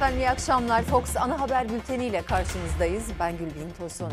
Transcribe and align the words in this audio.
Efendim 0.00 0.18
iyi 0.20 0.30
akşamlar. 0.30 0.82
Fox 0.82 1.16
ana 1.16 1.40
haber 1.40 1.68
bülteniyle 1.68 2.22
karşınızdayız. 2.22 3.04
Ben 3.20 3.32
Gülbin 3.38 3.70
Tosun. 3.78 4.12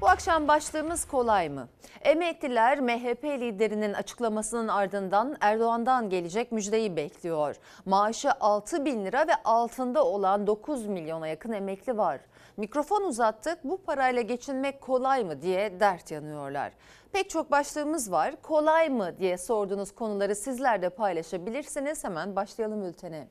Bu 0.00 0.08
akşam 0.08 0.48
başlığımız 0.48 1.04
kolay 1.04 1.48
mı? 1.48 1.68
Emekliler 2.02 2.80
MHP 2.80 3.24
liderinin 3.24 3.92
açıklamasının 3.92 4.68
ardından 4.68 5.36
Erdoğan'dan 5.40 6.10
gelecek 6.10 6.52
müjdeyi 6.52 6.96
bekliyor. 6.96 7.56
Maaşı 7.84 8.32
6 8.40 8.84
bin 8.84 9.04
lira 9.04 9.26
ve 9.28 9.34
altında 9.44 10.04
olan 10.04 10.46
9 10.46 10.86
milyona 10.86 11.28
yakın 11.28 11.52
emekli 11.52 11.98
var. 11.98 12.20
Mikrofon 12.56 13.02
uzattık 13.02 13.64
bu 13.64 13.82
parayla 13.82 14.22
geçinmek 14.22 14.80
kolay 14.80 15.24
mı 15.24 15.42
diye 15.42 15.80
dert 15.80 16.10
yanıyorlar. 16.10 16.72
Pek 17.12 17.30
çok 17.30 17.50
başlığımız 17.50 18.12
var. 18.12 18.34
Kolay 18.42 18.88
mı 18.88 19.18
diye 19.18 19.38
sorduğunuz 19.38 19.94
konuları 19.94 20.36
sizler 20.36 20.82
de 20.82 20.90
paylaşabilirsiniz. 20.90 22.04
Hemen 22.04 22.36
başlayalım 22.36 22.84
bültene. 22.84 23.28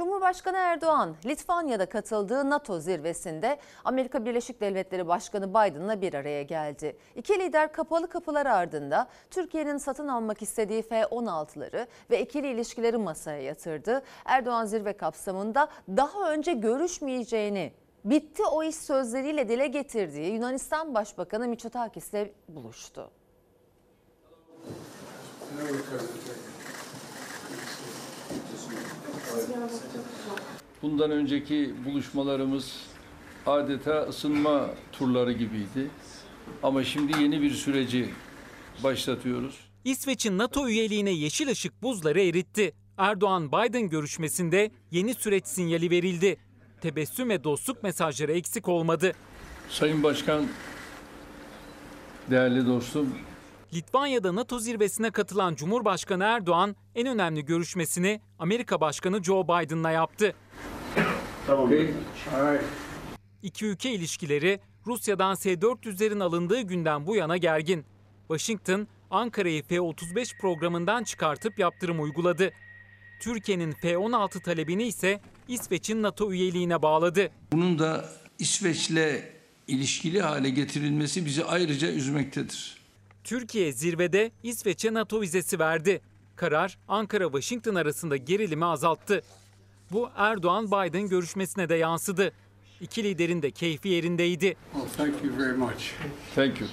Cumhurbaşkanı 0.00 0.56
Erdoğan, 0.56 1.16
Litvanya'da 1.26 1.86
katıldığı 1.86 2.50
NATO 2.50 2.80
zirvesinde 2.80 3.58
Amerika 3.84 4.24
Birleşik 4.24 4.60
Devletleri 4.60 5.08
Başkanı 5.08 5.50
Biden'la 5.50 6.00
bir 6.00 6.14
araya 6.14 6.42
geldi. 6.42 6.96
İki 7.16 7.38
lider 7.38 7.72
kapalı 7.72 8.08
kapılar 8.08 8.46
ardında 8.46 9.08
Türkiye'nin 9.30 9.76
satın 9.76 10.08
almak 10.08 10.42
istediği 10.42 10.82
F-16'ları 10.82 11.86
ve 12.10 12.22
ikili 12.22 12.48
ilişkileri 12.48 12.96
masaya 12.96 13.42
yatırdı. 13.42 14.02
Erdoğan 14.24 14.64
zirve 14.64 14.92
kapsamında 14.92 15.68
daha 15.88 16.32
önce 16.32 16.52
görüşmeyeceğini 16.52 17.72
bitti 18.04 18.42
o 18.44 18.62
iş 18.62 18.76
sözleriyle 18.76 19.48
dile 19.48 19.66
getirdiği 19.66 20.34
Yunanistan 20.34 20.94
Başbakanı 20.94 21.48
Mitsotakis'le 21.48 22.28
buluştu. 22.48 23.10
Bundan 30.82 31.10
önceki 31.10 31.74
buluşmalarımız 31.84 32.76
adeta 33.46 34.02
ısınma 34.02 34.70
turları 34.92 35.32
gibiydi. 35.32 35.90
Ama 36.62 36.84
şimdi 36.84 37.22
yeni 37.22 37.42
bir 37.42 37.50
süreci 37.50 38.08
başlatıyoruz. 38.84 39.54
İsveç'in 39.84 40.38
NATO 40.38 40.68
üyeliğine 40.68 41.10
yeşil 41.10 41.48
ışık 41.48 41.82
buzları 41.82 42.20
eritti. 42.20 42.72
Erdoğan-Biden 42.98 43.88
görüşmesinde 43.88 44.70
yeni 44.90 45.14
süreç 45.14 45.46
sinyali 45.46 45.90
verildi. 45.90 46.36
Tebessüm 46.80 47.28
ve 47.28 47.44
dostluk 47.44 47.82
mesajları 47.82 48.32
eksik 48.32 48.68
olmadı. 48.68 49.12
Sayın 49.70 50.02
Başkan, 50.02 50.46
değerli 52.30 52.66
dostum, 52.66 53.08
Litvanya'da 53.74 54.34
NATO 54.34 54.58
zirvesine 54.58 55.10
katılan 55.10 55.54
Cumhurbaşkanı 55.54 56.24
Erdoğan 56.24 56.76
en 56.94 57.06
önemli 57.06 57.44
görüşmesini 57.44 58.20
Amerika 58.38 58.80
Başkanı 58.80 59.24
Joe 59.24 59.44
Biden'la 59.44 59.90
yaptı. 59.90 60.34
İki 63.42 63.66
ülke 63.66 63.92
ilişkileri 63.92 64.60
Rusya'dan 64.86 65.34
S-400'lerin 65.34 66.22
alındığı 66.22 66.60
günden 66.60 67.06
bu 67.06 67.16
yana 67.16 67.36
gergin. 67.36 67.84
Washington, 68.28 68.86
Ankara'yı 69.10 69.62
F-35 69.62 70.40
programından 70.40 71.04
çıkartıp 71.04 71.58
yaptırım 71.58 72.02
uyguladı. 72.02 72.50
Türkiye'nin 73.20 73.72
F-16 73.72 74.42
talebini 74.42 74.82
ise 74.82 75.20
İsveç'in 75.48 76.02
NATO 76.02 76.32
üyeliğine 76.32 76.82
bağladı. 76.82 77.30
bunun 77.52 77.78
da 77.78 78.08
İsveç'le 78.38 79.22
ilişkili 79.68 80.22
hale 80.22 80.50
getirilmesi 80.50 81.26
bizi 81.26 81.44
ayrıca 81.44 81.88
üzmektedir. 81.92 82.79
Türkiye 83.30 83.72
zirvede 83.72 84.30
İsveç'e 84.42 84.94
NATO 84.94 85.20
vizesi 85.20 85.58
verdi. 85.58 86.00
Karar 86.36 86.78
Ankara-Washington 86.88 87.74
arasında 87.74 88.16
gerilimi 88.16 88.64
azalttı. 88.64 89.22
Bu 89.92 90.08
Erdoğan-Biden 90.16 91.08
görüşmesine 91.08 91.68
de 91.68 91.74
yansıdı. 91.74 92.32
İki 92.80 93.04
liderin 93.04 93.42
de 93.42 93.50
keyfi 93.50 93.88
yerindeydi. 93.88 94.56
Well, 94.72 94.88
thank 94.96 95.24
you 95.24 95.38
very 95.38 95.56
much. 95.56 95.92
Thank 96.34 96.60
you. 96.60 96.70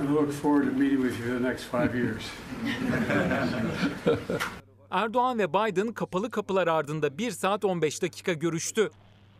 And 0.00 0.08
I 0.08 0.12
look 0.12 0.32
forward 0.32 0.70
to 0.70 0.78
meeting 0.78 1.02
with 1.02 1.28
you 1.28 1.38
the 1.38 1.48
next 1.48 1.70
five 1.70 1.98
years. 1.98 2.24
Erdoğan 4.90 5.38
ve 5.38 5.52
Biden 5.52 5.92
kapalı 5.92 6.30
kapılar 6.30 6.66
ardında 6.66 7.18
1 7.18 7.30
saat 7.30 7.64
15 7.64 8.02
dakika 8.02 8.32
görüştü. 8.32 8.90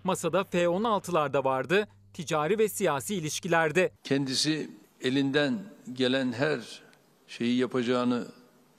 Masada 0.04 0.44
F-16'lar 0.44 1.32
da 1.32 1.44
vardı, 1.44 1.88
ticari 2.14 2.58
ve 2.58 2.68
siyasi 2.68 3.14
ilişkilerde. 3.14 3.92
Kendisi 4.04 4.70
elinden 5.02 5.58
gelen 5.92 6.32
her 6.32 6.82
şeyi 7.26 7.58
yapacağını 7.58 8.26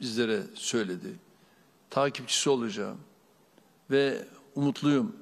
bizlere 0.01 0.41
söyledi. 0.53 1.15
Takipçisi 1.89 2.49
olacağım 2.49 2.97
ve 3.91 4.25
umutluyum 4.55 5.15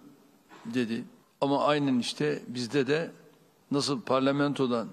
dedi. 0.66 1.04
Ama 1.42 1.66
aynen 1.66 2.00
işte 2.00 2.42
bizde 2.48 2.88
de 2.88 3.12
nasıl 3.72 4.02
parlamentodan 4.02 4.88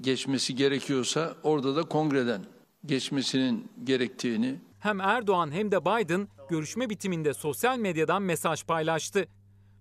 geçmesi 0.00 0.54
gerekiyorsa 0.56 1.34
orada 1.42 1.76
da 1.76 1.82
kongreden 1.82 2.40
geçmesinin 2.86 3.68
gerektiğini 3.84 4.56
Hem 4.78 5.00
Erdoğan 5.00 5.50
hem 5.50 5.72
de 5.72 5.84
Biden 5.84 6.28
görüşme 6.50 6.90
bitiminde 6.90 7.34
sosyal 7.34 7.78
medyadan 7.78 8.22
mesaj 8.22 8.64
paylaştı. 8.64 9.26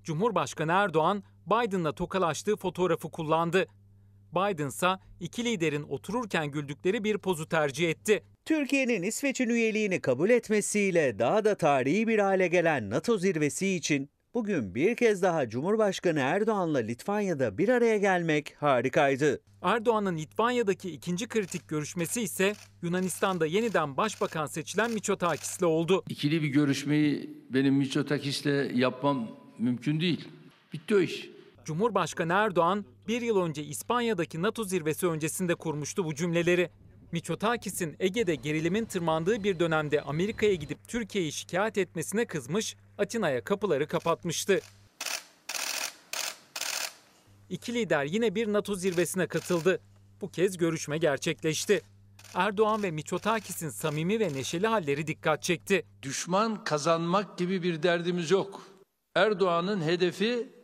Cumhurbaşkanı 0.03 0.71
Erdoğan 0.71 1.23
Biden'la 1.45 1.91
tokalaştığı 1.91 2.55
fotoğrafı 2.55 3.11
kullandı. 3.11 3.65
Biden 4.35 4.67
ise 4.67 4.87
iki 5.19 5.45
liderin 5.45 5.83
otururken 5.83 6.47
güldükleri 6.51 7.03
bir 7.03 7.17
pozu 7.17 7.49
tercih 7.49 7.89
etti. 7.89 8.23
Türkiye'nin 8.45 9.03
İsveç'in 9.03 9.49
üyeliğini 9.49 10.01
kabul 10.01 10.29
etmesiyle 10.29 11.19
daha 11.19 11.45
da 11.45 11.55
tarihi 11.55 12.07
bir 12.07 12.19
hale 12.19 12.47
gelen 12.47 12.89
NATO 12.89 13.17
zirvesi 13.17 13.67
için 13.75 14.09
bugün 14.33 14.75
bir 14.75 14.95
kez 14.95 15.21
daha 15.21 15.49
Cumhurbaşkanı 15.49 16.19
Erdoğan'la 16.19 16.79
Litvanya'da 16.79 17.57
bir 17.57 17.69
araya 17.69 17.97
gelmek 17.97 18.55
harikaydı. 18.59 19.41
Erdoğan'ın 19.61 20.17
Litvanya'daki 20.17 20.91
ikinci 20.91 21.27
kritik 21.27 21.67
görüşmesi 21.67 22.21
ise 22.21 22.53
Yunanistan'da 22.81 23.45
yeniden 23.45 23.97
başbakan 23.97 24.45
seçilen 24.45 24.91
Mitsotakis'le 24.91 25.63
oldu. 25.63 26.03
ikili 26.09 26.41
bir 26.41 26.47
görüşmeyi 26.47 27.29
benim 27.49 27.73
Mitsotakis'le 27.75 28.71
yapmam 28.73 29.27
mümkün 29.59 29.99
değil. 29.99 30.27
Bitti 30.73 30.95
o 30.95 30.99
iş. 30.99 31.29
Cumhurbaşkanı 31.65 32.33
Erdoğan 32.33 32.85
bir 33.09 33.21
yıl 33.21 33.37
önce 33.41 33.63
İspanya'daki 33.63 34.41
NATO 34.41 34.63
zirvesi 34.63 35.07
öncesinde 35.07 35.55
kurmuştu 35.55 36.05
bu 36.05 36.15
cümleleri. 36.15 36.69
Mitsotakis'in 37.11 37.95
Ege'de 37.99 38.35
gerilimin 38.35 38.85
tırmandığı 38.85 39.43
bir 39.43 39.59
dönemde 39.59 40.01
Amerika'ya 40.01 40.55
gidip 40.55 40.87
Türkiye'yi 40.87 41.31
şikayet 41.31 41.77
etmesine 41.77 42.25
kızmış, 42.25 42.75
Atina'ya 42.97 43.43
kapıları 43.43 43.87
kapatmıştı. 43.87 44.59
İki 47.49 47.73
lider 47.73 48.05
yine 48.05 48.35
bir 48.35 48.53
NATO 48.53 48.75
zirvesine 48.75 49.27
katıldı. 49.27 49.79
Bu 50.21 50.31
kez 50.31 50.57
görüşme 50.57 50.97
gerçekleşti. 50.97 51.81
Erdoğan 52.33 52.83
ve 52.83 52.91
Mitsotakis'in 52.91 53.69
samimi 53.69 54.19
ve 54.19 54.33
neşeli 54.33 54.67
halleri 54.67 55.07
dikkat 55.07 55.43
çekti. 55.43 55.85
Düşman 56.01 56.63
kazanmak 56.63 57.37
gibi 57.37 57.63
bir 57.63 57.83
derdimiz 57.83 58.31
yok. 58.31 58.61
Erdoğan'ın 59.15 59.81
hedefi 59.81 60.58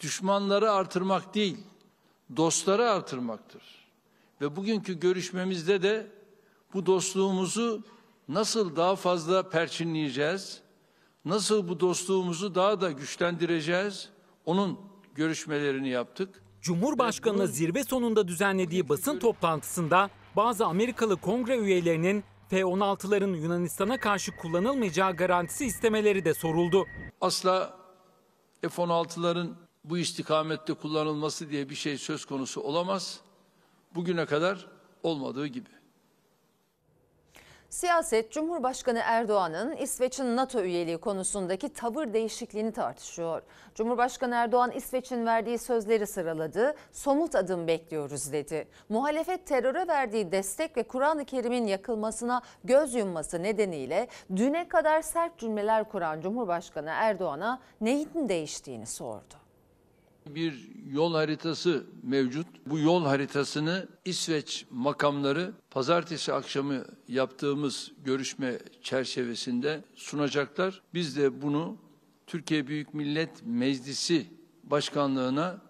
düşmanları 0.00 0.72
artırmak 0.72 1.34
değil, 1.34 1.58
dostları 2.36 2.90
artırmaktır. 2.90 3.62
Ve 4.40 4.56
bugünkü 4.56 5.00
görüşmemizde 5.00 5.82
de 5.82 6.06
bu 6.74 6.86
dostluğumuzu 6.86 7.82
nasıl 8.28 8.76
daha 8.76 8.96
fazla 8.96 9.48
perçinleyeceğiz, 9.48 10.60
nasıl 11.24 11.68
bu 11.68 11.80
dostluğumuzu 11.80 12.54
daha 12.54 12.80
da 12.80 12.90
güçlendireceğiz, 12.90 14.08
onun 14.44 14.78
görüşmelerini 15.14 15.88
yaptık. 15.88 16.42
Cumhurbaşkanı 16.60 17.48
zirve 17.48 17.84
sonunda 17.84 18.28
düzenlediği 18.28 18.88
basın 18.88 19.18
toplantısında 19.18 20.10
bazı 20.36 20.66
Amerikalı 20.66 21.16
kongre 21.16 21.58
üyelerinin 21.58 22.24
F-16'ların 22.48 23.36
Yunanistan'a 23.36 24.00
karşı 24.00 24.36
kullanılmayacağı 24.36 25.16
garantisi 25.16 25.66
istemeleri 25.66 26.24
de 26.24 26.34
soruldu. 26.34 26.86
Asla 27.20 27.76
F-16'ların 28.60 29.54
bu 29.90 29.98
istikamette 29.98 30.74
kullanılması 30.74 31.50
diye 31.50 31.68
bir 31.68 31.74
şey 31.74 31.98
söz 31.98 32.24
konusu 32.24 32.60
olamaz. 32.60 33.20
Bugüne 33.94 34.26
kadar 34.26 34.66
olmadığı 35.02 35.46
gibi. 35.46 35.68
Siyaset 37.70 38.32
Cumhurbaşkanı 38.32 39.00
Erdoğan'ın 39.04 39.76
İsveç'in 39.76 40.36
NATO 40.36 40.60
üyeliği 40.60 40.98
konusundaki 40.98 41.68
tavır 41.68 42.12
değişikliğini 42.12 42.72
tartışıyor. 42.72 43.42
Cumhurbaşkanı 43.74 44.34
Erdoğan 44.34 44.70
İsveç'in 44.70 45.26
verdiği 45.26 45.58
sözleri 45.58 46.06
sıraladı. 46.06 46.74
Somut 46.92 47.34
adım 47.34 47.66
bekliyoruz 47.66 48.32
dedi. 48.32 48.68
Muhalefet 48.88 49.46
teröre 49.46 49.88
verdiği 49.88 50.32
destek 50.32 50.76
ve 50.76 50.82
Kur'an-ı 50.82 51.24
Kerim'in 51.24 51.66
yakılmasına 51.66 52.42
göz 52.64 52.94
yumması 52.94 53.42
nedeniyle 53.42 54.08
düne 54.36 54.68
kadar 54.68 55.02
sert 55.02 55.38
cümleler 55.38 55.88
kuran 55.88 56.20
Cumhurbaşkanı 56.20 56.90
Erdoğan'a 56.90 57.60
neyin 57.80 58.28
değiştiğini 58.28 58.86
sordu. 58.86 59.39
Bir 60.34 60.70
yol 60.90 61.14
haritası 61.14 61.84
mevcut. 62.02 62.46
Bu 62.66 62.78
yol 62.78 63.04
haritasını 63.04 63.88
İsveç 64.04 64.66
makamları 64.70 65.52
pazartesi 65.70 66.32
akşamı 66.32 66.84
yaptığımız 67.08 67.92
görüşme 68.04 68.58
çerçevesinde 68.82 69.84
sunacaklar. 69.94 70.82
Biz 70.94 71.16
de 71.16 71.42
bunu 71.42 71.76
Türkiye 72.26 72.66
Büyük 72.66 72.94
Millet 72.94 73.30
Meclisi 73.46 74.26
Başkanlığına 74.64 75.60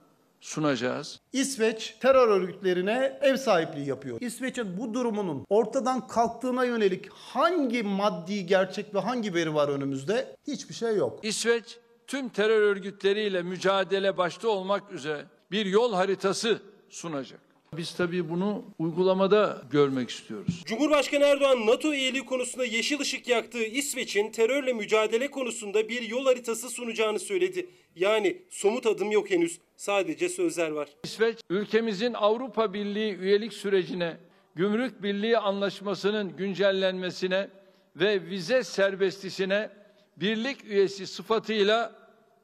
sunacağız. 0.40 1.20
İsveç 1.32 1.96
terör 2.00 2.28
örgütlerine 2.28 3.18
ev 3.22 3.36
sahipliği 3.36 3.86
yapıyor. 3.86 4.20
İsveç'in 4.20 4.78
bu 4.78 4.94
durumunun 4.94 5.46
ortadan 5.48 6.06
kalktığına 6.06 6.64
yönelik 6.64 7.08
hangi 7.12 7.82
maddi 7.82 8.46
gerçek 8.46 8.94
ve 8.94 8.98
hangi 8.98 9.34
veri 9.34 9.54
var 9.54 9.68
önümüzde? 9.68 10.36
Hiçbir 10.46 10.74
şey 10.74 10.96
yok. 10.96 11.18
İsveç 11.22 11.78
tüm 12.10 12.28
terör 12.28 12.62
örgütleriyle 12.62 13.42
mücadele 13.42 14.16
başta 14.16 14.48
olmak 14.48 14.92
üzere 14.92 15.24
bir 15.50 15.66
yol 15.66 15.92
haritası 15.92 16.62
sunacak. 16.88 17.40
Biz 17.76 17.94
tabii 17.94 18.30
bunu 18.30 18.64
uygulamada 18.78 19.62
görmek 19.70 20.10
istiyoruz. 20.10 20.62
Cumhurbaşkanı 20.66 21.24
Erdoğan 21.24 21.66
NATO 21.66 21.92
üyeliği 21.92 22.24
konusunda 22.24 22.64
yeşil 22.64 23.00
ışık 23.00 23.28
yaktığı 23.28 23.64
İsveç'in 23.64 24.32
terörle 24.32 24.72
mücadele 24.72 25.30
konusunda 25.30 25.88
bir 25.88 26.02
yol 26.02 26.24
haritası 26.24 26.70
sunacağını 26.70 27.18
söyledi. 27.18 27.70
Yani 27.96 28.42
somut 28.50 28.86
adım 28.86 29.10
yok 29.10 29.30
henüz. 29.30 29.60
Sadece 29.76 30.28
sözler 30.28 30.70
var. 30.70 30.88
İsveç 31.04 31.38
ülkemizin 31.50 32.14
Avrupa 32.14 32.74
Birliği 32.74 33.14
üyelik 33.14 33.52
sürecine, 33.52 34.16
Gümrük 34.54 35.02
Birliği 35.02 35.38
Anlaşması'nın 35.38 36.36
güncellenmesine 36.36 37.48
ve 37.96 38.22
vize 38.22 38.64
serbestisine 38.64 39.70
birlik 40.16 40.64
üyesi 40.64 41.06
sıfatıyla 41.06 41.99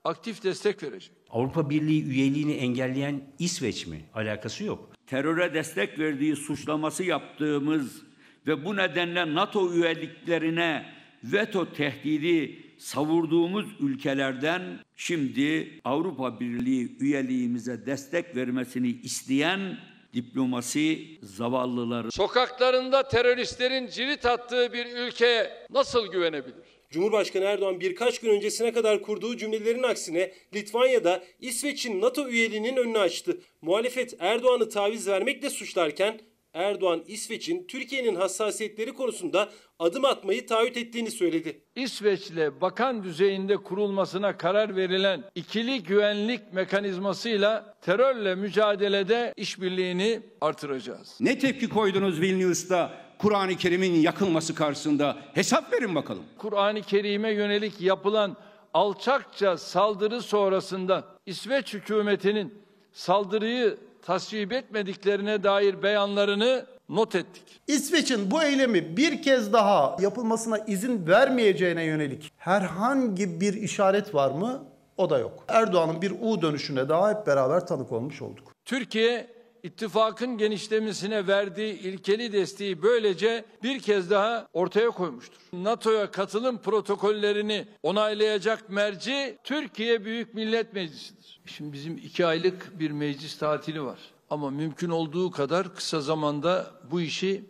aktif 0.07 0.45
destek 0.45 0.83
verecek. 0.83 1.13
Avrupa 1.31 1.71
Birliği 1.71 2.05
üyeliğini 2.05 2.53
engelleyen 2.53 3.21
İsveç 3.39 3.87
mi? 3.87 4.05
Alakası 4.15 4.65
yok. 4.65 4.93
teröre 5.07 5.55
destek 5.55 5.99
verdiği 5.99 6.37
suçlaması 6.37 7.05
yaptığımız 7.05 8.03
ve 8.47 8.65
bu 8.65 8.77
nedenle 8.77 9.35
NATO 9.35 9.73
üyeliklerine 9.73 10.87
veto 11.25 11.73
tehdidi 11.73 12.63
savurduğumuz 12.79 13.67
ülkelerden 13.81 14.63
şimdi 14.97 15.81
Avrupa 15.85 16.41
Birliği 16.41 16.97
üyeliğimize 17.01 17.87
destek 17.87 18.37
vermesini 18.37 18.89
isteyen 18.89 19.79
diplomasi 20.15 21.19
zavallıları 21.23 22.13
Sokaklarında 22.13 23.09
teröristlerin 23.09 23.87
cirit 23.87 24.27
attığı 24.27 24.73
bir 24.73 24.87
ülkeye 24.87 25.67
nasıl 25.71 26.13
güvenebilir? 26.13 26.76
Cumhurbaşkanı 26.97 27.45
Erdoğan 27.45 27.81
birkaç 27.81 28.19
gün 28.19 28.31
öncesine 28.31 28.73
kadar 28.73 29.03
kurduğu 29.03 29.37
cümlelerin 29.37 29.83
aksine 29.83 30.33
Litvanya'da 30.55 31.23
İsveç'in 31.41 32.01
NATO 32.01 32.29
üyeliğinin 32.29 32.77
önünü 32.77 32.99
açtı. 32.99 33.41
Muhalefet 33.63 34.17
Erdoğan'ı 34.19 34.69
taviz 34.69 35.09
vermekle 35.09 35.51
suçlarken 35.51 36.21
Erdoğan 36.55 37.03
İsveç'in 37.07 37.67
Türkiye'nin 37.67 38.15
hassasiyetleri 38.15 38.93
konusunda 38.93 39.51
adım 39.79 40.05
atmayı 40.05 40.47
taahhüt 40.47 40.77
ettiğini 40.77 41.11
söyledi. 41.11 41.61
İsveç'le 41.75 42.61
bakan 42.61 43.05
düzeyinde 43.05 43.57
kurulmasına 43.57 44.37
karar 44.37 44.77
verilen 44.77 45.25
ikili 45.35 45.83
güvenlik 45.83 46.53
mekanizmasıyla 46.53 47.77
terörle 47.81 48.35
mücadelede 48.35 49.35
işbirliğini 49.37 50.21
artıracağız. 50.41 51.17
Ne 51.21 51.39
tepki 51.39 51.69
koydunuz 51.69 52.21
Vilnius'ta 52.21 53.06
Kur'an-ı 53.19 53.57
Kerim'in 53.57 53.95
yakılması 53.95 54.55
karşısında? 54.55 55.17
Hesap 55.35 55.73
verin 55.73 55.95
bakalım. 55.95 56.23
Kur'an-ı 56.39 56.83
Kerim'e 56.83 57.31
yönelik 57.31 57.81
yapılan 57.81 58.37
alçakça 58.75 59.59
saldırı 59.59 60.23
sonrasında 60.23 61.05
İsveç 61.27 61.75
hükümetinin 61.75 62.55
saldırıyı 62.93 63.77
tasvip 64.03 64.53
etmediklerine 64.53 65.43
dair 65.43 65.83
beyanlarını 65.83 66.67
not 66.89 67.15
ettik. 67.15 67.43
İsveç'in 67.67 68.31
bu 68.31 68.43
eylemi 68.43 68.97
bir 68.97 69.23
kez 69.23 69.53
daha 69.53 69.97
yapılmasına 70.01 70.59
izin 70.59 71.07
vermeyeceğine 71.07 71.85
yönelik 71.85 72.33
herhangi 72.37 73.41
bir 73.41 73.55
işaret 73.55 74.15
var 74.15 74.31
mı? 74.31 74.65
O 74.97 75.11
da 75.11 75.19
yok. 75.19 75.45
Erdoğan'ın 75.49 76.03
bir 76.03 76.13
U 76.23 76.43
dönüşüne 76.43 76.89
daha 76.89 77.11
hep 77.11 77.27
beraber 77.27 77.67
tanık 77.67 77.93
olmuş 77.93 78.23
olduk. 78.23 78.53
Türkiye 78.65 79.36
ittifakın 79.67 80.39
genişlemesine 80.39 81.27
verdiği 81.27 81.79
ilkeli 81.79 82.33
desteği 82.33 82.83
böylece 82.83 83.45
bir 83.63 83.81
kez 83.81 84.11
daha 84.11 84.49
ortaya 84.53 84.91
koymuştur. 84.91 85.41
NATO'ya 85.53 86.11
katılım 86.11 86.59
protokollerini 86.59 87.67
onaylayacak 87.83 88.71
merci 88.71 89.39
Türkiye 89.45 90.05
Büyük 90.05 90.35
Millet 90.35 90.73
Meclisi'dir. 90.73 91.41
Şimdi 91.47 91.73
bizim 91.73 91.97
iki 91.97 92.27
aylık 92.27 92.81
bir 92.81 92.91
meclis 92.91 93.39
tatili 93.39 93.83
var. 93.83 93.99
Ama 94.31 94.51
mümkün 94.51 94.91
olduğu 94.91 95.31
kadar 95.31 95.75
kısa 95.75 96.01
zamanda 96.01 96.71
bu 96.91 97.01
işi 97.01 97.45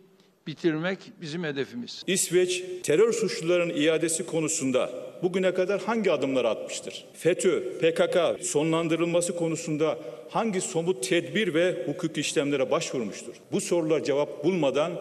bitirmek 0.47 0.99
bizim 1.21 1.43
hedefimiz. 1.43 2.03
İsveç 2.07 2.63
terör 2.83 3.13
suçluların 3.13 3.69
iadesi 3.69 4.25
konusunda 4.25 4.89
bugüne 5.23 5.53
kadar 5.53 5.81
hangi 5.81 6.11
adımlar 6.11 6.45
atmıştır? 6.45 7.05
FETÖ, 7.13 7.63
PKK 7.79 8.45
sonlandırılması 8.45 9.35
konusunda 9.35 9.97
hangi 10.29 10.61
somut 10.61 11.09
tedbir 11.09 11.53
ve 11.53 11.83
hukuk 11.85 12.17
işlemlere 12.17 12.71
başvurmuştur? 12.71 13.33
Bu 13.51 13.61
sorular 13.61 14.03
cevap 14.03 14.43
bulmadan 14.43 14.91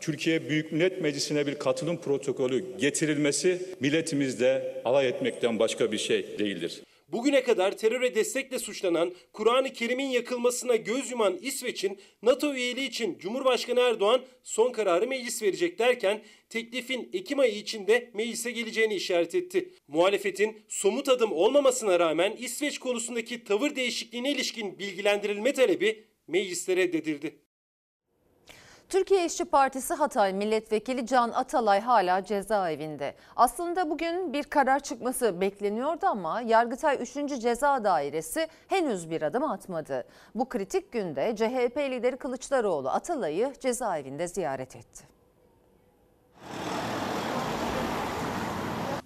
Türkiye 0.00 0.48
Büyük 0.48 0.72
Millet 0.72 1.02
Meclisi'ne 1.02 1.46
bir 1.46 1.54
katılım 1.54 1.96
protokolü 1.96 2.64
getirilmesi 2.78 3.62
milletimizle 3.80 4.82
alay 4.84 5.08
etmekten 5.08 5.58
başka 5.58 5.92
bir 5.92 5.98
şey 5.98 6.38
değildir. 6.38 6.80
Bugüne 7.12 7.42
kadar 7.42 7.76
teröre 7.76 8.14
destekle 8.14 8.58
suçlanan, 8.58 9.14
Kur'an-ı 9.32 9.72
Kerim'in 9.72 10.08
yakılmasına 10.08 10.76
göz 10.76 11.10
yuman 11.10 11.38
İsveç'in 11.42 11.98
NATO 12.22 12.54
üyeliği 12.54 12.88
için 12.88 13.18
Cumhurbaşkanı 13.18 13.80
Erdoğan 13.80 14.22
son 14.42 14.72
kararı 14.72 15.06
meclis 15.06 15.42
verecek 15.42 15.78
derken 15.78 16.22
teklifin 16.48 17.10
Ekim 17.12 17.38
ayı 17.38 17.54
içinde 17.54 18.10
meclise 18.14 18.50
geleceğini 18.50 18.94
işaret 18.94 19.34
etti. 19.34 19.74
Muhalefetin 19.88 20.62
somut 20.68 21.08
adım 21.08 21.32
olmamasına 21.32 22.00
rağmen 22.00 22.36
İsveç 22.38 22.78
konusundaki 22.78 23.44
tavır 23.44 23.76
değişikliğine 23.76 24.32
ilişkin 24.32 24.78
bilgilendirilme 24.78 25.52
talebi 25.52 26.04
mecliste 26.28 26.76
reddedildi. 26.76 27.49
Türkiye 28.90 29.26
İşçi 29.26 29.44
Partisi 29.44 29.94
Hatay 29.94 30.32
Milletvekili 30.32 31.06
Can 31.06 31.30
Atalay 31.30 31.80
hala 31.80 32.24
cezaevinde. 32.24 33.14
Aslında 33.36 33.90
bugün 33.90 34.32
bir 34.32 34.42
karar 34.42 34.80
çıkması 34.80 35.40
bekleniyordu 35.40 36.06
ama 36.06 36.40
Yargıtay 36.40 36.98
3. 37.02 37.40
Ceza 37.42 37.84
Dairesi 37.84 38.48
henüz 38.68 39.10
bir 39.10 39.22
adım 39.22 39.44
atmadı. 39.44 40.04
Bu 40.34 40.48
kritik 40.48 40.92
günde 40.92 41.36
CHP 41.36 41.76
lideri 41.76 42.16
Kılıçdaroğlu 42.16 42.88
Atalay'ı 42.88 43.52
cezaevinde 43.60 44.28
ziyaret 44.28 44.76
etti. 44.76 45.04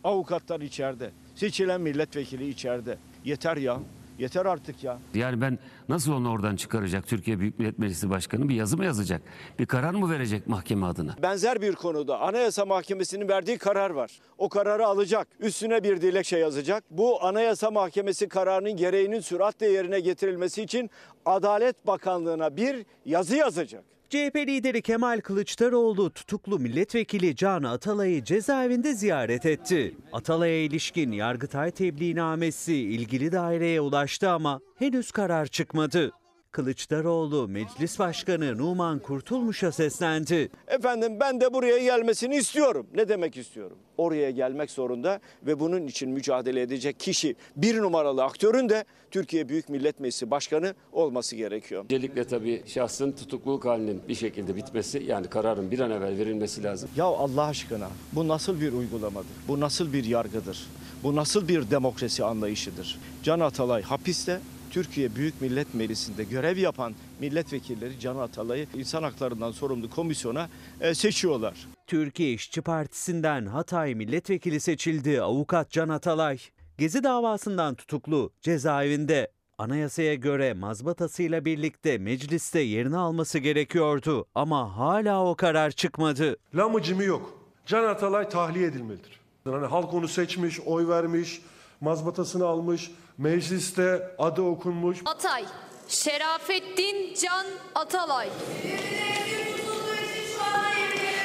Avukatlar 0.04 0.60
içeride, 0.60 1.10
seçilen 1.34 1.80
milletvekili 1.80 2.48
içeride. 2.48 2.98
Yeter 3.24 3.56
ya, 3.56 3.78
yeter 4.18 4.46
artık 4.46 4.84
ya. 4.84 4.98
Yani 5.14 5.40
ben 5.40 5.58
nasıl 5.88 6.12
onu 6.12 6.30
oradan 6.30 6.56
çıkaracak 6.56 7.06
Türkiye 7.06 7.40
Büyük 7.40 7.58
Millet 7.58 7.78
Meclisi 7.78 8.10
Başkanı 8.10 8.48
bir 8.48 8.54
yazı 8.54 8.76
mı 8.76 8.84
yazacak? 8.84 9.22
Bir 9.58 9.66
karar 9.66 9.94
mı 9.94 10.10
verecek 10.10 10.46
mahkeme 10.46 10.86
adına? 10.86 11.14
Benzer 11.22 11.62
bir 11.62 11.74
konuda 11.74 12.20
Anayasa 12.20 12.64
Mahkemesi'nin 12.64 13.28
verdiği 13.28 13.58
karar 13.58 13.90
var. 13.90 14.10
O 14.38 14.48
kararı 14.48 14.86
alacak, 14.86 15.28
üstüne 15.40 15.82
bir 15.84 16.00
dilekçe 16.00 16.38
yazacak. 16.38 16.84
Bu 16.90 17.24
Anayasa 17.24 17.70
Mahkemesi 17.70 18.28
kararının 18.28 18.76
gereğinin 18.76 19.20
süratle 19.20 19.66
yerine 19.68 20.00
getirilmesi 20.00 20.62
için 20.62 20.90
Adalet 21.26 21.86
Bakanlığı'na 21.86 22.56
bir 22.56 22.86
yazı 23.04 23.36
yazacak. 23.36 23.84
CHP 24.14 24.36
lideri 24.36 24.82
Kemal 24.82 25.20
Kılıçdaroğlu 25.20 26.10
tutuklu 26.10 26.58
milletvekili 26.58 27.36
Can 27.36 27.62
Atalay'ı 27.62 28.24
cezaevinde 28.24 28.94
ziyaret 28.94 29.46
etti. 29.46 29.94
Atalay'a 30.12 30.64
ilişkin 30.64 31.12
Yargıtay 31.12 31.70
tebliğnamesi 31.70 32.74
ilgili 32.74 33.32
daireye 33.32 33.80
ulaştı 33.80 34.30
ama 34.30 34.60
henüz 34.78 35.10
karar 35.10 35.46
çıkmadı. 35.46 36.12
Kılıçdaroğlu 36.54 37.48
Meclis 37.48 37.98
Başkanı 37.98 38.58
Numan 38.58 38.98
Kurtulmuş'a 38.98 39.72
seslendi. 39.72 40.50
Efendim 40.68 41.20
ben 41.20 41.40
de 41.40 41.52
buraya 41.52 41.78
gelmesini 41.78 42.36
istiyorum. 42.36 42.86
Ne 42.94 43.08
demek 43.08 43.36
istiyorum? 43.36 43.76
Oraya 43.96 44.30
gelmek 44.30 44.70
zorunda 44.70 45.20
ve 45.46 45.60
bunun 45.60 45.86
için 45.86 46.10
mücadele 46.10 46.62
edecek 46.62 47.00
kişi 47.00 47.36
bir 47.56 47.78
numaralı 47.78 48.24
aktörün 48.24 48.68
de 48.68 48.84
Türkiye 49.10 49.48
Büyük 49.48 49.68
Millet 49.68 50.00
Meclisi 50.00 50.30
Başkanı 50.30 50.74
olması 50.92 51.36
gerekiyor. 51.36 51.84
Öncelikle 51.84 52.24
tabii 52.24 52.62
şahsın 52.66 53.12
tutukluluk 53.12 53.64
halinin 53.64 54.02
bir 54.08 54.14
şekilde 54.14 54.56
bitmesi 54.56 55.02
yani 55.06 55.26
kararın 55.26 55.70
bir 55.70 55.80
an 55.80 55.90
evvel 55.90 56.18
verilmesi 56.18 56.62
lazım. 56.62 56.90
Ya 56.96 57.04
Allah 57.04 57.44
aşkına 57.44 57.88
bu 58.12 58.28
nasıl 58.28 58.60
bir 58.60 58.72
uygulamadır? 58.72 59.30
Bu 59.48 59.60
nasıl 59.60 59.92
bir 59.92 60.04
yargıdır? 60.04 60.66
Bu 61.02 61.16
nasıl 61.16 61.48
bir 61.48 61.70
demokrasi 61.70 62.24
anlayışıdır? 62.24 62.98
Can 63.22 63.40
Atalay 63.40 63.82
hapiste 63.82 64.40
Türkiye 64.74 65.14
Büyük 65.14 65.40
Millet 65.40 65.74
Meclisi'nde 65.74 66.24
görev 66.24 66.56
yapan 66.56 66.94
milletvekilleri 67.20 68.00
Can 68.00 68.16
Atalay'ı 68.16 68.66
insan 68.74 69.02
haklarından 69.02 69.50
sorumlu 69.50 69.90
komisyona 69.90 70.48
e, 70.80 70.94
seçiyorlar. 70.94 71.54
Türkiye 71.86 72.32
İşçi 72.32 72.62
Partisi'nden 72.62 73.46
Hatay 73.46 73.94
milletvekili 73.94 74.60
seçildi 74.60 75.22
avukat 75.22 75.70
Can 75.70 75.88
Atalay. 75.88 76.38
Gezi 76.78 77.04
davasından 77.04 77.74
tutuklu 77.74 78.32
cezaevinde. 78.40 79.30
Anayasaya 79.58 80.14
göre 80.14 80.54
mazbatasıyla 80.54 81.44
birlikte 81.44 81.98
mecliste 81.98 82.60
yerini 82.60 82.96
alması 82.96 83.38
gerekiyordu 83.38 84.26
ama 84.34 84.76
hala 84.76 85.24
o 85.26 85.34
karar 85.34 85.70
çıkmadı. 85.70 86.36
Lamıcımı 86.54 87.04
yok. 87.04 87.38
Can 87.66 87.84
Atalay 87.84 88.28
tahliye 88.28 88.66
edilmelidir. 88.66 89.20
Yani 89.46 89.66
halk 89.66 89.94
onu 89.94 90.08
seçmiş, 90.08 90.60
oy 90.60 90.88
vermiş, 90.88 91.40
mazbatasını 91.84 92.46
almış, 92.46 92.90
mecliste 93.18 94.14
adı 94.18 94.42
okunmuş. 94.42 94.98
Atay, 95.04 95.44
Şerafettin 95.88 97.14
Can 97.22 97.46
Atalay. 97.74 98.28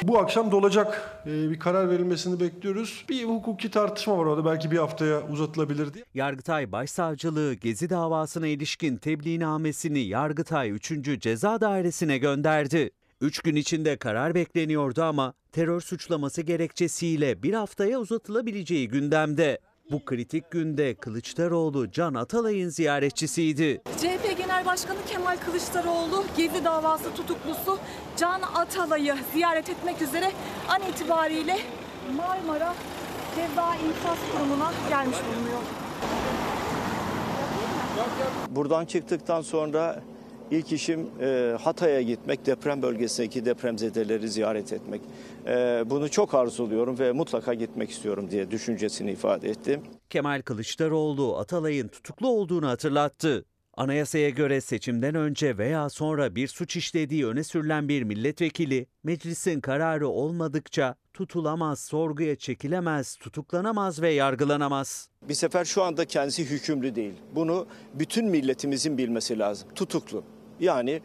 Bu 0.02 0.18
akşam 0.18 0.50
dolacak 0.50 1.22
e, 1.26 1.50
bir 1.50 1.58
karar 1.58 1.90
verilmesini 1.90 2.40
bekliyoruz. 2.40 3.04
Bir 3.08 3.24
hukuki 3.24 3.70
tartışma 3.70 4.18
var 4.18 4.24
orada 4.24 4.44
belki 4.44 4.70
bir 4.70 4.78
haftaya 4.78 5.28
uzatılabilir 5.28 5.94
diye. 5.94 6.04
Yargıtay 6.14 6.72
Başsavcılığı 6.72 7.54
Gezi 7.54 7.90
davasına 7.90 8.46
ilişkin 8.46 8.96
tebliğnamesini 8.96 9.98
Yargıtay 9.98 10.70
3. 10.70 11.20
Ceza 11.20 11.60
Dairesi'ne 11.60 12.18
gönderdi. 12.18 12.90
Üç 13.20 13.40
gün 13.40 13.56
içinde 13.56 13.96
karar 13.96 14.34
bekleniyordu 14.34 15.02
ama 15.02 15.34
terör 15.52 15.80
suçlaması 15.80 16.42
gerekçesiyle 16.42 17.42
bir 17.42 17.54
haftaya 17.54 17.98
uzatılabileceği 17.98 18.88
gündemde. 18.88 19.58
Bu 19.90 20.04
kritik 20.04 20.50
günde 20.50 20.94
Kılıçdaroğlu 20.94 21.90
Can 21.90 22.14
Atalay'ın 22.14 22.68
ziyaretçisiydi. 22.68 23.82
CHP 23.98 24.38
Genel 24.38 24.66
Başkanı 24.66 24.98
Kemal 25.06 25.36
Kılıçdaroğlu 25.36 26.24
Gezi 26.36 26.64
davası 26.64 27.14
tutuklusu 27.14 27.78
Can 28.16 28.42
Atalay'ı 28.42 29.16
ziyaret 29.32 29.68
etmek 29.70 30.02
üzere 30.02 30.32
an 30.68 30.82
itibariyle 30.92 31.58
Marmara 32.16 32.74
Ceza 33.34 33.74
İnfaz 33.74 34.18
Kurumu'na 34.32 34.72
gelmiş 34.88 35.16
bulunuyor. 35.16 35.60
Buradan 38.50 38.86
çıktıktan 38.86 39.42
sonra 39.42 40.02
ilk 40.50 40.72
işim 40.72 41.06
e, 41.20 41.56
Hatay'a 41.60 42.02
gitmek, 42.02 42.46
deprem 42.46 42.82
bölgesindeki 42.82 43.44
depremzedeleri 43.44 44.28
ziyaret 44.28 44.72
etmek. 44.72 45.00
E, 45.46 45.84
bunu 45.86 46.08
çok 46.10 46.34
arzuluyorum 46.34 46.98
ve 46.98 47.12
mutlaka 47.12 47.54
gitmek 47.54 47.90
istiyorum 47.90 48.30
diye 48.30 48.50
düşüncesini 48.50 49.12
ifade 49.12 49.50
ettim. 49.50 49.80
Kemal 50.10 50.42
Kılıçdaroğlu 50.42 51.38
Atalay'ın 51.38 51.88
tutuklu 51.88 52.28
olduğunu 52.28 52.68
hatırlattı. 52.68 53.44
Anayasaya 53.76 54.30
göre 54.30 54.60
seçimden 54.60 55.14
önce 55.14 55.58
veya 55.58 55.88
sonra 55.88 56.34
bir 56.34 56.48
suç 56.48 56.76
işlediği 56.76 57.26
öne 57.26 57.44
sürülen 57.44 57.88
bir 57.88 58.02
milletvekili 58.02 58.86
meclisin 59.04 59.60
kararı 59.60 60.08
olmadıkça 60.08 60.94
tutulamaz, 61.14 61.80
sorguya 61.80 62.36
çekilemez, 62.36 63.16
tutuklanamaz 63.16 64.02
ve 64.02 64.10
yargılanamaz. 64.10 65.08
Bir 65.28 65.34
sefer 65.34 65.64
şu 65.64 65.82
anda 65.82 66.04
kendisi 66.04 66.50
hükümlü 66.50 66.94
değil. 66.94 67.14
Bunu 67.34 67.66
bütün 67.94 68.28
milletimizin 68.28 68.98
bilmesi 68.98 69.38
lazım. 69.38 69.68
Tutuklu. 69.74 70.24
Yani 70.60 71.00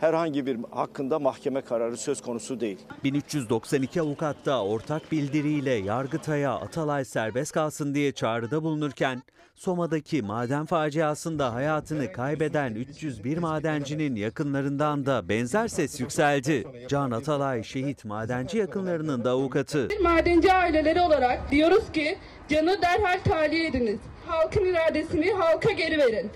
herhangi 0.00 0.46
bir 0.46 0.58
hakkında 0.70 1.18
mahkeme 1.18 1.60
kararı 1.60 1.96
söz 1.96 2.20
konusu 2.20 2.60
değil. 2.60 2.78
1392 3.04 4.00
avukat 4.00 4.46
da 4.46 4.64
ortak 4.64 5.12
bildiriyle 5.12 5.70
Yargıtay'a 5.72 6.54
Atalay 6.54 7.04
serbest 7.04 7.52
kalsın 7.52 7.94
diye 7.94 8.12
çağrıda 8.12 8.62
bulunurken 8.62 9.22
Soma'daki 9.54 10.22
maden 10.22 10.66
faciasında 10.66 11.54
hayatını 11.54 12.12
kaybeden 12.12 12.74
301 12.74 13.38
madencinin 13.38 14.16
yakınlarından 14.16 15.06
da 15.06 15.28
benzer 15.28 15.68
ses 15.68 16.00
yükseldi. 16.00 16.64
Can 16.88 17.10
Atalay 17.10 17.64
şehit 17.64 18.04
madenci 18.04 18.58
yakınlarının 18.58 19.24
da 19.24 19.30
avukatı. 19.30 19.88
Madenci 20.02 20.52
aileleri 20.52 21.00
olarak 21.00 21.50
diyoruz 21.50 21.92
ki 21.92 22.18
canı 22.48 22.82
derhal 22.82 23.20
tahliye 23.24 23.66
ediniz. 23.66 23.98
Halkın 24.26 24.64
iradesini 24.64 25.32
halka 25.32 25.72
geri 25.72 25.98
verin. 25.98 26.30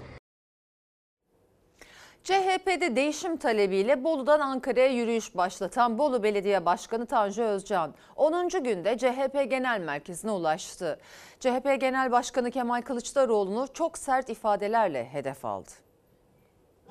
CHP'de 2.24 2.96
değişim 2.96 3.36
talebiyle 3.36 4.04
Bolu'dan 4.04 4.40
Ankara'ya 4.40 4.86
yürüyüş 4.86 5.36
başlatan 5.36 5.98
Bolu 5.98 6.22
Belediye 6.22 6.66
Başkanı 6.66 7.06
Tanju 7.06 7.42
Özcan 7.42 7.94
10. 8.16 8.48
günde 8.48 8.98
CHP 8.98 9.50
Genel 9.50 9.80
Merkezi'ne 9.80 10.30
ulaştı. 10.30 10.98
CHP 11.40 11.80
Genel 11.80 12.12
Başkanı 12.12 12.50
Kemal 12.50 12.82
Kılıçdaroğlu'nu 12.82 13.68
çok 13.74 13.98
sert 13.98 14.28
ifadelerle 14.28 15.08
hedef 15.12 15.44
aldı. 15.44 15.70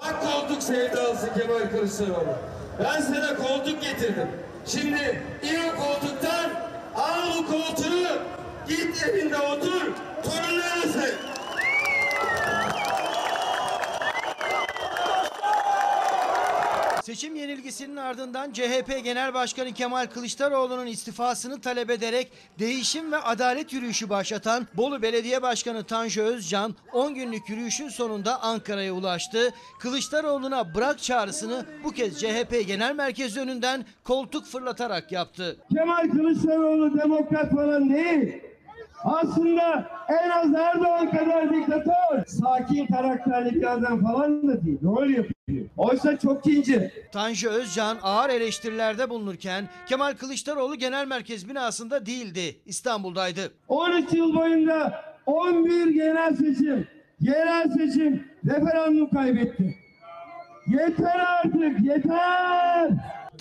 Bak 0.01 0.15
koltuk 0.21 0.63
sevdalısı 0.63 1.33
Kemal 1.33 1.69
Kılıçdaroğlu. 1.69 2.35
Ben 2.83 3.01
sana 3.01 3.35
koltuk 3.35 3.81
getirdim. 3.81 4.27
Şimdi 4.65 5.21
in 5.43 5.75
koltuktan 5.75 6.49
al 6.95 7.37
bu 7.37 7.47
koltuğu 7.51 8.21
git 8.67 9.07
evinde 9.07 9.37
otur 9.37 9.81
torunlarısın. 10.23 11.15
Seçim 17.03 17.35
yenilgisinin 17.35 17.95
ardından 17.95 18.51
CHP 18.51 19.03
Genel 19.03 19.33
Başkanı 19.33 19.71
Kemal 19.71 20.05
Kılıçdaroğlu'nun 20.05 20.85
istifasını 20.85 21.61
talep 21.61 21.89
ederek 21.89 22.31
değişim 22.59 23.11
ve 23.11 23.17
adalet 23.17 23.73
yürüyüşü 23.73 24.09
başlatan 24.09 24.67
Bolu 24.77 25.01
Belediye 25.01 25.41
Başkanı 25.41 25.83
Tanju 25.83 26.21
Özcan 26.21 26.75
10 26.93 27.15
günlük 27.15 27.49
yürüyüşün 27.49 27.89
sonunda 27.89 28.41
Ankara'ya 28.41 28.93
ulaştı. 28.93 29.53
Kılıçdaroğlu'na 29.79 30.75
bırak 30.75 30.99
çağrısını 30.99 31.65
bu 31.83 31.91
kez 31.91 32.19
CHP 32.19 32.67
Genel 32.67 32.95
Merkezi 32.95 33.39
önünden 33.39 33.85
koltuk 34.03 34.45
fırlatarak 34.45 35.11
yaptı. 35.11 35.57
Kemal 35.77 36.09
Kılıçdaroğlu 36.09 36.97
demokrat 36.99 37.51
falan 37.51 37.89
değil. 37.89 38.41
Aslında 39.03 39.89
en 40.09 40.29
az 40.29 40.53
Erdoğan 40.55 41.11
kadar 41.11 41.53
diktatör. 41.53 42.25
Sakin 42.27 42.87
karakterli 42.87 43.55
bir 43.55 43.73
adam 43.73 44.03
falan 44.03 44.47
da 44.47 44.65
değil. 44.65 44.79
Rol 44.83 45.09
yapıyor. 45.09 45.40
Oysa 45.77 46.17
çok 46.17 46.47
ince. 46.47 46.91
Tanju 47.11 47.49
Özcan 47.49 47.97
ağır 48.01 48.29
eleştirilerde 48.29 49.09
bulunurken 49.09 49.69
Kemal 49.89 50.13
Kılıçdaroğlu 50.13 50.75
Genel 50.75 51.07
Merkez 51.07 51.49
binasında 51.49 52.05
değildi. 52.05 52.55
İstanbul'daydı. 52.65 53.51
13 53.67 54.13
yıl 54.13 54.35
boyunca 54.35 55.03
11 55.25 55.87
genel 55.87 56.35
seçim, 56.35 56.87
yerel 57.19 57.69
seçim, 57.69 58.27
referandum 58.45 59.09
kaybetti. 59.09 59.75
Yeter 60.67 61.19
artık 61.19 61.85
yeter. 61.85 62.89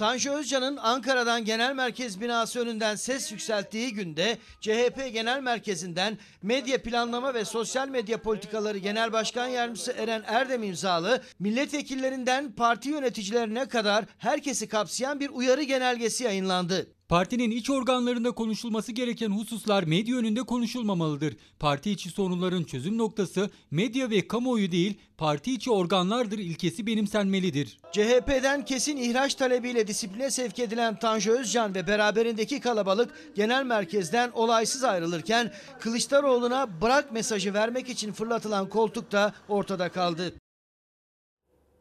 Tanju 0.00 0.33
Özcan'ın 0.33 0.76
Ankara'dan 0.76 1.45
genel 1.45 1.75
merkez 1.75 2.21
binası 2.21 2.61
önünden 2.61 2.95
ses 2.95 3.33
yükselttiği 3.33 3.95
günde 3.95 4.38
CHP 4.61 5.12
Genel 5.12 5.40
Merkezi'nden 5.40 6.19
Medya 6.42 6.83
Planlama 6.83 7.35
ve 7.35 7.45
Sosyal 7.45 7.88
Medya 7.88 8.23
Politikaları 8.23 8.78
Genel 8.78 9.12
Başkan 9.12 9.47
Yardımcısı 9.47 9.92
Eren 9.92 10.23
Erdem 10.26 10.62
imzalı 10.62 11.23
milletvekillerinden 11.38 12.52
parti 12.52 12.88
yöneticilerine 12.88 13.69
kadar 13.69 14.04
herkesi 14.19 14.69
kapsayan 14.69 15.21
bir 15.21 15.30
uyarı 15.30 15.62
genelgesi 15.62 16.25
yayınlandı. 16.25 16.87
Partinin 17.11 17.50
iç 17.50 17.71
organlarında 17.71 18.31
konuşulması 18.31 18.93
gereken 18.93 19.31
hususlar 19.31 19.83
medya 19.83 20.17
önünde 20.17 20.43
konuşulmamalıdır. 20.43 21.37
Parti 21.59 21.90
içi 21.90 22.11
sorunların 22.11 22.64
çözüm 22.64 22.99
noktası 22.99 23.50
medya 23.71 24.11
ve 24.11 24.29
kamuoyu 24.29 24.73
değil, 24.73 24.99
parti 25.19 25.52
içi 25.52 25.71
organlardır 25.71 26.38
ilkesi 26.38 26.87
benimsenmelidir. 26.87 27.79
CHP'den 27.93 28.64
kesin 28.64 28.97
ihraç 28.97 29.35
talebiyle 29.35 29.87
disipline 29.87 30.31
sevk 30.31 30.59
edilen 30.59 30.99
Tanju 30.99 31.33
Özcan 31.33 31.75
ve 31.75 31.87
beraberindeki 31.87 32.61
kalabalık 32.61 33.35
genel 33.35 33.64
merkezden 33.64 34.31
olaysız 34.31 34.85
ayrılırken 34.85 35.52
Kılıçdaroğlu'na 35.81 36.81
bırak 36.81 37.12
mesajı 37.12 37.55
vermek 37.55 37.88
için 37.88 38.12
fırlatılan 38.12 38.69
koltuk 38.69 39.12
da 39.12 39.35
ortada 39.49 39.88
kaldı. 39.88 40.35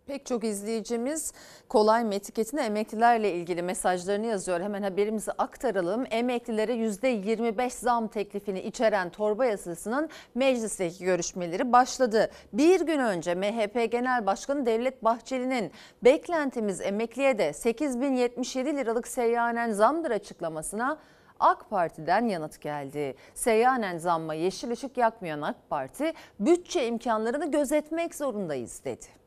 Pek 0.09 0.25
çok 0.25 0.43
izleyicimiz 0.43 1.33
kolay 1.67 2.03
mı 2.03 2.15
etiketine 2.15 2.65
emeklilerle 2.65 3.33
ilgili 3.33 3.61
mesajlarını 3.61 4.25
yazıyor. 4.25 4.61
Hemen 4.61 4.83
haberimizi 4.83 5.31
aktaralım. 5.31 6.05
Emeklilere 6.11 6.73
%25 6.73 7.69
zam 7.69 8.07
teklifini 8.07 8.61
içeren 8.61 9.09
torba 9.09 9.45
yasasının 9.45 10.09
meclisteki 10.35 11.05
görüşmeleri 11.05 11.71
başladı. 11.71 12.31
Bir 12.53 12.81
gün 12.81 12.99
önce 12.99 13.35
MHP 13.35 13.91
Genel 13.91 14.25
Başkanı 14.25 14.65
Devlet 14.65 15.03
Bahçeli'nin 15.03 15.71
beklentimiz 16.03 16.81
emekliye 16.81 17.37
de 17.37 17.53
8077 17.53 18.77
liralık 18.77 19.07
seyyanen 19.07 19.71
zamdır 19.71 20.11
açıklamasına 20.11 20.97
AK 21.39 21.69
Parti'den 21.69 22.27
yanıt 22.27 22.61
geldi. 22.61 23.15
Seyyanen 23.33 23.97
zamma 23.97 24.33
yeşil 24.33 24.71
ışık 24.71 24.97
yakmayan 24.97 25.41
AK 25.41 25.69
Parti 25.69 26.13
bütçe 26.39 26.87
imkanlarını 26.87 27.51
gözetmek 27.51 28.15
zorundayız 28.15 28.81
dedi. 28.85 29.18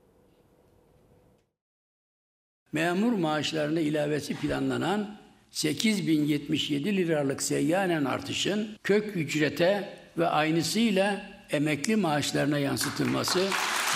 Memur 2.73 3.13
maaşlarına 3.13 3.81
ilavesi 3.81 4.35
planlanan 4.35 5.17
8077 5.51 6.97
liralık 6.97 7.43
seyyanen 7.43 8.05
artışın 8.05 8.69
kök 8.83 9.17
ücrete 9.17 9.89
ve 10.19 10.27
aynısıyla 10.27 11.23
emekli 11.51 11.97
maaşlarına 11.97 12.59
yansıtılması 12.59 13.39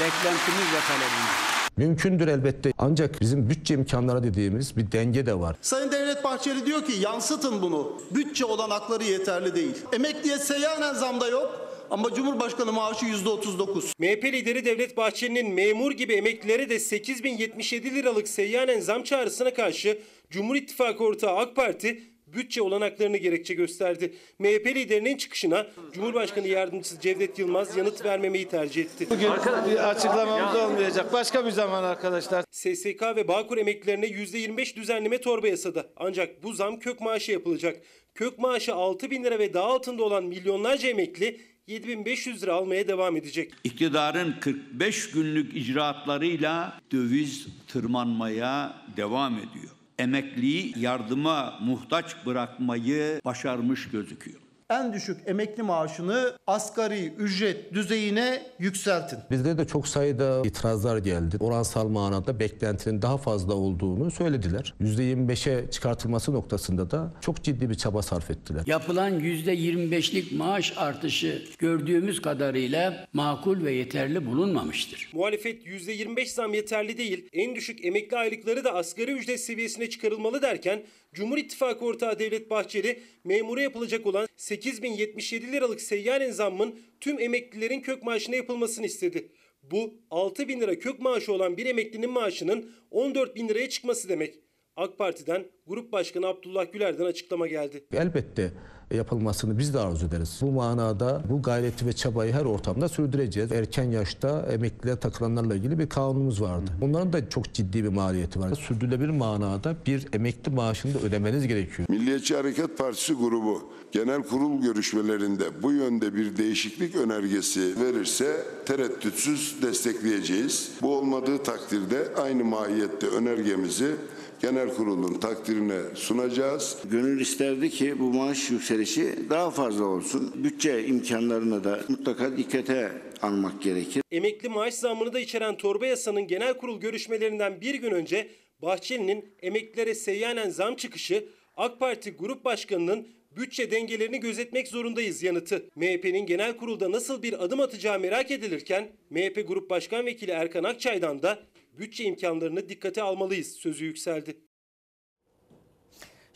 beklentimiz 0.00 0.72
ve 0.74 0.80
talebimiz. 0.88 1.56
Mümkündür 1.76 2.28
elbette 2.28 2.72
ancak 2.78 3.20
bizim 3.20 3.50
bütçe 3.50 3.74
imkanları 3.74 4.22
dediğimiz 4.22 4.76
bir 4.76 4.92
denge 4.92 5.26
de 5.26 5.38
var. 5.38 5.56
Sayın 5.60 5.92
Devlet 5.92 6.24
Bahçeli 6.24 6.66
diyor 6.66 6.84
ki 6.84 6.92
yansıtın 7.00 7.62
bunu. 7.62 8.02
Bütçe 8.14 8.44
olanakları 8.44 9.04
yeterli 9.04 9.54
değil. 9.54 9.74
Emekliye 9.92 10.38
seyyanen 10.38 10.94
zamda 10.94 11.28
yok. 11.28 11.65
Ama 11.90 12.14
Cumhurbaşkanı 12.14 12.72
maaşı 12.72 13.06
%39. 13.06 13.92
MHP 13.98 14.24
lideri 14.24 14.64
Devlet 14.64 14.96
Bahçeli'nin 14.96 15.54
memur 15.54 15.92
gibi 15.92 16.12
emeklilere 16.12 16.68
de 16.68 16.78
8077 16.78 17.94
liralık 17.94 18.28
seyyanen 18.28 18.80
zam 18.80 19.02
çağrısına 19.02 19.54
karşı 19.54 19.98
Cumhur 20.30 20.56
İttifakı 20.56 21.04
ortağı 21.04 21.36
AK 21.36 21.56
Parti 21.56 22.02
bütçe 22.26 22.62
olanaklarını 22.62 23.16
gerekçe 23.16 23.54
gösterdi. 23.54 24.14
MHP 24.38 24.66
liderinin 24.66 25.16
çıkışına 25.16 25.66
Cumhurbaşkanı 25.92 26.48
Yardımcısı 26.48 27.00
Cevdet 27.00 27.38
Yılmaz 27.38 27.76
yanıt 27.76 28.04
vermemeyi 28.04 28.48
tercih 28.48 28.82
etti. 28.82 29.06
Bugün 29.10 29.30
bir 29.70 29.88
açıklamamız 29.88 30.56
olmayacak. 30.56 31.12
Başka 31.12 31.46
bir 31.46 31.50
zaman 31.50 31.84
arkadaşlar. 31.84 32.44
SSK 32.50 33.02
ve 33.02 33.28
Bağkur 33.28 33.58
emeklilerine 33.58 34.06
%25 34.06 34.76
düzenleme 34.76 35.20
torba 35.20 35.48
yasada. 35.48 35.86
Ancak 35.96 36.42
bu 36.42 36.52
zam 36.52 36.78
kök 36.78 37.00
maaşı 37.00 37.32
yapılacak. 37.32 37.76
Kök 38.14 38.38
maaşı 38.38 38.74
6 38.74 39.10
bin 39.10 39.24
lira 39.24 39.38
ve 39.38 39.54
daha 39.54 39.66
altında 39.66 40.02
olan 40.02 40.24
milyonlarca 40.24 40.88
emekli 40.88 41.40
7500 41.66 42.42
lira 42.42 42.54
almaya 42.54 42.88
devam 42.88 43.16
edecek. 43.16 43.52
İktidarın 43.64 44.34
45 44.40 45.10
günlük 45.10 45.56
icraatlarıyla 45.56 46.80
döviz 46.92 47.46
tırmanmaya 47.68 48.76
devam 48.96 49.34
ediyor. 49.34 49.70
Emekliyi 49.98 50.74
yardıma 50.78 51.58
muhtaç 51.62 52.26
bırakmayı 52.26 53.20
başarmış 53.24 53.88
gözüküyor. 53.88 54.40
En 54.70 54.92
düşük 54.92 55.20
emekli 55.26 55.62
maaşını 55.62 56.32
asgari 56.46 57.12
ücret 57.18 57.74
düzeyine 57.74 58.42
yükseltin. 58.58 59.18
Bizde 59.30 59.58
de 59.58 59.66
çok 59.66 59.88
sayıda 59.88 60.42
itirazlar 60.44 60.98
geldi. 60.98 61.36
Oransal 61.40 61.88
manada 61.88 62.40
beklentinin 62.40 63.02
daha 63.02 63.18
fazla 63.18 63.54
olduğunu 63.54 64.10
söylediler. 64.10 64.74
%25'e 64.80 65.70
çıkartılması 65.70 66.32
noktasında 66.32 66.90
da 66.90 67.14
çok 67.20 67.42
ciddi 67.42 67.70
bir 67.70 67.74
çaba 67.74 68.02
sarf 68.02 68.30
ettiler. 68.30 68.62
Yapılan 68.66 69.20
%25'lik 69.20 70.32
maaş 70.32 70.74
artışı 70.76 71.42
gördüğümüz 71.58 72.22
kadarıyla 72.22 73.06
makul 73.12 73.64
ve 73.64 73.72
yeterli 73.72 74.26
bulunmamıştır. 74.26 75.10
Muhalefet 75.12 75.66
%25 75.66 76.26
zam 76.26 76.54
yeterli 76.54 76.98
değil, 76.98 77.28
en 77.32 77.54
düşük 77.54 77.84
emekli 77.84 78.16
aylıkları 78.16 78.64
da 78.64 78.74
asgari 78.74 79.10
ücret 79.12 79.40
seviyesine 79.40 79.90
çıkarılmalı 79.90 80.42
derken 80.42 80.82
Cumhur 81.16 81.38
İttifakı 81.38 81.84
ortağı 81.84 82.18
Devlet 82.18 82.50
Bahçeli 82.50 83.02
memura 83.24 83.62
yapılacak 83.62 84.06
olan 84.06 84.28
8077 84.36 85.52
liralık 85.52 85.80
seyyanen 85.80 86.30
zammın 86.30 86.78
tüm 87.00 87.20
emeklilerin 87.20 87.80
kök 87.80 88.02
maaşına 88.02 88.36
yapılmasını 88.36 88.86
istedi. 88.86 89.32
Bu 89.62 89.94
6 90.10 90.48
bin 90.48 90.60
lira 90.60 90.78
kök 90.78 91.00
maaşı 91.00 91.32
olan 91.32 91.56
bir 91.56 91.66
emeklinin 91.66 92.10
maaşının 92.10 92.70
14 92.90 93.36
bin 93.36 93.48
liraya 93.48 93.68
çıkması 93.68 94.08
demek. 94.08 94.34
AK 94.76 94.98
Parti'den 94.98 95.44
Grup 95.66 95.92
Başkanı 95.92 96.26
Abdullah 96.26 96.72
Güler'den 96.72 97.04
açıklama 97.04 97.46
geldi. 97.46 97.84
Elbette 97.92 98.52
yapılmasını 98.94 99.58
biz 99.58 99.74
de 99.74 99.80
arzu 99.80 100.06
ederiz. 100.06 100.38
Bu 100.42 100.52
manada 100.52 101.22
bu 101.30 101.42
gayreti 101.42 101.86
ve 101.86 101.92
çabayı 101.92 102.32
her 102.32 102.44
ortamda 102.44 102.88
sürdüreceğiz. 102.88 103.52
Erken 103.52 103.84
yaşta 103.84 104.46
emekliliğe 104.52 104.96
takılanlarla 104.96 105.54
ilgili 105.54 105.78
bir 105.78 105.88
kanunumuz 105.88 106.42
vardı. 106.42 106.70
Onların 106.82 107.12
da 107.12 107.28
çok 107.28 107.54
ciddi 107.54 107.84
bir 107.84 107.88
maliyeti 107.88 108.40
var. 108.40 108.54
Sürdürülebilir 108.54 109.10
manada 109.10 109.76
bir 109.86 110.06
emekli 110.12 110.52
maaşını 110.52 110.94
da 110.94 110.98
ödemeniz 110.98 111.46
gerekiyor. 111.46 111.88
Milliyetçi 111.88 112.36
Hareket 112.36 112.78
Partisi 112.78 113.14
grubu 113.14 113.62
genel 113.92 114.22
kurul 114.22 114.62
görüşmelerinde 114.62 115.44
bu 115.62 115.72
yönde 115.72 116.14
bir 116.14 116.36
değişiklik 116.36 116.96
önergesi 116.96 117.80
verirse 117.80 118.36
tereddütsüz 118.66 119.56
destekleyeceğiz. 119.62 120.70
Bu 120.82 120.96
olmadığı 120.96 121.42
takdirde 121.42 122.08
aynı 122.22 122.44
mahiyette 122.44 123.06
önergemizi 123.06 123.96
genel 124.42 124.74
kurulun 124.74 125.14
takdirine 125.14 125.80
sunacağız. 125.94 126.78
Gönül 126.90 127.20
isterdi 127.20 127.70
ki 127.70 127.98
bu 128.00 128.12
maaş 128.12 128.50
yükselişi 128.50 129.14
daha 129.30 129.50
fazla 129.50 129.84
olsun. 129.84 130.32
Bütçe 130.34 130.86
imkanlarını 130.86 131.64
da 131.64 131.80
mutlaka 131.88 132.36
dikkate 132.36 132.92
almak 133.22 133.62
gerekir. 133.62 134.02
Emekli 134.10 134.48
maaş 134.48 134.74
zammını 134.74 135.12
da 135.12 135.20
içeren 135.20 135.56
torba 135.56 135.86
yasanın 135.86 136.26
genel 136.26 136.54
kurul 136.54 136.80
görüşmelerinden 136.80 137.60
bir 137.60 137.74
gün 137.74 137.90
önce 137.90 138.28
Bahçeli'nin 138.62 139.34
emeklilere 139.42 139.94
seyyanen 139.94 140.50
zam 140.50 140.76
çıkışı 140.76 141.28
AK 141.56 141.80
Parti 141.80 142.10
Grup 142.10 142.44
Başkanı'nın 142.44 143.08
bütçe 143.36 143.70
dengelerini 143.70 144.20
gözetmek 144.20 144.68
zorundayız 144.68 145.22
yanıtı. 145.22 145.64
MHP'nin 145.76 146.26
genel 146.26 146.56
kurulda 146.56 146.92
nasıl 146.92 147.22
bir 147.22 147.44
adım 147.44 147.60
atacağı 147.60 148.00
merak 148.00 148.30
edilirken 148.30 148.88
MHP 149.10 149.48
Grup 149.48 149.70
Başkan 149.70 150.06
Vekili 150.06 150.30
Erkan 150.30 150.64
Akçay'dan 150.64 151.22
da 151.22 151.38
bütçe 151.78 152.04
imkanlarını 152.04 152.68
dikkate 152.68 153.02
almalıyız 153.02 153.52
sözü 153.52 153.84
yükseldi. 153.84 154.45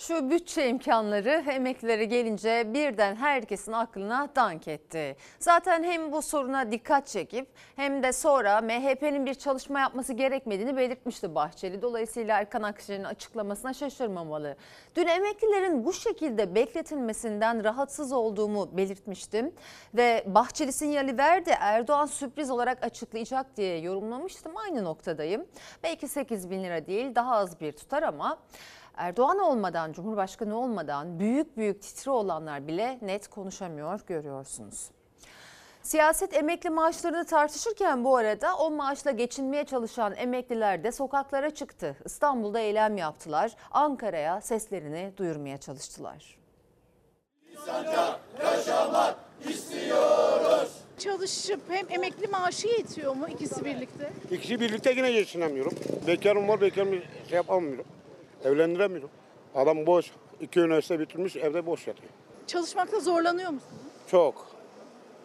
Şu 0.00 0.30
bütçe 0.30 0.68
imkanları 0.68 1.44
emeklilere 1.50 2.04
gelince 2.04 2.74
birden 2.74 3.16
herkesin 3.16 3.72
aklına 3.72 4.28
dank 4.36 4.68
etti. 4.68 5.16
Zaten 5.38 5.84
hem 5.84 6.12
bu 6.12 6.22
soruna 6.22 6.72
dikkat 6.72 7.06
çekip 7.06 7.48
hem 7.76 8.02
de 8.02 8.12
sonra 8.12 8.60
MHP'nin 8.60 9.26
bir 9.26 9.34
çalışma 9.34 9.80
yapması 9.80 10.12
gerekmediğini 10.12 10.76
belirtmişti 10.76 11.34
Bahçeli. 11.34 11.82
Dolayısıyla 11.82 12.38
Erkan 12.38 12.62
Akşener'in 12.62 13.04
açıklamasına 13.04 13.72
şaşırmamalı. 13.74 14.56
Dün 14.96 15.06
emeklilerin 15.06 15.84
bu 15.84 15.92
şekilde 15.92 16.54
bekletilmesinden 16.54 17.64
rahatsız 17.64 18.12
olduğumu 18.12 18.76
belirtmiştim. 18.76 19.54
Ve 19.94 20.24
Bahçeli 20.26 20.72
sinyali 20.72 21.18
verdi 21.18 21.50
Erdoğan 21.60 22.06
sürpriz 22.06 22.50
olarak 22.50 22.84
açıklayacak 22.84 23.56
diye 23.56 23.78
yorumlamıştım. 23.78 24.56
Aynı 24.56 24.84
noktadayım. 24.84 25.46
Belki 25.82 26.08
8 26.08 26.50
bin 26.50 26.64
lira 26.64 26.86
değil 26.86 27.14
daha 27.14 27.36
az 27.36 27.60
bir 27.60 27.72
tutar 27.72 28.02
ama... 28.02 28.38
Erdoğan 29.00 29.38
olmadan, 29.38 29.92
Cumhurbaşkanı 29.92 30.58
olmadan 30.58 31.18
büyük 31.18 31.56
büyük 31.56 31.82
titri 31.82 32.10
olanlar 32.10 32.68
bile 32.68 32.98
net 33.02 33.28
konuşamıyor 33.28 34.00
görüyorsunuz. 34.06 34.90
Siyaset 35.82 36.36
emekli 36.36 36.70
maaşlarını 36.70 37.24
tartışırken 37.24 38.04
bu 38.04 38.16
arada 38.16 38.56
o 38.56 38.70
maaşla 38.70 39.10
geçinmeye 39.10 39.64
çalışan 39.64 40.16
emekliler 40.16 40.84
de 40.84 40.92
sokaklara 40.92 41.50
çıktı. 41.50 41.96
İstanbul'da 42.04 42.60
eylem 42.60 42.96
yaptılar. 42.96 43.56
Ankara'ya 43.70 44.40
seslerini 44.40 45.12
duyurmaya 45.16 45.58
çalıştılar. 45.58 46.38
İnsanca 47.52 48.18
yaşamak 48.44 49.16
istiyoruz. 49.48 50.70
Çalışıp 50.98 51.60
hem 51.68 51.86
emekli 51.90 52.26
maaşı 52.26 52.68
yetiyor 52.68 53.16
mu 53.16 53.28
ikisi 53.28 53.64
birlikte? 53.64 54.12
İkisi 54.30 54.60
birlikte 54.60 54.90
yine 54.90 55.12
geçinemiyorum. 55.12 55.72
Bekarım 56.06 56.48
var 56.48 56.60
bekarım 56.60 56.90
şey 57.28 57.36
yapamıyorum. 57.36 57.84
Evlendiremiyorum. 58.44 59.10
Adam 59.54 59.86
boş. 59.86 60.10
iki 60.40 60.60
üniversite 60.60 61.00
bitirmiş 61.00 61.36
evde 61.36 61.66
boş 61.66 61.86
yatıyor. 61.86 62.12
Çalışmakta 62.46 63.00
zorlanıyor 63.00 63.50
musunuz? 63.50 63.74
Çok. 64.10 64.46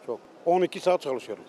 Çok. 0.06 0.20
12 0.46 0.80
saat 0.80 1.02
çalışıyorum. 1.02 1.44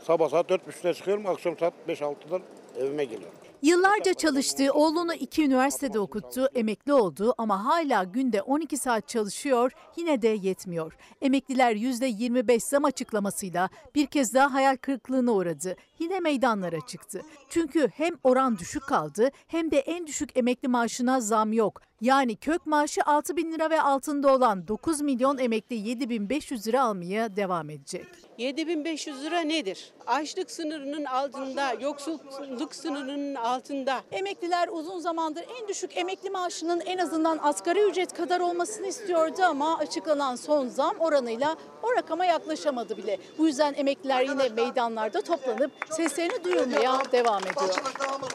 Sabah 0.00 0.28
saat 0.28 0.50
4.30'da 0.50 0.94
çıkıyorum. 0.94 1.26
Akşam 1.26 1.58
saat 1.58 1.72
5-6'dan 1.88 2.42
evime 2.78 3.04
geliyorum. 3.04 3.38
Yıllarca 3.62 4.14
çalıştığı, 4.14 4.72
oğlunu 4.72 5.14
iki 5.14 5.44
üniversitede 5.44 5.98
okuttu, 5.98 6.48
emekli 6.54 6.92
oldu 6.92 7.34
ama 7.38 7.64
hala 7.64 8.04
günde 8.04 8.42
12 8.42 8.76
saat 8.76 9.08
çalışıyor, 9.08 9.72
yine 9.96 10.22
de 10.22 10.28
yetmiyor. 10.28 10.96
Emekliler 11.22 11.76
%25 11.76 12.60
zam 12.70 12.84
açıklamasıyla 12.84 13.68
bir 13.94 14.06
kez 14.06 14.34
daha 14.34 14.54
hayal 14.54 14.76
kırıklığına 14.76 15.32
uğradı. 15.32 15.76
Yine 15.98 16.20
meydanlara 16.20 16.86
çıktı. 16.86 17.22
Çünkü 17.48 17.88
hem 17.94 18.14
oran 18.24 18.58
düşük 18.58 18.82
kaldı 18.82 19.30
hem 19.46 19.70
de 19.70 19.78
en 19.78 20.06
düşük 20.06 20.36
emekli 20.36 20.68
maaşına 20.68 21.20
zam 21.20 21.52
yok. 21.52 21.80
Yani 22.00 22.36
kök 22.36 22.66
maaşı 22.66 23.00
6 23.02 23.36
bin 23.36 23.52
lira 23.52 23.70
ve 23.70 23.80
altında 23.80 24.34
olan 24.34 24.68
9 24.68 25.00
milyon 25.00 25.38
emekli 25.38 25.88
7500 25.88 26.66
lira 26.66 26.82
almaya 26.82 27.36
devam 27.36 27.70
edecek. 27.70 28.25
7500 28.38 29.24
lira 29.24 29.40
nedir? 29.40 29.92
Açlık 30.06 30.50
sınırının 30.50 31.04
altında, 31.04 31.72
yoksulluk 31.80 32.74
sınırının 32.74 33.34
altında. 33.34 34.00
Emekliler 34.12 34.68
uzun 34.68 34.98
zamandır 34.98 35.44
en 35.60 35.68
düşük 35.68 35.96
emekli 35.96 36.30
maaşının 36.30 36.80
en 36.80 36.98
azından 36.98 37.38
asgari 37.42 37.80
ücret 37.82 38.12
kadar 38.12 38.40
olmasını 38.40 38.86
istiyordu 38.86 39.42
ama 39.42 39.78
açıklanan 39.78 40.36
son 40.36 40.68
zam 40.68 40.96
oranıyla 40.98 41.56
o 41.82 41.92
rakama 41.96 42.24
yaklaşamadı 42.24 42.96
bile. 42.96 43.18
Bu 43.38 43.46
yüzden 43.46 43.74
emekliler 43.74 44.22
yine 44.22 44.48
meydanlarda 44.48 45.20
toplanıp 45.22 45.70
seslerini 45.90 46.44
duyurmaya 46.44 46.98
devam 47.12 47.42
ediyor. 47.42 47.74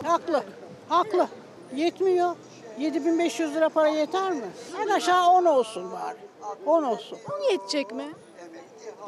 Haklı, 0.03 0.43
haklı. 0.89 1.27
Yetmiyor. 1.75 2.35
7500 2.79 3.55
lira 3.55 3.69
para 3.69 3.87
yeter 3.87 4.31
mi? 4.31 4.45
En 4.81 4.87
aşağı 4.87 5.29
10 5.29 5.45
olsun 5.45 5.91
bari. 5.91 6.17
10 6.65 6.83
olsun. 6.83 7.17
10 7.47 7.51
yetecek 7.51 7.91
mi? 7.91 8.05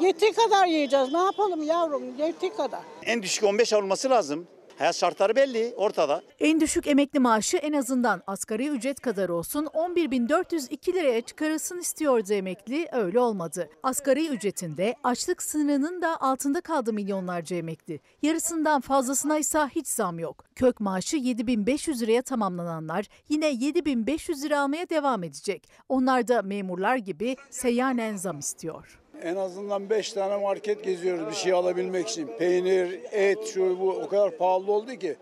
Yettiği 0.00 0.32
kadar 0.32 0.66
yiyeceğiz. 0.66 1.12
Ne 1.12 1.18
yapalım 1.18 1.62
yavrum? 1.62 2.02
Yettiği 2.18 2.52
kadar. 2.52 2.80
En 3.02 3.22
düşük 3.22 3.44
15 3.44 3.72
olması 3.72 4.10
lazım. 4.10 4.46
Hayat 4.78 4.96
şartları 4.96 5.36
belli 5.36 5.74
ortada. 5.76 6.22
En 6.40 6.60
düşük 6.60 6.86
emekli 6.86 7.18
maaşı 7.18 7.56
en 7.56 7.72
azından 7.72 8.22
asgari 8.26 8.68
ücret 8.68 9.00
kadar 9.00 9.28
olsun 9.28 9.64
11.402 9.66 10.92
liraya 10.94 11.20
çıkarılsın 11.20 11.78
istiyordu 11.80 12.32
emekli 12.32 12.88
öyle 12.92 13.20
olmadı. 13.20 13.68
Asgari 13.82 14.28
ücretinde 14.28 14.94
açlık 15.04 15.42
sınırının 15.42 16.02
da 16.02 16.20
altında 16.20 16.60
kaldı 16.60 16.92
milyonlarca 16.92 17.56
emekli. 17.56 18.00
Yarısından 18.22 18.80
fazlasına 18.80 19.38
ise 19.38 19.58
hiç 19.74 19.88
zam 19.88 20.18
yok. 20.18 20.44
Kök 20.56 20.80
maaşı 20.80 21.16
7500 21.16 22.02
liraya 22.02 22.22
tamamlananlar 22.22 23.06
yine 23.28 23.46
7500 23.46 24.44
lira 24.44 24.60
almaya 24.60 24.88
devam 24.88 25.24
edecek. 25.24 25.68
Onlar 25.88 26.28
da 26.28 26.42
memurlar 26.42 26.96
gibi 26.96 27.36
seyyanen 27.50 28.16
zam 28.16 28.38
istiyor. 28.38 29.03
En 29.24 29.36
azından 29.36 29.90
5 29.90 30.12
tane 30.12 30.36
market 30.36 30.84
geziyoruz 30.84 31.28
bir 31.28 31.34
şey 31.34 31.52
alabilmek 31.52 32.08
için. 32.08 32.26
Peynir, 32.38 33.00
et, 33.12 33.46
şu 33.54 33.80
bu 33.80 33.90
o 33.90 34.08
kadar 34.08 34.30
pahalı 34.30 34.72
oldu 34.72 34.94
ki. 34.94 35.16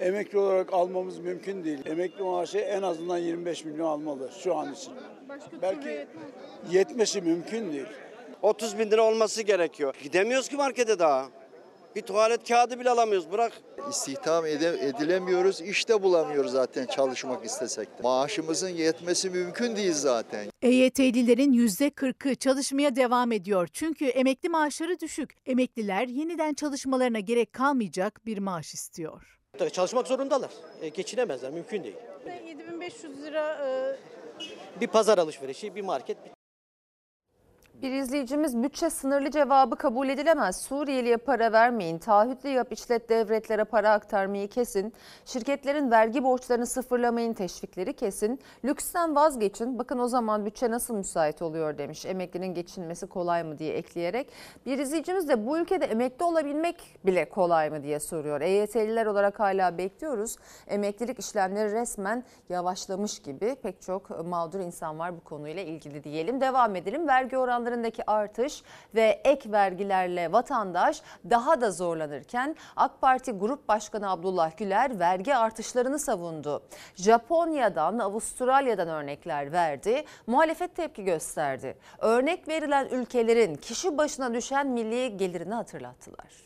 Emekli 0.00 0.38
olarak 0.38 0.72
almamız 0.72 1.18
mümkün 1.18 1.64
değil. 1.64 1.78
Emekli 1.86 2.22
maaşı 2.22 2.58
en 2.58 2.82
azından 2.82 3.18
25 3.18 3.64
milyon 3.64 3.86
almalı 3.86 4.30
şu 4.42 4.56
an 4.56 4.72
için. 4.72 4.92
Belki 5.62 6.06
yetmesi 6.70 7.20
mümkün 7.20 7.72
değil. 7.72 7.86
30 8.42 8.78
bin 8.78 8.90
lira 8.90 9.02
olması 9.02 9.42
gerekiyor. 9.42 9.94
Gidemiyoruz 10.02 10.48
ki 10.48 10.56
markete 10.56 10.98
daha. 10.98 11.28
Bir 11.96 12.02
tuvalet 12.02 12.48
kağıdı 12.48 12.80
bile 12.80 12.90
alamıyoruz. 12.90 13.32
Bırak 13.32 13.52
İstihdam 13.90 14.46
edilemiyoruz, 14.46 15.60
iş 15.60 15.88
de 15.88 16.02
bulamıyoruz 16.02 16.52
zaten 16.52 16.86
çalışmak 16.86 17.44
istesek 17.44 17.88
de. 17.98 18.02
Maaşımızın 18.02 18.68
yetmesi 18.68 19.30
mümkün 19.30 19.76
değil 19.76 19.92
zaten. 19.92 20.46
EYT'lilerin 20.62 21.52
%40'ı 21.52 22.34
çalışmaya 22.34 22.96
devam 22.96 23.32
ediyor. 23.32 23.68
Çünkü 23.72 24.04
emekli 24.04 24.48
maaşları 24.48 25.00
düşük. 25.00 25.34
Emekliler 25.46 26.08
yeniden 26.08 26.54
çalışmalarına 26.54 27.20
gerek 27.20 27.52
kalmayacak 27.52 28.26
bir 28.26 28.38
maaş 28.38 28.74
istiyor. 28.74 29.38
Çalışmak 29.72 30.06
zorundalar. 30.06 30.50
E, 30.80 30.88
geçinemezler. 30.88 31.50
Mümkün 31.50 31.84
değil. 31.84 31.96
7500 32.46 33.22
lira 33.22 33.68
e, 33.68 34.80
Bir 34.80 34.86
pazar 34.86 35.18
alışverişi, 35.18 35.74
bir 35.74 35.82
market, 35.82 36.24
Bir 36.24 36.35
izleyicimiz 37.82 38.62
bütçe 38.62 38.90
sınırlı 38.90 39.30
cevabı 39.30 39.76
kabul 39.76 40.08
edilemez. 40.08 40.56
Suriyeliye 40.56 41.16
para 41.16 41.52
vermeyin, 41.52 41.98
taahhütlü 41.98 42.48
yap 42.48 42.72
işlet 42.72 43.08
devletlere 43.08 43.64
para 43.64 43.92
aktarmayı 43.92 44.48
kesin, 44.48 44.92
şirketlerin 45.24 45.90
vergi 45.90 46.24
borçlarını 46.24 46.66
sıfırlamayın, 46.66 47.32
teşvikleri 47.32 47.92
kesin, 47.92 48.40
lüksten 48.64 49.16
vazgeçin. 49.16 49.78
Bakın 49.78 49.98
o 49.98 50.08
zaman 50.08 50.46
bütçe 50.46 50.70
nasıl 50.70 50.96
müsait 50.96 51.42
oluyor 51.42 51.78
demiş. 51.78 52.06
Emeklinin 52.06 52.54
geçinmesi 52.54 53.06
kolay 53.06 53.42
mı 53.42 53.58
diye 53.58 53.74
ekleyerek. 53.74 54.32
Bir 54.66 54.78
izleyicimiz 54.78 55.28
de 55.28 55.46
bu 55.46 55.58
ülkede 55.58 55.84
emekli 55.84 56.24
olabilmek 56.24 56.98
bile 57.06 57.28
kolay 57.28 57.70
mı 57.70 57.82
diye 57.82 58.00
soruyor. 58.00 58.40
EYT'liler 58.40 59.06
olarak 59.06 59.40
hala 59.40 59.78
bekliyoruz. 59.78 60.36
Emeklilik 60.66 61.18
işlemleri 61.18 61.72
resmen 61.72 62.24
yavaşlamış 62.48 63.18
gibi 63.18 63.56
pek 63.62 63.82
çok 63.82 64.26
mağdur 64.26 64.60
insan 64.60 64.98
var 64.98 65.16
bu 65.16 65.20
konuyla 65.20 65.62
ilgili 65.62 66.04
diyelim. 66.04 66.40
Devam 66.40 66.76
edelim. 66.76 67.08
Vergi 67.08 67.38
oranlarındaki 67.66 68.10
artış 68.10 68.62
ve 68.94 69.20
ek 69.24 69.52
vergilerle 69.52 70.32
vatandaş 70.32 71.02
daha 71.30 71.60
da 71.60 71.70
zorlanırken 71.70 72.56
AK 72.76 73.00
Parti 73.00 73.32
Grup 73.32 73.68
Başkanı 73.68 74.10
Abdullah 74.10 74.56
Güler 74.56 74.98
vergi 74.98 75.36
artışlarını 75.36 75.98
savundu. 75.98 76.62
Japonya'dan, 76.94 77.98
Avustralya'dan 77.98 78.88
örnekler 78.88 79.52
verdi. 79.52 80.04
Muhalefet 80.26 80.76
tepki 80.76 81.04
gösterdi. 81.04 81.76
Örnek 81.98 82.48
verilen 82.48 82.88
ülkelerin 82.88 83.54
kişi 83.54 83.98
başına 83.98 84.34
düşen 84.34 84.66
milli 84.66 85.16
gelirini 85.16 85.54
hatırlattılar. 85.54 86.45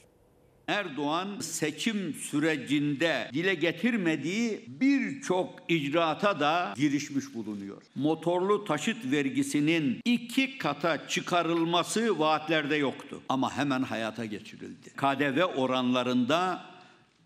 Erdoğan 0.71 1.29
seçim 1.41 2.15
sürecinde 2.15 3.31
dile 3.33 3.55
getirmediği 3.55 4.65
birçok 4.69 5.51
icraata 5.69 6.41
da 6.41 6.75
girişmiş 6.77 7.35
bulunuyor. 7.35 7.83
Motorlu 7.95 8.65
taşıt 8.65 9.13
vergisinin 9.13 10.01
iki 10.05 10.59
kata 10.59 11.09
çıkarılması 11.09 12.19
vaatlerde 12.19 12.77
yoktu 12.77 13.21
ama 13.29 13.57
hemen 13.57 13.83
hayata 13.83 14.25
geçirildi. 14.25 14.91
KDV 14.97 15.43
oranlarında 15.57 16.63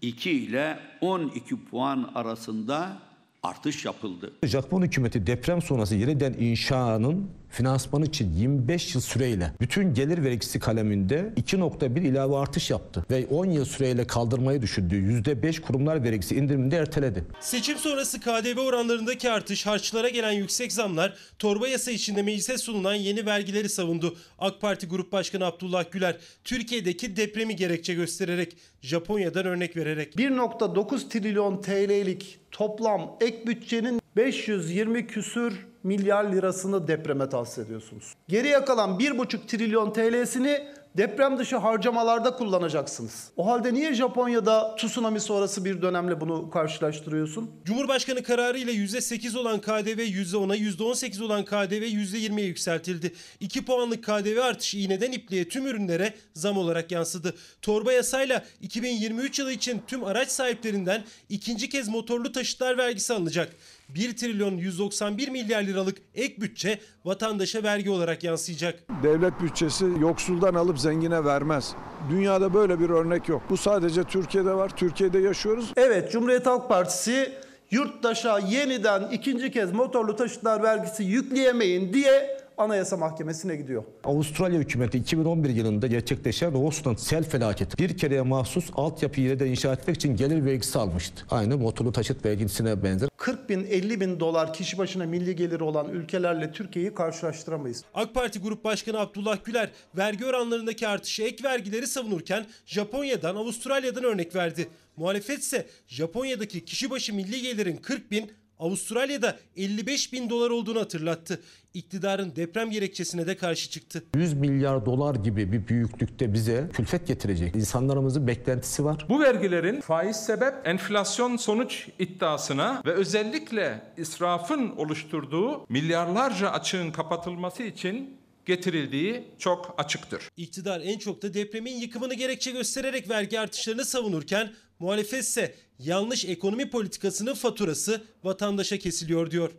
2 0.02 0.30
ile 0.30 0.78
12 1.00 1.64
puan 1.64 2.10
arasında 2.14 2.98
artış 3.42 3.84
yapıldı. 3.84 4.32
Japon 4.42 4.82
hükümeti 4.82 5.26
deprem 5.26 5.62
sonrası 5.62 5.94
yeniden 5.94 6.32
inşanın 6.32 7.30
finansmanı 7.54 8.04
için 8.06 8.32
25 8.32 8.94
yıl 8.94 9.02
süreyle 9.02 9.52
bütün 9.60 9.94
gelir 9.94 10.24
vergisi 10.24 10.60
kaleminde 10.60 11.32
2.1 11.36 12.00
ilave 12.00 12.36
artış 12.36 12.70
yaptı 12.70 13.06
ve 13.10 13.26
10 13.26 13.46
yıl 13.46 13.64
süreyle 13.64 14.06
kaldırmayı 14.06 14.62
düşündüğü 14.62 15.22
%5 15.22 15.60
kurumlar 15.60 16.04
vergisi 16.04 16.36
indirimini 16.36 16.70
de 16.70 16.76
erteledi. 16.76 17.24
Seçim 17.40 17.78
sonrası 17.78 18.20
KDV 18.20 18.58
oranlarındaki 18.58 19.30
artış, 19.30 19.66
harçlara 19.66 20.08
gelen 20.08 20.32
yüksek 20.32 20.72
zamlar, 20.72 21.16
torba 21.38 21.68
yasa 21.68 21.90
içinde 21.90 22.22
meclise 22.22 22.58
sunulan 22.58 22.94
yeni 22.94 23.26
vergileri 23.26 23.68
savundu. 23.68 24.16
AK 24.38 24.60
Parti 24.60 24.86
Grup 24.86 25.12
Başkanı 25.12 25.44
Abdullah 25.44 25.90
Güler, 25.90 26.16
Türkiye'deki 26.44 27.16
depremi 27.16 27.56
gerekçe 27.56 27.94
göstererek, 27.94 28.56
Japonya'dan 28.82 29.46
örnek 29.46 29.76
vererek. 29.76 30.14
1.9 30.14 31.08
trilyon 31.08 31.62
TL'lik 31.62 32.38
toplam 32.50 33.16
ek 33.20 33.46
bütçenin 33.46 34.00
520 34.16 35.06
küsür 35.06 35.73
milyar 35.84 36.32
lirasını 36.32 36.88
depreme 36.88 37.28
tahsis 37.28 37.58
ediyorsunuz. 37.58 38.14
Geriye 38.28 38.64
kalan 38.64 38.98
1,5 38.98 39.46
trilyon 39.46 39.92
TL'sini 39.92 40.68
deprem 40.96 41.38
dışı 41.38 41.56
harcamalarda 41.56 42.36
kullanacaksınız. 42.36 43.30
O 43.36 43.46
halde 43.46 43.74
niye 43.74 43.94
Japonya'da 43.94 44.76
tsunami 44.76 45.20
sonrası 45.20 45.64
bir 45.64 45.82
dönemle 45.82 46.20
bunu 46.20 46.50
karşılaştırıyorsun? 46.50 47.50
Cumhurbaşkanı 47.64 48.22
kararıyla 48.22 48.72
%8 48.72 49.38
olan 49.38 49.60
KDV 49.60 50.00
%10'a, 50.00 50.56
%18 50.56 51.22
olan 51.22 51.44
KDV 51.44 51.84
%20'ye 51.84 52.46
yükseltildi. 52.46 53.14
2 53.40 53.64
puanlık 53.64 54.04
KDV 54.04 54.38
artışı 54.42 54.78
iğneden 54.78 55.12
ipliğe 55.12 55.48
tüm 55.48 55.66
ürünlere 55.66 56.14
zam 56.34 56.58
olarak 56.58 56.92
yansıdı. 56.92 57.34
Torba 57.62 57.92
yasayla 57.92 58.44
2023 58.60 59.38
yılı 59.38 59.52
için 59.52 59.82
tüm 59.86 60.04
araç 60.04 60.28
sahiplerinden 60.28 61.04
ikinci 61.28 61.68
kez 61.68 61.88
motorlu 61.88 62.32
taşıtlar 62.32 62.78
vergisi 62.78 63.14
alınacak. 63.14 63.52
1 63.88 64.16
trilyon 64.16 64.56
191 64.56 65.28
milyar 65.28 65.62
liralık 65.62 65.98
ek 66.14 66.40
bütçe 66.40 66.78
vatandaşa 67.04 67.62
vergi 67.62 67.90
olarak 67.90 68.24
yansıyacak. 68.24 68.80
Devlet 69.02 69.40
bütçesi 69.40 69.84
yoksuldan 70.00 70.54
alıp 70.54 70.78
zengine 70.78 71.24
vermez. 71.24 71.74
Dünyada 72.10 72.54
böyle 72.54 72.80
bir 72.80 72.90
örnek 72.90 73.28
yok. 73.28 73.42
Bu 73.50 73.56
sadece 73.56 74.04
Türkiye'de 74.04 74.54
var. 74.54 74.76
Türkiye'de 74.76 75.18
yaşıyoruz. 75.18 75.72
Evet 75.76 76.12
Cumhuriyet 76.12 76.46
Halk 76.46 76.68
Partisi 76.68 77.32
yurttaşa 77.70 78.38
yeniden 78.38 79.08
ikinci 79.12 79.50
kez 79.50 79.72
motorlu 79.72 80.16
taşıtlar 80.16 80.62
vergisi 80.62 81.04
yükleyemeyin 81.04 81.92
diye 81.92 82.43
Anayasa 82.58 82.96
Mahkemesi'ne 82.96 83.56
gidiyor. 83.56 83.84
Avustralya 84.04 84.60
hükümeti 84.60 84.98
2011 84.98 85.48
yılında 85.50 85.86
gerçekleşen 85.86 86.52
Roseland 86.52 86.98
sel 86.98 87.24
felaketi 87.24 87.78
bir 87.78 87.96
kereye 87.96 88.22
mahsus 88.22 88.70
altyapı 88.74 89.20
yeniden 89.20 89.46
inşa 89.46 89.72
etmek 89.72 89.96
için 89.96 90.16
gelir 90.16 90.44
vergisi 90.44 90.78
almıştı. 90.78 91.26
Aynı 91.30 91.58
motorlu 91.58 91.92
taşıt 91.92 92.24
vergisine 92.24 92.82
benzer. 92.82 93.08
40 93.16 93.48
bin 93.48 93.64
50 93.64 94.00
bin 94.00 94.20
dolar 94.20 94.52
kişi 94.52 94.78
başına 94.78 95.04
milli 95.06 95.36
geliri 95.36 95.62
olan 95.62 95.88
ülkelerle 95.88 96.52
Türkiye'yi 96.52 96.94
karşılaştıramayız. 96.94 97.84
AK 97.94 98.14
Parti 98.14 98.38
Grup 98.38 98.64
Başkanı 98.64 99.00
Abdullah 99.00 99.44
Güler 99.44 99.70
vergi 99.96 100.26
oranlarındaki 100.26 100.88
artışı 100.88 101.22
ek 101.22 101.44
vergileri 101.44 101.86
savunurken 101.86 102.46
Japonya'dan 102.66 103.36
Avustralya'dan 103.36 104.04
örnek 104.04 104.34
verdi. 104.34 104.68
Muhalefet 104.96 105.38
ise 105.38 105.66
Japonya'daki 105.86 106.64
kişi 106.64 106.90
başı 106.90 107.14
milli 107.14 107.42
gelirin 107.42 107.76
40 107.76 108.10
bin, 108.10 108.32
Avustralya'da 108.58 109.36
55 109.56 110.12
bin 110.12 110.30
dolar 110.30 110.50
olduğunu 110.50 110.80
hatırlattı. 110.80 111.40
İktidarın 111.74 112.36
deprem 112.36 112.70
gerekçesine 112.70 113.26
de 113.26 113.36
karşı 113.36 113.70
çıktı. 113.70 114.04
100 114.16 114.32
milyar 114.32 114.86
dolar 114.86 115.14
gibi 115.14 115.52
bir 115.52 115.68
büyüklükte 115.68 116.32
bize 116.32 116.70
külfet 116.72 117.06
getirecek. 117.06 117.56
İnsanlarımızın 117.56 118.26
beklentisi 118.26 118.84
var. 118.84 119.06
Bu 119.08 119.20
vergilerin 119.20 119.80
faiz 119.80 120.16
sebep 120.16 120.54
enflasyon 120.64 121.36
sonuç 121.36 121.88
iddiasına 121.98 122.82
ve 122.86 122.92
özellikle 122.92 123.82
israfın 123.96 124.70
oluşturduğu 124.76 125.66
milyarlarca 125.68 126.50
açığın 126.50 126.90
kapatılması 126.90 127.62
için 127.62 128.16
getirildiği 128.46 129.24
çok 129.38 129.74
açıktır. 129.78 130.28
İktidar 130.36 130.80
en 130.80 130.98
çok 130.98 131.22
da 131.22 131.34
depremin 131.34 131.76
yıkımını 131.76 132.14
gerekçe 132.14 132.50
göstererek 132.50 133.10
vergi 133.10 133.40
artışlarını 133.40 133.84
savunurken 133.84 134.52
muhalefet 134.78 135.20
ise 135.20 135.54
yanlış 135.78 136.24
ekonomi 136.24 136.70
politikasının 136.70 137.34
faturası 137.34 138.04
vatandaşa 138.24 138.78
kesiliyor 138.78 139.30
diyor. 139.30 139.50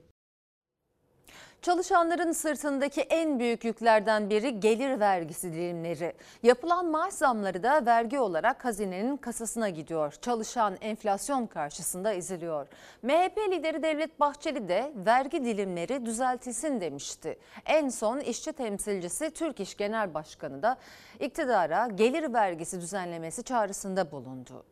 Çalışanların 1.66 2.32
sırtındaki 2.32 3.02
en 3.02 3.40
büyük 3.40 3.64
yüklerden 3.64 4.30
biri 4.30 4.60
gelir 4.60 5.00
vergisi 5.00 5.54
dilimleri. 5.54 6.14
Yapılan 6.44 6.86
maaş 6.86 7.14
zamları 7.14 7.64
da 7.64 7.86
vergi 7.86 8.20
olarak 8.20 8.66
hazinenin 8.66 9.18
kasasına 9.18 9.70
gidiyor. 9.70 10.14
Çalışan 10.22 10.78
enflasyon 10.82 11.48
karşısında 11.48 12.14
eziliyor. 12.14 12.68
MHP 13.04 13.38
lideri 13.52 13.84
Devlet 13.84 14.20
Bahçeli 14.20 14.70
de 14.70 14.92
vergi 14.96 15.46
dilimleri 15.46 16.06
düzeltilsin 16.06 16.82
demişti. 16.82 17.38
En 17.66 17.90
son 17.90 18.20
işçi 18.20 18.54
temsilcisi 18.54 19.32
Türk 19.32 19.60
İş 19.60 19.78
Genel 19.78 20.14
Başkanı 20.14 20.62
da 20.62 20.78
iktidara 21.20 21.88
gelir 21.88 22.34
vergisi 22.34 22.82
düzenlemesi 22.82 23.44
çağrısında 23.44 24.12
bulundu. 24.12 24.66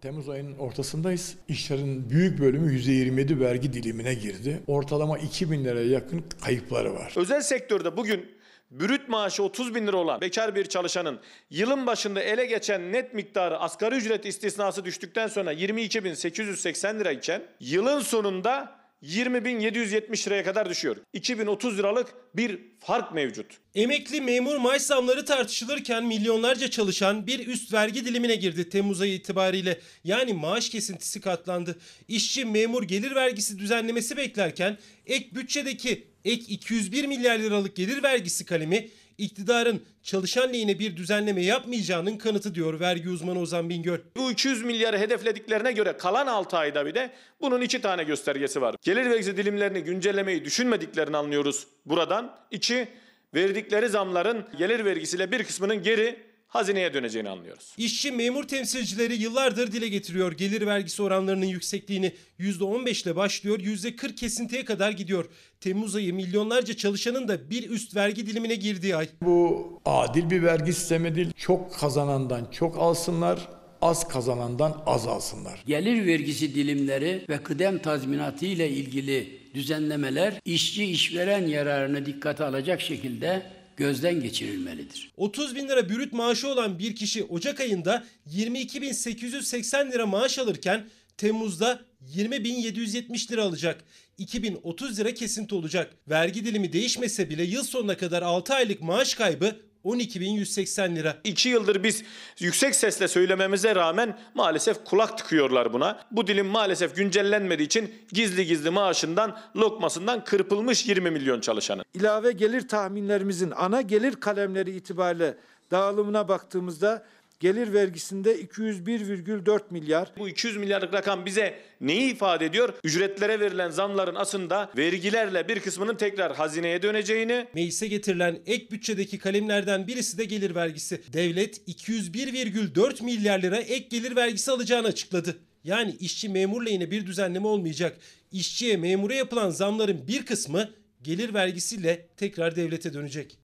Temmuz 0.00 0.28
ayının 0.28 0.58
ortasındayız. 0.58 1.36
İşlerin 1.48 2.10
büyük 2.10 2.40
bölümü 2.40 2.72
%27 2.72 3.40
vergi 3.40 3.72
dilimine 3.72 4.14
girdi. 4.14 4.62
Ortalama 4.66 5.18
2000 5.18 5.64
liraya 5.64 5.86
yakın 5.86 6.24
kayıpları 6.44 6.94
var. 6.94 7.12
Özel 7.16 7.40
sektörde 7.40 7.96
bugün 7.96 8.28
brüt 8.70 9.08
maaşı 9.08 9.42
30 9.42 9.74
bin 9.74 9.86
lira 9.86 9.96
olan 9.96 10.20
bekar 10.20 10.54
bir 10.54 10.64
çalışanın 10.64 11.20
yılın 11.50 11.86
başında 11.86 12.22
ele 12.22 12.46
geçen 12.46 12.92
net 12.92 13.14
miktarı 13.14 13.58
asgari 13.58 13.94
ücret 13.94 14.26
istisnası 14.26 14.84
düştükten 14.84 15.26
sonra 15.26 15.52
22.880 15.52 16.98
lira 17.00 17.12
iken 17.12 17.42
yılın 17.60 18.00
sonunda 18.00 18.79
20.770 19.02 20.26
liraya 20.26 20.44
kadar 20.44 20.70
düşüyor. 20.70 20.96
2030 21.12 21.78
liralık 21.78 22.14
bir 22.36 22.58
fark 22.80 23.12
mevcut. 23.12 23.46
Emekli 23.74 24.20
memur 24.20 24.56
maaş 24.56 24.82
zamları 24.82 25.24
tartışılırken 25.24 26.04
milyonlarca 26.04 26.70
çalışan 26.70 27.26
bir 27.26 27.46
üst 27.46 27.72
vergi 27.72 28.04
dilimine 28.04 28.34
girdi 28.34 28.68
Temmuz 28.68 29.00
ayı 29.00 29.14
itibariyle. 29.14 29.80
Yani 30.04 30.32
maaş 30.32 30.68
kesintisi 30.68 31.20
katlandı. 31.20 31.78
İşçi 32.08 32.44
memur 32.44 32.82
gelir 32.82 33.14
vergisi 33.14 33.58
düzenlemesi 33.58 34.16
beklerken 34.16 34.78
ek 35.06 35.34
bütçedeki 35.34 36.04
ek 36.24 36.44
201 36.48 37.04
milyar 37.06 37.38
liralık 37.38 37.76
gelir 37.76 38.02
vergisi 38.02 38.44
kalemi 38.44 38.88
iktidarın 39.20 39.82
çalışan 40.02 40.52
lehine 40.52 40.78
bir 40.78 40.96
düzenleme 40.96 41.42
yapmayacağının 41.42 42.16
kanıtı 42.16 42.54
diyor 42.54 42.80
vergi 42.80 43.08
uzmanı 43.08 43.40
Ozan 43.40 43.68
Bingöl. 43.68 43.98
Bu 44.16 44.30
200 44.30 44.64
milyarı 44.64 44.98
hedeflediklerine 44.98 45.72
göre 45.72 45.96
kalan 45.96 46.26
6 46.26 46.56
ayda 46.56 46.86
bir 46.86 46.94
de 46.94 47.10
bunun 47.40 47.60
iki 47.60 47.80
tane 47.80 48.04
göstergesi 48.04 48.60
var. 48.60 48.74
Gelir 48.82 49.10
vergisi 49.10 49.36
dilimlerini 49.36 49.80
güncellemeyi 49.80 50.44
düşünmediklerini 50.44 51.16
anlıyoruz 51.16 51.66
buradan. 51.86 52.36
İki, 52.50 52.88
verdikleri 53.34 53.88
zamların 53.88 54.46
gelir 54.58 54.84
vergisiyle 54.84 55.32
bir 55.32 55.44
kısmının 55.44 55.82
geri 55.82 56.29
hazineye 56.50 56.94
döneceğini 56.94 57.28
anlıyoruz. 57.28 57.74
İşçi 57.78 58.12
memur 58.12 58.44
temsilcileri 58.44 59.14
yıllardır 59.14 59.72
dile 59.72 59.88
getiriyor 59.88 60.32
gelir 60.32 60.66
vergisi 60.66 61.02
oranlarının 61.02 61.46
yüksekliğini. 61.46 62.12
%15 62.40 63.04
ile 63.04 63.16
başlıyor 63.16 63.58
%40 63.58 64.14
kesintiye 64.14 64.64
kadar 64.64 64.90
gidiyor. 64.90 65.24
Temmuz 65.60 65.94
ayı 65.94 66.14
milyonlarca 66.14 66.76
çalışanın 66.76 67.28
da 67.28 67.50
bir 67.50 67.70
üst 67.70 67.96
vergi 67.96 68.26
dilimine 68.26 68.54
girdiği 68.54 68.96
ay. 68.96 69.08
Bu 69.22 69.68
adil 69.84 70.30
bir 70.30 70.42
vergi 70.42 70.72
sistemi 70.72 71.14
değil. 71.14 71.32
Çok 71.36 71.74
kazanandan 71.74 72.48
çok 72.50 72.78
alsınlar, 72.78 73.48
az 73.82 74.08
kazanandan 74.08 74.82
az 74.86 75.06
alsınlar. 75.06 75.62
Gelir 75.66 76.06
vergisi 76.06 76.54
dilimleri 76.54 77.24
ve 77.28 77.42
kıdem 77.42 77.78
tazminatı 77.78 78.46
ile 78.46 78.70
ilgili 78.70 79.40
düzenlemeler 79.54 80.34
işçi 80.44 80.84
işveren 80.84 81.46
yararını 81.46 82.06
dikkate 82.06 82.44
alacak 82.44 82.80
şekilde 82.80 83.59
gözden 83.80 84.20
geçirilmelidir. 84.20 85.12
30 85.16 85.54
bin 85.56 85.68
lira 85.68 85.88
bürüt 85.88 86.12
maaşı 86.12 86.48
olan 86.48 86.78
bir 86.78 86.96
kişi 86.96 87.24
Ocak 87.24 87.60
ayında 87.60 88.04
22.880 88.30 89.92
lira 89.92 90.06
maaş 90.06 90.38
alırken 90.38 90.88
Temmuz'da 91.16 91.80
20.770 92.14 93.32
lira 93.32 93.42
alacak. 93.42 93.84
2030 94.18 94.98
lira 94.98 95.14
kesinti 95.14 95.54
olacak. 95.54 95.94
Vergi 96.08 96.44
dilimi 96.44 96.72
değişmese 96.72 97.30
bile 97.30 97.42
yıl 97.42 97.64
sonuna 97.64 97.96
kadar 97.96 98.22
6 98.22 98.54
aylık 98.54 98.82
maaş 98.82 99.14
kaybı 99.14 99.56
12.180 99.84 100.96
lira. 100.96 101.16
2 101.24 101.48
yıldır 101.48 101.82
biz 101.82 102.04
yüksek 102.38 102.74
sesle 102.74 103.08
söylememize 103.08 103.74
rağmen 103.74 104.18
maalesef 104.34 104.84
kulak 104.84 105.18
tıkıyorlar 105.18 105.72
buna. 105.72 106.00
Bu 106.10 106.26
dilim 106.26 106.46
maalesef 106.46 106.96
güncellenmediği 106.96 107.66
için 107.66 107.94
gizli 108.12 108.46
gizli 108.46 108.70
maaşından, 108.70 109.38
lokmasından 109.56 110.24
kırpılmış 110.24 110.86
20 110.86 111.10
milyon 111.10 111.40
çalışanın. 111.40 111.84
İlave 111.94 112.32
gelir 112.32 112.68
tahminlerimizin 112.68 113.52
ana 113.56 113.80
gelir 113.80 114.14
kalemleri 114.14 114.70
itibariyle 114.70 115.34
dağılımına 115.70 116.28
baktığımızda 116.28 117.02
gelir 117.40 117.72
vergisinde 117.72 118.40
201,4 118.40 119.60
milyar. 119.70 120.12
Bu 120.18 120.28
200 120.28 120.56
milyarlık 120.56 120.94
rakam 120.94 121.26
bize 121.26 121.58
neyi 121.80 122.12
ifade 122.12 122.46
ediyor? 122.46 122.74
Ücretlere 122.84 123.40
verilen 123.40 123.70
zamların 123.70 124.14
aslında 124.14 124.70
vergilerle 124.76 125.48
bir 125.48 125.60
kısmının 125.60 125.94
tekrar 125.94 126.36
hazineye 126.36 126.82
döneceğini, 126.82 127.46
Meclise 127.54 127.86
getirilen 127.86 128.38
ek 128.46 128.70
bütçedeki 128.70 129.18
kalemlerden 129.18 129.86
birisi 129.86 130.18
de 130.18 130.24
gelir 130.24 130.54
vergisi. 130.54 131.02
Devlet 131.12 131.68
201,4 131.68 133.04
milyar 133.04 133.42
lira 133.42 133.56
ek 133.56 133.86
gelir 133.90 134.16
vergisi 134.16 134.50
alacağını 134.50 134.86
açıkladı. 134.86 135.38
Yani 135.64 135.96
işçi 136.00 136.28
memur 136.28 136.66
lehine 136.66 136.90
bir 136.90 137.06
düzenleme 137.06 137.46
olmayacak. 137.46 137.96
İşçiye 138.32 138.76
memura 138.76 139.14
yapılan 139.14 139.50
zamların 139.50 140.08
bir 140.08 140.26
kısmı 140.26 140.70
gelir 141.02 141.34
vergisiyle 141.34 142.08
tekrar 142.16 142.56
devlete 142.56 142.92
dönecek. 142.92 143.39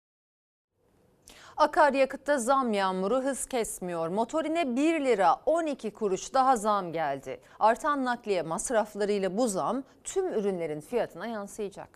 Akaryakıtta 1.56 2.38
zam 2.38 2.72
yağmuru 2.72 3.22
hız 3.24 3.46
kesmiyor. 3.46 4.08
Motorine 4.08 4.76
1 4.76 5.04
lira 5.04 5.36
12 5.46 5.90
kuruş 5.90 6.34
daha 6.34 6.56
zam 6.56 6.92
geldi. 6.92 7.40
Artan 7.60 8.04
nakliye 8.04 8.42
masraflarıyla 8.42 9.36
bu 9.36 9.48
zam 9.48 9.82
tüm 10.04 10.32
ürünlerin 10.32 10.80
fiyatına 10.80 11.26
yansıyacak. 11.26 11.88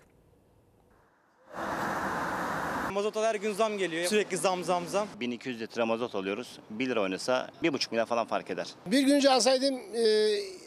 Mazota 2.93 3.23
her 3.23 3.35
gün 3.35 3.53
zam 3.53 3.79
geliyor. 3.79 4.07
Sürekli 4.07 4.37
zam 4.37 4.65
zam 4.65 4.87
zam. 4.87 5.09
1200 5.21 5.61
litre 5.61 5.85
mazot 5.85 6.15
alıyoruz. 6.15 6.59
1 6.71 6.89
lira 6.89 7.03
oynasa 7.03 7.49
1,5 7.63 7.91
milyar 7.91 8.07
falan 8.07 8.27
fark 8.27 8.51
eder. 8.51 8.67
Bir 8.87 9.01
gün 9.01 9.15
önce 9.15 9.31
alsaydım 9.31 9.75
e, 9.95 10.03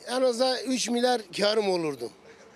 en 0.10 0.22
azından 0.22 0.58
3 0.68 0.90
milyar 0.90 1.22
karım 1.38 1.70
olurdu. 1.70 2.10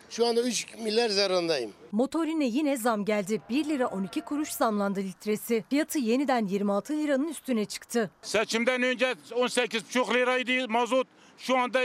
Şu 0.09 0.25
anda 0.27 0.41
3 0.41 0.65
milyar 0.83 1.09
zararındayım. 1.09 1.71
Motorine 1.91 2.45
yine 2.45 2.77
zam 2.77 3.05
geldi. 3.05 3.41
1 3.49 3.65
lira 3.65 3.87
12 3.87 4.21
kuruş 4.21 4.49
zamlandı 4.49 4.99
litresi. 4.99 5.63
Fiyatı 5.69 5.99
yeniden 5.99 6.45
26 6.47 6.93
liranın 6.93 7.27
üstüne 7.27 7.65
çıktı. 7.65 8.11
Seçimden 8.21 8.83
önce 8.83 9.05
18,5 9.31 10.13
liraydı 10.13 10.69
mazot. 10.69 11.07
Şu 11.37 11.57
anda 11.57 11.81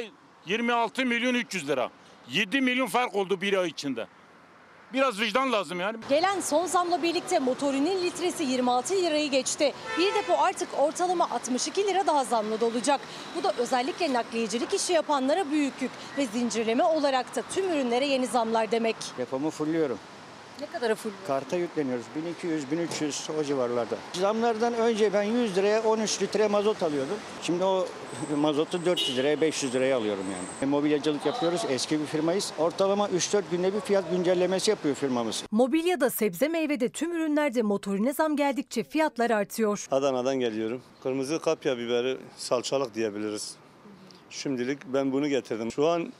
26 0.46 1.06
milyon 1.06 1.34
300 1.34 1.68
lira. 1.68 1.90
7 2.30 2.60
milyon 2.60 2.86
fark 2.86 3.14
oldu 3.14 3.40
bir 3.40 3.52
ay 3.58 3.68
içinde. 3.68 4.06
Biraz 4.92 5.20
vicdan 5.20 5.52
lazım 5.52 5.80
yani. 5.80 5.98
Gelen 6.08 6.40
son 6.40 6.66
zamla 6.66 7.02
birlikte 7.02 7.38
motorinin 7.38 8.02
litresi 8.04 8.44
26 8.44 8.94
lirayı 8.94 9.30
geçti. 9.30 9.72
Bir 9.98 10.14
depo 10.14 10.32
artık 10.42 10.68
ortalama 10.78 11.30
62 11.30 11.86
lira 11.86 12.06
daha 12.06 12.24
zamlı 12.24 12.60
da 12.60 12.66
olacak. 12.66 13.00
Bu 13.36 13.42
da 13.44 13.52
özellikle 13.58 14.12
nakliyecilik 14.12 14.74
işi 14.74 14.92
yapanlara 14.92 15.50
büyük 15.50 15.82
yük 15.82 15.90
ve 16.18 16.26
zincirleme 16.26 16.84
olarak 16.84 17.36
da 17.36 17.42
tüm 17.54 17.68
ürünlere 17.72 18.06
yeni 18.06 18.26
zamlar 18.26 18.70
demek. 18.70 18.96
Depomu 19.18 19.50
fulluyorum. 19.50 19.98
Ne 20.60 20.66
kadara 20.66 20.94
full? 20.94 21.10
Karta 21.26 21.56
yükleniyoruz. 21.56 22.04
1200, 22.16 22.70
1300 22.70 23.28
o 23.40 23.44
civarlarda. 23.44 23.96
Zamlardan 24.12 24.74
önce 24.74 25.12
ben 25.12 25.22
100 25.22 25.56
liraya 25.56 25.82
13 25.82 26.22
litre 26.22 26.48
mazot 26.48 26.82
alıyordum. 26.82 27.16
Şimdi 27.42 27.64
o 27.64 27.86
mazotu 28.36 28.84
400 28.84 29.16
liraya 29.18 29.40
500 29.40 29.74
liraya 29.74 29.96
alıyorum 29.96 30.24
yani. 30.32 30.44
E, 30.62 30.66
Mobilyacılık 30.66 31.26
yapıyoruz. 31.26 31.60
Eski 31.68 32.00
bir 32.00 32.06
firmayız. 32.06 32.52
Ortalama 32.58 33.08
3-4 33.08 33.42
günde 33.50 33.74
bir 33.74 33.80
fiyat 33.80 34.10
güncellemesi 34.10 34.70
yapıyor 34.70 34.94
firmamız. 34.94 35.44
Mobilyada, 35.50 36.10
sebze 36.10 36.48
meyvede 36.48 36.88
tüm 36.88 37.12
ürünlerde 37.12 37.62
motorine 37.62 38.12
zam 38.12 38.36
geldikçe 38.36 38.84
fiyatlar 38.84 39.30
artıyor. 39.30 39.86
Adana'dan 39.90 40.40
geliyorum. 40.40 40.82
Kırmızı 41.02 41.38
kapya 41.40 41.78
biberi 41.78 42.16
salçalık 42.36 42.94
diyebiliriz. 42.94 43.54
Şimdilik 44.30 44.78
ben 44.86 45.12
bunu 45.12 45.28
getirdim. 45.28 45.72
Şu 45.72 45.86
an 45.86 46.12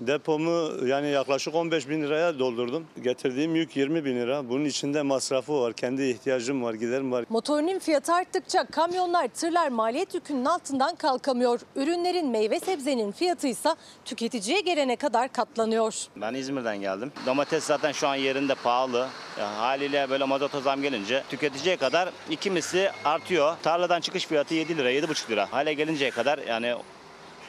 depomu 0.00 0.86
yani 0.86 1.08
yaklaşık 1.10 1.54
15 1.54 1.88
bin 1.88 2.02
liraya 2.02 2.38
doldurdum. 2.38 2.86
Getirdiğim 3.02 3.54
yük 3.54 3.76
20 3.76 4.04
bin 4.04 4.16
lira. 4.16 4.48
Bunun 4.48 4.64
içinde 4.64 5.02
masrafı 5.02 5.60
var, 5.60 5.72
kendi 5.72 6.02
ihtiyacım 6.02 6.62
var, 6.62 6.74
giderim 6.74 7.12
var. 7.12 7.24
Motorinin 7.28 7.78
fiyatı 7.78 8.12
arttıkça 8.12 8.66
kamyonlar, 8.66 9.28
tırlar 9.28 9.68
maliyet 9.68 10.14
yükünün 10.14 10.44
altından 10.44 10.94
kalkamıyor. 10.94 11.60
Ürünlerin 11.76 12.28
meyve 12.28 12.60
sebzenin 12.60 13.12
fiyatı 13.12 13.46
ise 13.46 13.68
tüketiciye 14.04 14.60
gelene 14.60 14.96
kadar 14.96 15.32
katlanıyor. 15.32 15.94
Ben 16.16 16.34
İzmir'den 16.34 16.80
geldim. 16.80 17.12
Domates 17.26 17.64
zaten 17.64 17.92
şu 17.92 18.08
an 18.08 18.14
yerinde 18.14 18.54
pahalı. 18.54 19.08
Ya, 19.38 19.58
haliyle 19.58 20.10
böyle 20.10 20.24
mazota 20.24 20.60
zam 20.60 20.82
gelince 20.82 21.22
tüketiciye 21.30 21.76
kadar 21.76 22.08
iki 22.30 22.50
misli 22.50 22.90
artıyor. 23.04 23.56
Tarladan 23.62 24.00
çıkış 24.00 24.26
fiyatı 24.26 24.54
7 24.54 24.76
lira, 24.76 24.92
7,5 24.92 25.30
lira. 25.30 25.52
Hale 25.52 25.74
gelinceye 25.74 26.10
kadar 26.10 26.38
yani 26.38 26.74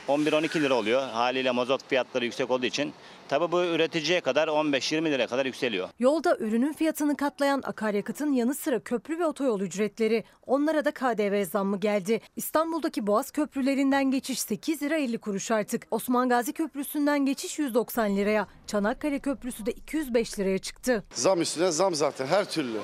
11-12 0.08 0.62
lira 0.62 0.74
oluyor. 0.74 1.02
Haliyle 1.10 1.52
mazot 1.52 1.88
fiyatları 1.90 2.26
yüksek 2.26 2.52
olduğu 2.52 2.66
için. 2.66 2.94
Tabii 3.30 3.52
bu 3.52 3.64
üreticiye 3.64 4.22
kadar 4.22 4.48
15-20 4.48 5.06
liraya 5.12 5.28
kadar 5.28 5.46
yükseliyor. 5.46 5.90
Yolda 6.00 6.38
ürünün 6.38 6.74
fiyatını 6.74 7.18
katlayan 7.18 7.62
akaryakıtın 7.66 8.32
yanı 8.34 8.56
sıra 8.56 8.80
köprü 8.80 9.20
ve 9.20 9.26
otoyol 9.26 9.62
ücretleri. 9.62 10.24
Onlara 10.46 10.86
da 10.86 10.92
KDV 10.92 11.46
zammı 11.52 11.80
geldi. 11.80 12.22
İstanbul'daki 12.36 13.08
Boğaz 13.08 13.32
köprülerinden 13.32 14.12
geçiş 14.12 14.42
8 14.42 14.82
lira 14.84 14.98
50 14.98 15.18
kuruş 15.18 15.52
artık. 15.52 15.88
Osman 15.92 16.30
Gazi 16.30 16.54
Köprüsü'nden 16.54 17.26
geçiş 17.26 17.60
190 17.60 18.18
liraya. 18.18 18.48
Çanakkale 18.68 19.20
Köprüsü 19.20 19.66
de 19.66 19.72
205 19.72 20.40
liraya 20.40 20.58
çıktı. 20.58 21.04
Zam 21.14 21.42
üstüne 21.42 21.72
zam 21.72 21.96
zaten 21.96 22.26
her 22.26 22.50
türlü. 22.50 22.78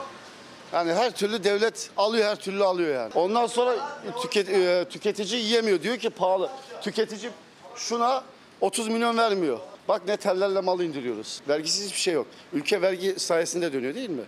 Yani 0.73 0.93
her 0.93 1.11
türlü 1.11 1.43
devlet 1.43 1.89
alıyor, 1.97 2.25
her 2.25 2.35
türlü 2.35 2.63
alıyor 2.63 2.95
yani. 2.95 3.11
Ondan 3.15 3.47
sonra 3.47 3.75
tüket, 4.21 4.49
e, 4.49 4.85
tüketici 4.89 5.41
yiyemiyor. 5.41 5.81
Diyor 5.81 5.97
ki 5.97 6.09
pahalı. 6.09 6.49
Tüketici 6.81 7.31
şuna 7.75 8.23
30 8.61 8.87
milyon 8.87 9.17
vermiyor. 9.17 9.59
Bak 9.87 10.01
ne 10.07 10.17
tellerle 10.17 10.61
mal 10.61 10.79
indiriyoruz. 10.79 11.41
Vergisiz 11.47 11.85
hiçbir 11.85 11.99
şey 11.99 12.13
yok. 12.13 12.27
Ülke 12.53 12.81
vergi 12.81 13.19
sayesinde 13.19 13.73
dönüyor 13.73 13.95
değil 13.95 14.09
mi? 14.09 14.23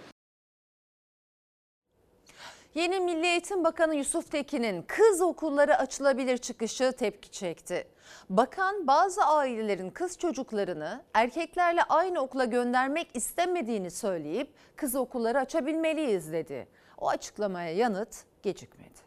Yeni 2.76 3.00
Milli 3.00 3.28
Eğitim 3.28 3.64
Bakanı 3.64 3.96
Yusuf 3.96 4.32
Tekin'in 4.32 4.82
kız 4.82 5.22
okulları 5.22 5.78
açılabilir 5.78 6.38
çıkışı 6.38 6.92
tepki 6.92 7.32
çekti. 7.32 7.88
Bakan 8.30 8.88
bazı 8.88 9.22
ailelerin 9.24 9.90
kız 9.90 10.18
çocuklarını 10.18 11.02
erkeklerle 11.14 11.84
aynı 11.84 12.20
okula 12.20 12.46
göndermek 12.46 13.08
istemediğini 13.14 13.92
söyleyip 13.92 14.48
kız 14.76 14.96
okulları 14.96 15.40
açabilmeliyiz 15.40 16.34
dedi. 16.34 16.68
O 16.98 17.10
açıklamaya 17.10 17.76
yanıt 17.76 18.24
gecikmedi. 18.44 19.00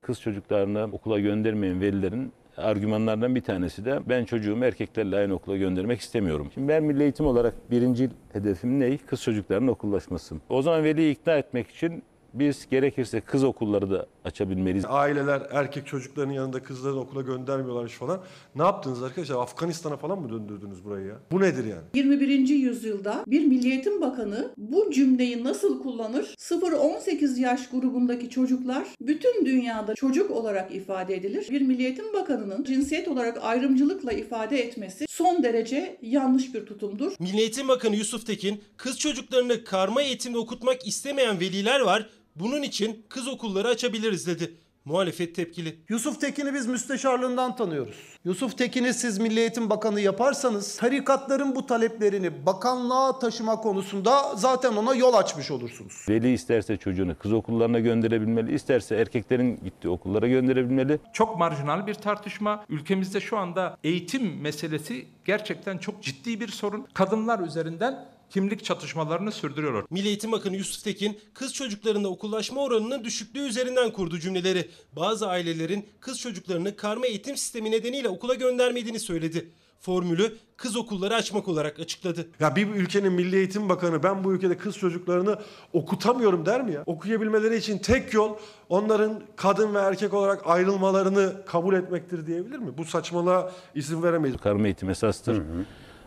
Kız 0.00 0.20
çocuklarını 0.20 0.88
okula 0.92 1.20
göndermeyen 1.20 1.80
velilerin 1.80 2.32
argümanlardan 2.56 3.34
bir 3.34 3.44
tanesi 3.44 3.84
de 3.84 4.00
ben 4.08 4.24
çocuğumu 4.24 4.64
erkeklerle 4.64 5.16
aynı 5.16 5.34
okula 5.34 5.56
göndermek 5.56 6.00
istemiyorum. 6.00 6.50
Şimdi 6.54 6.68
ben 6.68 6.82
milli 6.82 7.02
eğitim 7.02 7.26
olarak 7.26 7.70
birinci 7.70 8.10
hedefim 8.32 8.80
ne? 8.80 8.98
Kız 8.98 9.22
çocuklarının 9.22 9.68
okullaşması. 9.68 10.34
O 10.48 10.62
zaman 10.62 10.84
veliyi 10.84 11.14
ikna 11.14 11.36
etmek 11.36 11.70
için 11.70 12.02
biz 12.34 12.66
gerekirse 12.70 13.20
kız 13.20 13.44
okulları 13.44 13.90
da 13.90 14.06
açabilmeliyiz. 14.24 14.84
Aileler 14.88 15.42
erkek 15.50 15.86
çocuklarının 15.86 16.32
yanında 16.32 16.62
kızlarını 16.62 17.00
okula 17.00 17.22
göndermiyorlarmış 17.22 17.92
falan. 17.92 18.20
Ne 18.54 18.62
yaptınız 18.62 19.02
arkadaşlar? 19.02 19.36
Afganistan'a 19.36 19.96
falan 19.96 20.18
mı 20.18 20.30
döndürdünüz 20.30 20.84
burayı 20.84 21.06
ya? 21.06 21.14
Bu 21.32 21.40
nedir 21.40 21.64
yani? 21.64 21.82
21. 21.94 22.48
yüzyılda 22.48 23.24
bir 23.26 23.44
Milli 23.46 23.70
Eğitim 23.70 24.00
Bakanı 24.00 24.50
bu 24.56 24.90
cümleyi 24.90 25.44
nasıl 25.44 25.82
kullanır? 25.82 26.34
0-18 26.38 27.40
yaş 27.40 27.70
grubundaki 27.70 28.30
çocuklar 28.30 28.84
bütün 29.00 29.46
dünyada 29.46 29.94
çocuk 29.94 30.30
olarak 30.30 30.74
ifade 30.74 31.14
edilir. 31.14 31.46
Bir 31.50 31.60
Milli 31.60 31.84
Eğitim 31.84 32.12
Bakanı'nın 32.12 32.64
cinsiyet 32.64 33.08
olarak 33.08 33.38
ayrımcılıkla 33.42 34.12
ifade 34.12 34.58
etmesi 34.58 35.06
son 35.08 35.42
derece 35.42 35.96
yanlış 36.02 36.54
bir 36.54 36.66
tutumdur. 36.66 37.12
Milli 37.18 37.40
Eğitim 37.40 37.68
Bakanı 37.68 37.96
Yusuf 37.96 38.26
Tekin, 38.26 38.60
kız 38.76 38.98
çocuklarını 38.98 39.64
karma 39.64 40.02
eğitimde 40.02 40.38
okutmak 40.38 40.86
istemeyen 40.86 41.40
veliler 41.40 41.80
var. 41.80 42.10
Bunun 42.36 42.62
için 42.62 43.06
kız 43.08 43.28
okulları 43.28 43.68
açabiliriz 43.68 44.26
dedi. 44.26 44.54
Muhalefet 44.84 45.34
tepkili. 45.34 45.78
Yusuf 45.88 46.20
Tekin'i 46.20 46.54
biz 46.54 46.66
müsteşarlığından 46.66 47.56
tanıyoruz. 47.56 47.96
Yusuf 48.24 48.58
Tekin'i 48.58 48.94
siz 48.94 49.18
Milli 49.18 49.40
Eğitim 49.40 49.70
Bakanı 49.70 50.00
yaparsanız 50.00 50.76
tarikatların 50.76 51.56
bu 51.56 51.66
taleplerini 51.66 52.46
bakanlığa 52.46 53.18
taşıma 53.18 53.56
konusunda 53.56 54.36
zaten 54.36 54.76
ona 54.76 54.94
yol 54.94 55.14
açmış 55.14 55.50
olursunuz. 55.50 56.06
Veli 56.08 56.32
isterse 56.32 56.76
çocuğunu 56.76 57.18
kız 57.18 57.32
okullarına 57.32 57.80
gönderebilmeli, 57.80 58.54
isterse 58.54 58.96
erkeklerin 58.96 59.60
gittiği 59.64 59.88
okullara 59.88 60.28
gönderebilmeli. 60.28 60.98
Çok 61.12 61.38
marjinal 61.38 61.86
bir 61.86 61.94
tartışma. 61.94 62.64
Ülkemizde 62.68 63.20
şu 63.20 63.36
anda 63.38 63.76
eğitim 63.84 64.40
meselesi 64.40 65.06
gerçekten 65.24 65.78
çok 65.78 66.02
ciddi 66.02 66.40
bir 66.40 66.48
sorun. 66.48 66.86
Kadınlar 66.94 67.40
üzerinden 67.40 68.13
kimlik 68.30 68.64
çatışmalarını 68.64 69.32
sürdürüyorlar. 69.32 69.84
Milli 69.90 70.08
Eğitim 70.08 70.32
Bakanı 70.32 70.56
Yusuf 70.56 70.84
Tekin, 70.84 71.20
kız 71.34 71.54
çocuklarında 71.54 72.08
okullaşma 72.08 72.62
oranının 72.62 73.04
düşüklüğü 73.04 73.40
üzerinden 73.48 73.90
kurdu 73.90 74.18
cümleleri. 74.18 74.70
Bazı 74.92 75.28
ailelerin 75.28 75.88
kız 76.00 76.20
çocuklarını 76.20 76.76
karma 76.76 77.06
eğitim 77.06 77.36
sistemi 77.36 77.70
nedeniyle 77.70 78.08
okula 78.08 78.34
göndermediğini 78.34 79.00
söyledi. 79.00 79.50
Formülü 79.80 80.36
kız 80.56 80.76
okulları 80.76 81.14
açmak 81.14 81.48
olarak 81.48 81.80
açıkladı. 81.80 82.26
Ya 82.40 82.56
bir 82.56 82.66
ülkenin 82.66 83.12
Milli 83.12 83.36
Eğitim 83.36 83.68
Bakanı 83.68 84.02
ben 84.02 84.24
bu 84.24 84.32
ülkede 84.32 84.56
kız 84.56 84.78
çocuklarını 84.78 85.38
okutamıyorum 85.72 86.46
der 86.46 86.62
mi 86.62 86.72
ya? 86.72 86.82
Okuyabilmeleri 86.86 87.56
için 87.56 87.78
tek 87.78 88.14
yol 88.14 88.36
onların 88.68 89.22
kadın 89.36 89.74
ve 89.74 89.78
erkek 89.78 90.14
olarak 90.14 90.46
ayrılmalarını 90.46 91.44
kabul 91.46 91.74
etmektir 91.74 92.26
diyebilir 92.26 92.58
mi? 92.58 92.78
Bu 92.78 92.84
saçmalığa 92.84 93.52
izin 93.74 94.02
veremeyiz. 94.02 94.36
Karma 94.36 94.66
eğitim 94.66 94.90
esastır. 94.90 95.42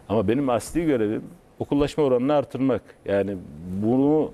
Ama 0.10 0.28
benim 0.28 0.50
asli 0.50 0.86
görevim 0.86 1.24
okullaşma 1.60 2.04
oranını 2.04 2.34
artırmak. 2.34 2.82
Yani 3.06 3.38
bunu 3.84 4.32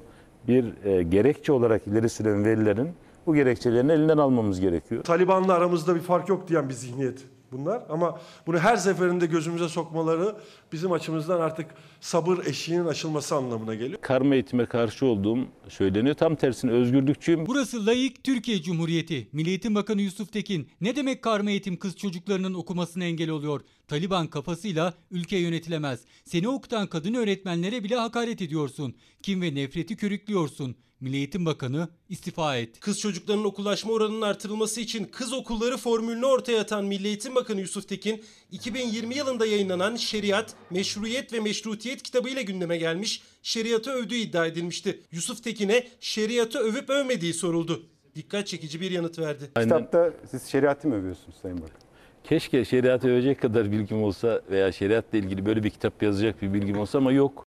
bir 0.48 0.86
e, 0.86 1.04
gerekçe 1.04 1.52
olarak 1.52 1.88
ileri 1.88 2.10
süren 2.10 2.46
velilerin 2.46 2.90
bu 3.26 3.36
gerekçelerini 3.36 3.92
elinden 3.92 4.18
almamız 4.18 4.60
gerekiyor. 4.60 5.04
Taliban'la 5.04 5.54
aramızda 5.54 5.96
bir 5.96 6.00
fark 6.02 6.30
yok 6.30 6.48
diyen 6.48 6.70
bir 6.70 6.74
zihniyet 6.74 7.26
bunlar. 7.54 7.84
Ama 7.90 8.20
bunu 8.48 8.58
her 8.58 8.78
seferinde 8.78 9.26
gözümüze 9.26 9.70
sokmaları 9.70 10.36
bizim 10.72 10.92
açımızdan 10.92 11.40
artık 11.40 11.66
sabır 12.02 12.46
eşiğinin 12.46 12.86
açılması 12.86 13.36
anlamına 13.36 13.76
geliyor. 13.76 14.02
Karma 14.02 14.34
eğitime 14.34 14.66
karşı 14.66 15.06
olduğum 15.06 15.40
söyleniyor. 15.68 16.16
Tam 16.16 16.36
tersine 16.36 16.72
özgürlükçüyüm. 16.72 17.46
Burası 17.46 17.86
layık 17.86 18.24
Türkiye 18.24 18.62
Cumhuriyeti. 18.62 19.28
Milli 19.32 19.50
Eğitim 19.50 19.76
Bakanı 19.76 20.02
Yusuf 20.02 20.34
Tekin 20.34 20.68
ne 20.82 20.96
demek 20.96 21.22
karma 21.22 21.50
eğitim 21.50 21.78
kız 21.78 21.98
çocuklarının 21.98 22.54
okumasına 22.54 23.04
engel 23.04 23.30
oluyor? 23.30 23.62
Taliban 23.88 24.28
kafasıyla 24.28 24.94
ülke 25.12 25.38
yönetilemez. 25.38 26.00
Seni 26.26 26.50
okutan 26.50 26.88
kadın 26.88 27.14
öğretmenlere 27.14 27.84
bile 27.84 27.96
hakaret 27.96 28.42
ediyorsun. 28.42 28.96
Kim 29.24 29.42
ve 29.42 29.56
nefreti 29.56 29.96
körüklüyorsun. 29.96 30.76
Milli 31.00 31.16
Eğitim 31.16 31.46
Bakanı 31.46 31.88
istifa 32.10 32.58
et. 32.58 32.80
Kız 32.80 33.00
çocuklarının 33.00 33.44
okullaşma 33.44 33.94
oranının 33.94 34.22
artırılması 34.22 34.82
için 34.82 35.06
kız 35.06 35.34
okulları 35.34 35.78
formülünü 35.78 36.26
ortaya 36.26 36.62
atan 36.62 36.86
Milli 36.86 37.08
Eğitim 37.08 37.36
Bakanı 37.36 37.62
Yusuf 37.62 37.90
Tekin, 37.90 38.24
2020 38.52 39.16
yılında 39.16 39.46
yayınlanan 39.46 39.96
Şeriat, 39.96 40.56
Meşruiyet 40.70 41.34
ve 41.34 41.40
Meşrutiyet 41.40 42.04
kitabıyla 42.04 42.42
gündeme 42.42 42.78
gelmiş, 42.78 43.22
şeriatı 43.42 43.92
övdüğü 43.92 44.16
iddia 44.16 44.46
edilmişti. 44.46 45.02
Yusuf 45.12 45.44
Tekin'e 45.44 45.88
şeriatı 46.00 46.60
övüp 46.60 46.90
övmediği 46.90 47.34
soruldu. 47.34 47.84
Dikkat 48.16 48.48
çekici 48.48 48.82
bir 48.82 48.92
yanıt 48.92 49.20
verdi. 49.20 49.52
Kitapta 49.62 50.14
siz 50.32 50.48
şeriatı 50.48 50.88
mı 50.88 50.96
övüyorsunuz 50.96 51.36
Sayın 51.42 51.58
Bakan? 51.58 51.83
Keşke 52.24 52.66
şeriatı 52.66 53.08
övecek 53.08 53.42
kadar 53.42 53.72
bilgim 53.72 54.04
olsa 54.04 54.42
veya 54.50 54.72
şeriatla 54.72 55.18
ilgili 55.18 55.46
böyle 55.46 55.64
bir 55.64 55.70
kitap 55.70 56.04
yazacak 56.04 56.42
bir 56.42 56.54
bilgim 56.54 56.80
olsa 56.80 56.98
ama 56.98 57.12
yok. 57.12 57.46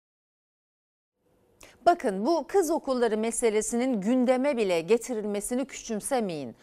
Bakın 1.86 2.26
bu 2.26 2.46
kız 2.48 2.70
okulları 2.70 3.18
meselesinin 3.18 4.00
gündeme 4.00 4.56
bile 4.56 4.80
getirilmesini 4.80 5.64
küçümsemeyin. 5.64 6.56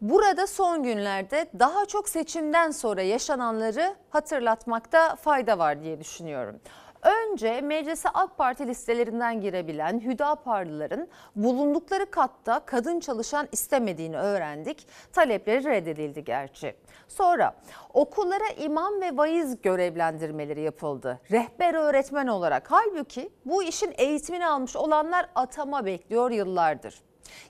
Burada 0.00 0.46
son 0.46 0.82
günlerde 0.82 1.46
daha 1.58 1.86
çok 1.86 2.08
seçimden 2.08 2.70
sonra 2.70 3.02
yaşananları 3.02 3.94
hatırlatmakta 4.10 5.16
fayda 5.16 5.58
var 5.58 5.82
diye 5.82 6.00
düşünüyorum. 6.00 6.60
Önce 7.02 7.60
meclise 7.60 8.08
AK 8.08 8.38
Parti 8.38 8.66
listelerinden 8.66 9.40
girebilen 9.40 10.00
Hüdaparlıların 10.00 11.08
bulundukları 11.36 12.10
katta 12.10 12.60
kadın 12.60 13.00
çalışan 13.00 13.48
istemediğini 13.52 14.18
öğrendik. 14.18 14.86
Talepleri 15.12 15.64
reddedildi 15.64 16.24
gerçi. 16.24 16.74
Sonra 17.08 17.54
okullara 17.94 18.48
imam 18.58 19.00
ve 19.00 19.16
vaiz 19.16 19.62
görevlendirmeleri 19.62 20.60
yapıldı. 20.60 21.20
Rehber 21.30 21.74
öğretmen 21.74 22.26
olarak. 22.26 22.70
Halbuki 22.70 23.30
bu 23.44 23.62
işin 23.62 23.94
eğitimini 23.98 24.46
almış 24.46 24.76
olanlar 24.76 25.26
atama 25.34 25.84
bekliyor 25.84 26.30
yıllardır. 26.30 27.02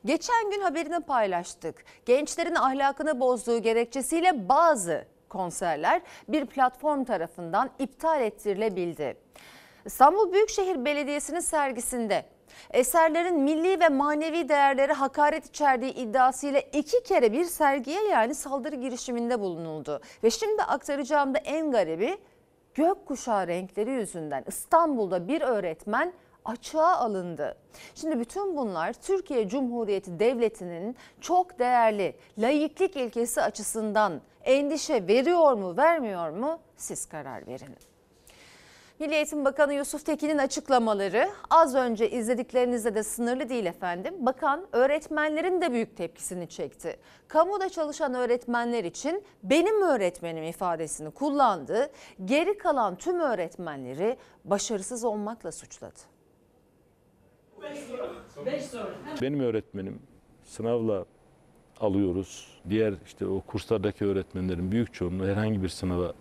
Geçen 0.04 0.50
gün 0.50 0.60
haberini 0.60 1.00
paylaştık. 1.00 1.84
Gençlerin 2.06 2.54
ahlakını 2.54 3.20
bozduğu 3.20 3.58
gerekçesiyle 3.58 4.48
bazı 4.48 5.04
konserler 5.30 6.02
bir 6.28 6.46
platform 6.46 7.04
tarafından 7.04 7.70
iptal 7.78 8.20
ettirilebildi. 8.20 9.16
İstanbul 9.84 10.32
Büyükşehir 10.32 10.84
Belediyesi'nin 10.84 11.40
sergisinde 11.40 12.24
eserlerin 12.70 13.40
milli 13.40 13.80
ve 13.80 13.88
manevi 13.88 14.48
değerlere 14.48 14.92
hakaret 14.92 15.46
içerdiği 15.46 15.94
iddiasıyla 15.94 16.60
iki 16.60 17.02
kere 17.02 17.32
bir 17.32 17.44
sergiye 17.44 18.02
yani 18.02 18.34
saldırı 18.34 18.76
girişiminde 18.76 19.40
bulunuldu. 19.40 20.00
Ve 20.24 20.30
şimdi 20.30 20.62
aktaracağım 20.62 21.34
da 21.34 21.38
en 21.38 21.70
garibi 21.70 22.18
gökkuşağı 22.74 23.46
renkleri 23.46 23.90
yüzünden 23.90 24.44
İstanbul'da 24.46 25.28
bir 25.28 25.40
öğretmen 25.40 26.12
açığa 26.44 26.96
alındı. 26.96 27.56
Şimdi 27.94 28.20
bütün 28.20 28.56
bunlar 28.56 28.92
Türkiye 28.92 29.48
Cumhuriyeti 29.48 30.20
Devleti'nin 30.20 30.96
çok 31.20 31.58
değerli 31.58 32.16
laiklik 32.38 32.96
ilkesi 32.96 33.42
açısından 33.42 34.20
endişe 34.44 35.06
veriyor 35.06 35.52
mu 35.52 35.76
vermiyor 35.76 36.30
mu 36.30 36.58
siz 36.76 37.06
karar 37.06 37.46
verin. 37.46 37.76
Milli 39.00 39.14
Eğitim 39.14 39.44
Bakanı 39.44 39.74
Yusuf 39.74 40.06
Tekin'in 40.06 40.38
açıklamaları 40.38 41.30
az 41.50 41.74
önce 41.74 42.10
izlediklerinizde 42.10 42.94
de 42.94 43.02
sınırlı 43.02 43.48
değil 43.48 43.66
efendim. 43.66 44.14
Bakan 44.18 44.66
öğretmenlerin 44.72 45.60
de 45.60 45.72
büyük 45.72 45.96
tepkisini 45.96 46.48
çekti. 46.48 46.96
Kamuda 47.28 47.68
çalışan 47.68 48.14
öğretmenler 48.14 48.84
için 48.84 49.24
benim 49.42 49.82
öğretmenim 49.82 50.44
ifadesini 50.44 51.10
kullandı. 51.10 51.90
Geri 52.24 52.58
kalan 52.58 52.96
tüm 52.96 53.20
öğretmenleri 53.20 54.16
başarısız 54.44 55.04
olmakla 55.04 55.52
suçladı. 55.52 56.00
Benim 59.22 59.40
öğretmenim 59.40 60.02
sınavla 60.44 61.04
alıyoruz. 61.80 62.46
Diğer 62.70 62.94
işte 63.06 63.26
o 63.26 63.40
kurslardaki 63.40 64.04
öğretmenlerin 64.04 64.72
büyük 64.72 64.94
çoğunluğu 64.94 65.26
herhangi 65.26 65.62
bir 65.62 65.68
sınava 65.68 66.14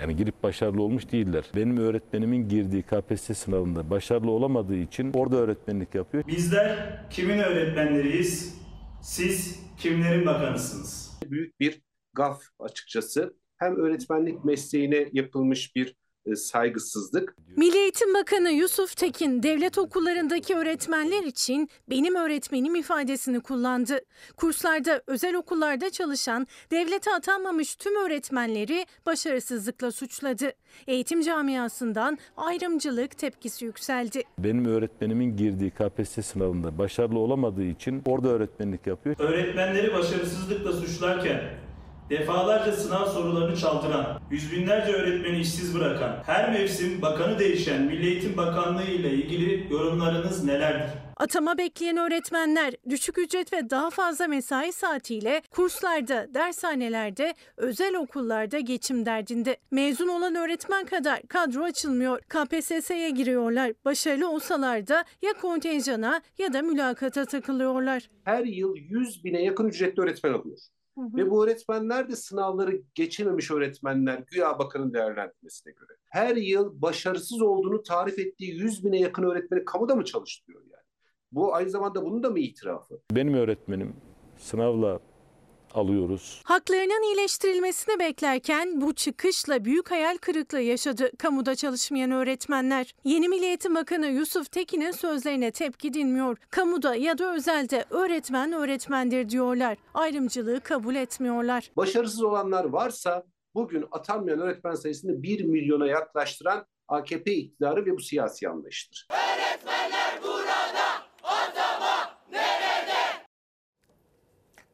yani 0.00 0.16
girip 0.16 0.42
başarılı 0.42 0.82
olmuş 0.82 1.12
değiller. 1.12 1.44
Benim 1.56 1.76
öğretmenimin 1.76 2.48
girdiği 2.48 2.82
KPSS 2.82 3.38
sınavında 3.38 3.90
başarılı 3.90 4.30
olamadığı 4.30 4.76
için 4.76 5.12
orada 5.12 5.36
öğretmenlik 5.36 5.94
yapıyor. 5.94 6.26
Bizler 6.26 7.00
kimin 7.10 7.38
öğretmenleriyiz? 7.38 8.58
Siz 9.02 9.60
kimlerin 9.78 10.26
bakanısınız? 10.26 11.18
Büyük 11.30 11.60
bir 11.60 11.82
gaf 12.14 12.42
açıkçası. 12.58 13.36
Hem 13.56 13.76
öğretmenlik 13.76 14.44
mesleğine 14.44 15.08
yapılmış 15.12 15.76
bir 15.76 15.88
e, 15.88 15.94
saygısızlık. 16.34 17.36
Milli 17.56 17.78
Eğitim 17.78 18.14
Bakanı 18.14 18.50
Yusuf 18.50 18.96
Tekin 18.96 19.42
devlet 19.42 19.78
okullarındaki 19.78 20.54
öğretmenler 20.56 21.22
için 21.22 21.68
benim 21.90 22.14
öğretmenim 22.14 22.74
ifadesini 22.74 23.40
kullandı. 23.40 23.98
Kurslarda, 24.36 25.02
özel 25.06 25.34
okullarda 25.34 25.90
çalışan, 25.90 26.46
devlete 26.70 27.10
atanmamış 27.14 27.76
tüm 27.76 28.04
öğretmenleri 28.04 28.86
başarısızlıkla 29.06 29.92
suçladı. 29.92 30.52
Eğitim 30.86 31.22
camiasından 31.22 32.18
ayrımcılık 32.36 33.18
tepkisi 33.18 33.64
yükseldi. 33.64 34.22
Benim 34.38 34.64
öğretmenimin 34.64 35.36
girdiği 35.36 35.70
KPSS 35.70 36.26
sınavında 36.26 36.78
başarılı 36.78 37.18
olamadığı 37.18 37.64
için 37.64 38.02
orada 38.06 38.28
öğretmenlik 38.28 38.86
yapıyor. 38.86 39.16
Öğretmenleri 39.18 39.92
başarısızlıkla 39.92 40.72
suçlarken 40.72 41.40
Defalarca 42.10 42.72
sınav 42.72 43.06
sorularını 43.06 43.56
çaldıran, 43.56 44.20
yüz 44.30 44.52
binlerce 44.52 44.92
öğretmeni 44.92 45.40
işsiz 45.40 45.74
bırakan, 45.74 46.22
her 46.26 46.52
mevsim 46.52 47.02
bakanı 47.02 47.38
değişen 47.38 47.82
Milli 47.82 48.06
Eğitim 48.06 48.36
Bakanlığı 48.36 48.84
ile 48.84 49.10
ilgili 49.10 49.72
yorumlarınız 49.72 50.44
nelerdir? 50.44 50.90
Atama 51.16 51.58
bekleyen 51.58 51.96
öğretmenler 51.96 52.74
düşük 52.88 53.18
ücret 53.18 53.52
ve 53.52 53.70
daha 53.70 53.90
fazla 53.90 54.26
mesai 54.26 54.72
saatiyle 54.72 55.42
kurslarda, 55.50 56.26
dershanelerde, 56.34 57.34
özel 57.56 57.94
okullarda 57.96 58.58
geçim 58.58 59.06
derdinde. 59.06 59.56
Mezun 59.70 60.08
olan 60.08 60.34
öğretmen 60.34 60.86
kadar 60.86 61.22
kadro 61.22 61.62
açılmıyor. 61.62 62.20
KPSS'ye 62.20 63.10
giriyorlar. 63.10 63.72
Başarılı 63.84 64.30
olsalar 64.30 64.86
da 64.86 65.04
ya 65.22 65.32
kontenjana 65.40 66.20
ya 66.38 66.52
da 66.52 66.62
mülakata 66.62 67.24
takılıyorlar. 67.24 68.08
Her 68.24 68.44
yıl 68.44 68.76
100 68.76 69.24
bine 69.24 69.42
yakın 69.42 69.68
ücretli 69.68 70.00
öğretmen 70.00 70.32
alıyor. 70.32 70.58
Ve 70.96 71.30
bu 71.30 71.44
öğretmenler 71.44 72.08
de 72.08 72.16
sınavları 72.16 72.82
geçememiş 72.94 73.50
öğretmenler 73.50 74.18
güya 74.30 74.58
bakanın 74.58 74.94
değerlendirmesine 74.94 75.72
göre. 75.72 75.98
Her 76.04 76.36
yıl 76.36 76.82
başarısız 76.82 77.42
olduğunu 77.42 77.82
tarif 77.82 78.18
ettiği 78.18 78.54
100 78.54 78.84
bine 78.84 78.98
yakın 78.98 79.22
öğretmeni 79.22 79.64
kamuda 79.64 79.94
mı 79.94 80.04
çalıştırıyor 80.04 80.62
yani? 80.62 80.84
Bu 81.32 81.54
aynı 81.54 81.70
zamanda 81.70 82.04
bunun 82.04 82.22
da 82.22 82.30
mı 82.30 82.38
itirafı? 82.38 83.00
Benim 83.12 83.34
öğretmenim 83.34 83.96
sınavla 84.38 85.00
alıyoruz. 85.76 86.40
Haklarının 86.44 87.02
iyileştirilmesini 87.02 87.98
beklerken 87.98 88.80
bu 88.80 88.94
çıkışla 88.94 89.64
büyük 89.64 89.90
hayal 89.90 90.16
kırıklığı 90.16 90.60
yaşadı 90.60 91.10
kamuda 91.18 91.54
çalışmayan 91.54 92.10
öğretmenler. 92.10 92.94
Yeni 93.04 93.28
Milli 93.28 93.44
Eğitim 93.44 93.74
Bakanı 93.74 94.06
Yusuf 94.06 94.52
Tekin'in 94.52 94.90
sözlerine 94.90 95.50
tepki 95.50 95.94
dinmiyor. 95.94 96.38
Kamuda 96.50 96.94
ya 96.94 97.18
da 97.18 97.34
özelde 97.34 97.84
öğretmen 97.90 98.52
öğretmendir 98.52 99.28
diyorlar. 99.28 99.78
Ayrımcılığı 99.94 100.60
kabul 100.60 100.94
etmiyorlar. 100.94 101.70
Başarısız 101.76 102.22
olanlar 102.22 102.64
varsa 102.64 103.24
bugün 103.54 103.84
atanmayan 103.92 104.40
öğretmen 104.40 104.74
sayısını 104.74 105.22
1 105.22 105.44
milyona 105.44 105.86
yaklaştıran 105.86 106.66
AKP 106.88 107.32
iktidarı 107.32 107.86
ve 107.86 107.96
bu 107.96 108.00
siyasi 108.00 108.48
anlayıştır. 108.48 109.08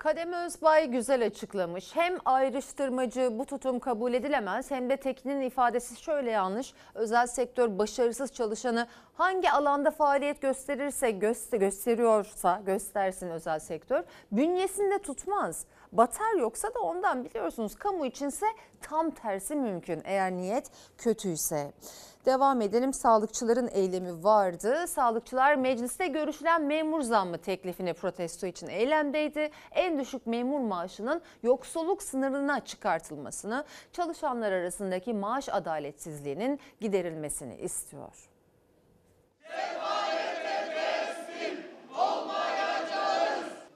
Kademe 0.03 0.37
Özbay 0.37 0.91
güzel 0.91 1.27
açıklamış. 1.27 1.97
Hem 1.97 2.17
ayrıştırmacı 2.25 3.39
bu 3.39 3.47
tutum 3.47 3.79
kabul 3.79 4.15
edilemez 4.15 4.71
hem 4.71 4.91
de 4.91 4.97
Tekin'in 4.97 5.41
ifadesi 5.41 6.03
şöyle 6.03 6.31
yanlış. 6.31 6.75
Özel 6.95 7.27
sektör 7.27 7.79
başarısız 7.79 8.33
çalışanı 8.33 8.87
hangi 9.15 9.51
alanda 9.51 9.91
faaliyet 9.91 10.41
gösterirse 10.41 11.11
göster 11.11 11.59
gösteriyorsa 11.59 12.63
göstersin 12.67 13.31
özel 13.31 13.59
sektör 13.59 14.05
bünyesinde 14.33 14.99
tutmaz. 14.99 15.67
Batar 15.93 16.35
yoksa 16.39 16.75
da 16.75 16.81
ondan 16.81 17.25
biliyorsunuz 17.25 17.75
kamu 17.75 18.07
içinse 18.07 18.47
tam 18.81 19.11
tersi 19.11 19.57
mümkün 19.57 20.03
eğer 20.05 20.33
niyet 20.33 20.71
kötüyse. 20.99 21.73
Devam 22.27 22.61
edelim. 22.61 22.93
Sağlıkçıların 22.93 23.69
eylemi 23.73 24.25
vardı. 24.25 24.87
Sağlıkçılar 24.89 25.55
mecliste 25.55 26.07
görüşülen 26.07 26.63
memur 26.63 27.01
zammı 27.01 27.39
teklifini 27.39 27.95
protesto 27.95 28.47
için 28.47 28.67
eylemdeydi. 28.69 29.51
En 29.73 29.99
düşük 29.99 30.27
memur 30.27 30.61
maaşının 30.61 31.23
yoksulluk 31.43 32.03
sınırına 32.03 32.65
çıkartılmasını, 32.65 33.65
çalışanlar 33.93 34.53
arasındaki 34.53 35.15
maaş 35.15 35.49
adaletsizliğinin 35.49 36.61
giderilmesini 36.81 37.57
istiyor. 37.57 38.29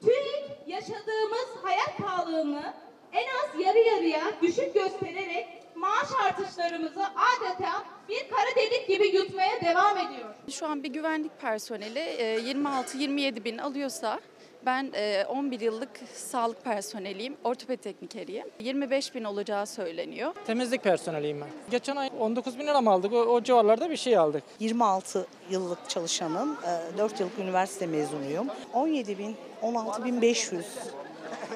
TÜİK 0.01 0.51
yaşadığımız 0.67 1.49
hayat 1.63 1.99
pahalılığını 1.99 2.75
en 3.13 3.27
az 3.27 3.61
yarı 3.67 3.79
yarıya 3.79 4.23
düşük 4.43 4.75
göstererek 4.75 5.63
maaş 5.75 6.09
artışlarımızı 6.27 7.05
adeta 7.05 7.85
bir 8.09 8.31
kara 8.31 8.57
delik 8.57 8.89
gibi 8.89 9.17
yutmaya 9.17 9.61
devam 9.65 9.99
ediyor. 9.99 10.35
Şu 10.67 10.71
an 10.73 10.83
bir 10.83 10.93
güvenlik 10.93 11.41
personeli 11.41 11.99
e, 11.99 12.39
26-27 12.39 13.45
bin 13.45 13.59
alıyorsa 13.59 14.21
ben 14.67 14.91
e, 14.95 15.25
11 15.29 15.61
yıllık 15.61 15.91
sağlık 16.15 16.65
personeliyim, 16.65 17.37
ortopedi 17.45 17.83
teknikeriyim. 17.83 18.47
25 18.61 19.15
bin 19.15 19.25
olacağı 19.25 19.67
söyleniyor. 19.67 20.35
Temizlik 20.47 20.83
personeliyim 20.83 21.41
ben. 21.41 21.49
Geçen 21.71 21.97
ay 21.97 22.11
19 22.19 22.59
bin 22.59 22.67
lira 22.67 22.81
mı 22.81 22.91
aldık? 22.91 23.13
O, 23.13 23.17
o 23.17 23.43
civarlarda 23.43 23.91
bir 23.91 23.97
şey 23.97 24.17
aldık. 24.17 24.43
26 24.61 25.27
yıllık 25.51 25.91
çalışanım, 25.91 26.57
4 26.99 27.21
yıllık 27.21 27.39
üniversite 27.39 27.87
mezunuyum. 27.87 28.47
17 28.73 29.19
bin, 29.19 29.37
16 29.63 30.05
bin 30.05 30.23
500, 30.23 30.67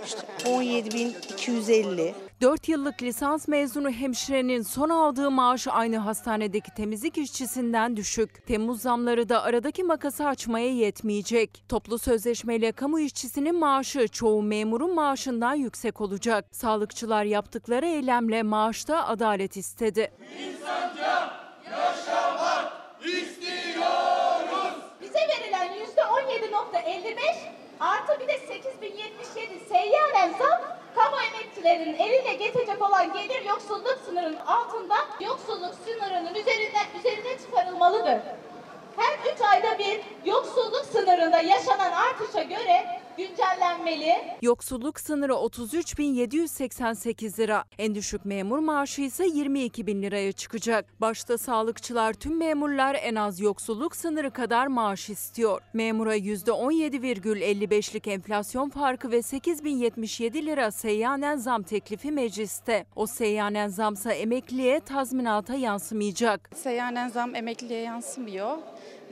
işte 0.04 0.20
17 0.46 0.94
bin 0.94 1.08
250. 1.08 2.14
4 2.40 2.68
yıllık 2.68 3.02
lisans 3.02 3.48
mezunu 3.48 3.90
hemşirenin 3.90 4.62
son 4.62 4.88
aldığı 4.88 5.30
maaş 5.30 5.68
aynı 5.68 5.98
hastanedeki 5.98 6.74
temizlik 6.74 7.18
işçisinden 7.18 7.96
düşük. 7.96 8.46
Temmuz 8.46 8.82
zamları 8.82 9.28
da 9.28 9.42
aradaki 9.42 9.84
makası 9.84 10.26
açmaya 10.26 10.72
yetmeyecek. 10.72 11.62
Toplu 11.68 11.98
sözleşmeyle 11.98 12.72
kamu 12.72 13.00
işçisinin 13.00 13.58
maaşı 13.58 14.08
çoğu 14.08 14.42
memurun 14.42 14.94
maaşından 14.94 15.54
yüksek 15.54 16.00
olacak. 16.00 16.44
Sağlıkçılar 16.50 17.24
yaptıkları 17.24 17.86
eylemle 17.86 18.42
maaşta 18.42 19.06
adalet 19.06 19.56
istedi. 19.56 20.12
Bize 25.00 25.20
verilen 25.28 25.72
yüzde 25.74 26.00
17.55 26.00 27.16
artı 27.80 28.20
bir 28.20 28.28
de 28.28 28.38
8077 28.48 29.60
seyyanen 29.68 30.38
zam 30.38 30.79
kamu 30.94 31.16
emekçilerinin 31.16 31.94
eline 31.94 32.34
geçecek 32.34 32.82
olan 32.82 33.12
gelir 33.12 33.44
yoksulluk 33.44 33.98
sınırının 34.06 34.40
altında 34.46 34.96
yoksulluk 35.20 35.74
sınırının 35.84 36.34
üzerinden 36.34 36.86
üzerine 36.98 37.38
çıkarılmalıdır. 37.38 38.18
Her 38.96 39.32
3 39.34 39.40
ayda 39.40 39.78
bir 39.78 40.00
yoksulluk 40.24 40.84
sınırında 40.84 41.40
yaşanan 41.40 41.92
artışa 41.92 42.42
göre 42.42 42.99
güncellenmeli. 43.20 44.14
Yoksulluk 44.42 45.00
sınırı 45.00 45.32
33.788 45.32 47.38
lira. 47.38 47.64
En 47.78 47.94
düşük 47.94 48.24
memur 48.24 48.58
maaşı 48.58 49.02
ise 49.02 49.26
22 49.26 49.86
bin 49.86 50.02
liraya 50.02 50.32
çıkacak. 50.32 51.00
Başta 51.00 51.38
sağlıkçılar 51.38 52.12
tüm 52.12 52.38
memurlar 52.38 52.96
en 53.02 53.14
az 53.14 53.40
yoksulluk 53.40 53.96
sınırı 53.96 54.30
kadar 54.30 54.66
maaş 54.66 55.10
istiyor. 55.10 55.60
Memura 55.72 56.16
%17,55'lik 56.16 58.08
enflasyon 58.08 58.68
farkı 58.68 59.10
ve 59.10 59.22
8077 59.22 60.46
lira 60.46 60.70
seyyanen 60.70 61.36
zam 61.36 61.62
teklifi 61.62 62.12
mecliste. 62.12 62.86
O 62.96 63.06
seyyanen 63.06 63.68
zamsa 63.68 64.12
emekliye 64.12 64.80
tazminata 64.80 65.54
yansımayacak. 65.54 66.50
Seyyanen 66.54 67.08
zam 67.08 67.34
emekliliğe 67.34 67.80
yansımıyor 67.80 68.58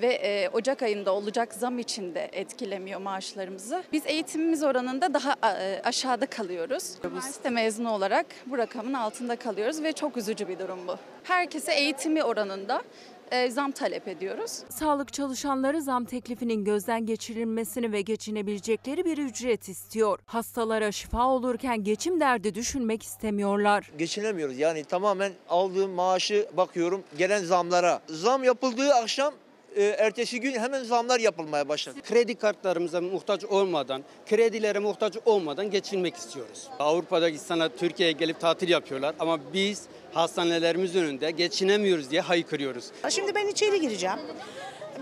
ve 0.03 0.15
e, 0.15 0.49
Ocak 0.49 0.83
ayında 0.83 1.15
olacak 1.15 1.55
zam 1.55 1.79
için 1.79 2.15
de 2.15 2.31
etkilemiyor 2.33 3.01
maaşlarımızı. 3.01 3.83
Biz 3.93 4.07
eğitimimiz 4.07 4.63
oranında 4.63 5.15
daha 5.15 5.35
e, 5.61 5.83
aşağıda 5.85 6.27
kalıyoruz. 6.27 6.95
Üniversite 7.05 7.51
mezunu 7.51 7.93
olarak 7.93 8.27
bu 8.47 8.59
rakamın 8.59 8.93
altında 8.95 9.37
kalıyoruz 9.37 9.83
ve 9.83 9.93
çok 9.93 10.17
üzücü 10.17 10.49
bir 10.49 10.59
durum 10.59 10.79
bu. 10.89 10.97
Herkese 11.25 11.73
eğitimi 11.75 12.25
oranında 12.25 12.83
e, 13.31 13.51
zam 13.51 13.71
talep 13.73 14.09
ediyoruz. 14.09 14.63
Sağlık 14.69 15.13
çalışanları 15.13 15.83
zam 15.83 16.05
teklifinin 16.05 16.65
gözden 16.65 17.07
geçirilmesini 17.07 17.93
ve 17.93 18.01
geçinebilecekleri 18.01 19.05
bir 19.05 19.19
ücret 19.19 19.69
istiyor. 19.69 20.19
Hastalara 20.27 20.93
şifa 20.93 21.27
olurken 21.27 21.85
geçim 21.85 22.21
derdi 22.21 22.55
düşünmek 22.55 23.03
istemiyorlar. 23.03 23.91
geçinemiyoruz. 23.99 24.59
Yani 24.59 24.85
tamamen 24.85 25.33
aldığım 25.49 25.91
maaşı 25.91 26.49
bakıyorum 26.57 27.03
gelen 27.19 27.45
zamlara. 27.45 28.01
Zam 28.09 28.45
yapıldığı 28.45 28.95
akşam 28.95 29.35
e, 29.77 29.85
ertesi 29.85 30.41
gün 30.41 30.53
hemen 30.53 30.85
zamlar 30.85 31.21
yapılmaya 31.21 31.69
başladı. 31.69 31.99
Kredi 32.09 32.35
kartlarımıza 32.35 33.01
muhtaç 33.01 33.45
olmadan, 33.45 34.05
kredilere 34.27 34.79
muhtaç 34.79 35.15
olmadan 35.27 35.71
geçinmek 35.71 36.17
istiyoruz. 36.17 36.69
Avrupa'daki 36.79 37.35
insanlar 37.35 37.69
Türkiye'ye 37.69 38.13
gelip 38.13 38.41
tatil 38.41 38.69
yapıyorlar 38.69 39.15
ama 39.19 39.39
biz 39.53 39.83
hastanelerimiz 40.13 40.97
önünde 40.97 41.31
geçinemiyoruz 41.31 42.11
diye 42.11 42.21
haykırıyoruz. 42.21 42.85
Şimdi 43.11 43.35
ben 43.35 43.47
içeri 43.47 43.81
gireceğim. 43.81 44.19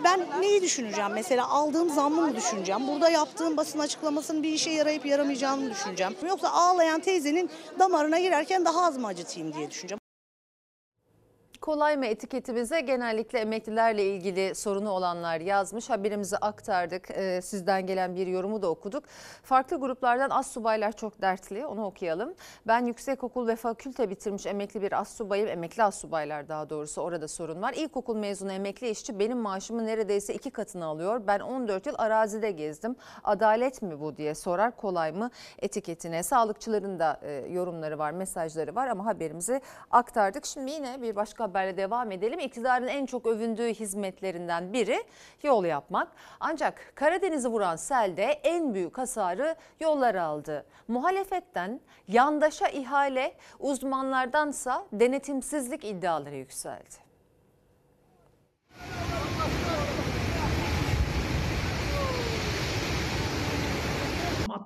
Ben 0.04 0.26
neyi 0.40 0.62
düşüneceğim? 0.62 1.10
Mesela 1.14 1.48
aldığım 1.48 1.90
zammı 1.90 2.22
mı 2.22 2.36
düşüneceğim? 2.36 2.88
Burada 2.88 3.10
yaptığım 3.10 3.56
basın 3.56 3.78
açıklamasının 3.78 4.42
bir 4.42 4.52
işe 4.52 4.70
yarayıp 4.70 5.06
yaramayacağını 5.06 5.62
mı 5.62 5.70
düşüneceğim? 5.70 6.16
Yoksa 6.28 6.48
ağlayan 6.50 7.00
teyzenin 7.00 7.50
damarına 7.78 8.18
girerken 8.20 8.64
daha 8.64 8.86
az 8.86 8.98
mı 8.98 9.06
acıtayım 9.06 9.54
diye 9.54 9.70
düşüneceğim. 9.70 10.05
Kolay 11.66 11.96
mı 11.96 12.06
etiketimize 12.06 12.80
genellikle 12.80 13.38
emeklilerle 13.38 14.04
ilgili 14.04 14.54
sorunu 14.54 14.90
olanlar 14.90 15.40
yazmış. 15.40 15.90
Haberimizi 15.90 16.36
aktardık. 16.36 17.10
Ee, 17.10 17.40
sizden 17.42 17.86
gelen 17.86 18.16
bir 18.16 18.26
yorumu 18.26 18.62
da 18.62 18.70
okuduk. 18.70 19.04
Farklı 19.42 19.80
gruplardan 19.80 20.30
az 20.30 20.46
subaylar 20.46 20.92
çok 20.92 21.22
dertli. 21.22 21.66
Onu 21.66 21.84
okuyalım. 21.84 22.34
Ben 22.66 22.86
yüksekokul 22.86 23.48
ve 23.48 23.56
fakülte 23.56 24.10
bitirmiş 24.10 24.46
emekli 24.46 24.82
bir 24.82 24.92
az 24.92 25.08
subayım. 25.08 25.48
Emekli 25.48 25.82
az 25.82 25.94
subaylar 25.94 26.48
daha 26.48 26.70
doğrusu 26.70 27.02
orada 27.02 27.28
sorun 27.28 27.62
var. 27.62 27.72
İlkokul 27.72 28.16
mezunu 28.16 28.52
emekli 28.52 28.90
işçi 28.90 29.18
benim 29.18 29.38
maaşımı 29.38 29.86
neredeyse 29.86 30.34
iki 30.34 30.50
katını 30.50 30.84
alıyor. 30.84 31.22
Ben 31.26 31.40
14 31.40 31.86
yıl 31.86 31.94
arazide 31.98 32.50
gezdim. 32.50 32.96
Adalet 33.24 33.82
mi 33.82 34.00
bu 34.00 34.16
diye 34.16 34.34
sorar. 34.34 34.76
Kolay 34.76 35.12
mı 35.12 35.30
etiketine. 35.58 36.22
Sağlıkçıların 36.22 36.98
da 36.98 37.20
e, 37.22 37.32
yorumları 37.32 37.98
var, 37.98 38.10
mesajları 38.10 38.74
var 38.74 38.88
ama 38.88 39.06
haberimizi 39.06 39.60
aktardık. 39.90 40.46
Şimdi 40.46 40.70
yine 40.70 41.02
bir 41.02 41.16
başka 41.16 41.55
haberle 41.56 41.76
devam 41.76 42.12
edelim. 42.12 42.38
İktidarın 42.38 42.86
en 42.86 43.06
çok 43.06 43.26
övündüğü 43.26 43.68
hizmetlerinden 43.74 44.72
biri 44.72 45.04
yol 45.42 45.64
yapmak. 45.64 46.08
Ancak 46.40 46.92
Karadeniz'i 46.94 47.48
vuran 47.48 47.76
selde 47.76 48.24
en 48.24 48.74
büyük 48.74 48.98
hasarı 48.98 49.56
yollar 49.80 50.14
aldı. 50.14 50.66
Muhalefetten 50.88 51.80
yandaşa 52.08 52.68
ihale, 52.68 53.34
uzmanlardansa 53.58 54.86
denetimsizlik 54.92 55.84
iddiaları 55.84 56.36
yükseldi. 56.36 57.06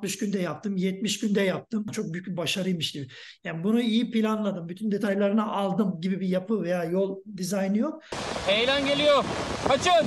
60 0.01 0.19
günde 0.19 0.39
yaptım, 0.39 0.77
70 0.77 1.21
günde 1.21 1.41
yaptım. 1.41 1.87
Çok 1.93 2.13
büyük 2.13 2.27
bir 2.27 2.37
başarıymış 2.37 2.93
gibi. 2.93 3.09
Yani 3.45 3.65
bunu 3.65 3.81
iyi 3.81 4.11
planladım, 4.11 4.69
bütün 4.69 4.91
detaylarını 4.91 5.53
aldım 5.53 6.01
gibi 6.01 6.21
bir 6.21 6.29
yapı 6.29 6.63
veya 6.63 6.85
yol 6.85 7.17
dizaynı 7.37 7.79
yok. 7.79 8.03
Heyelan 8.47 8.87
geliyor. 8.87 9.25
Kaçın. 9.69 10.07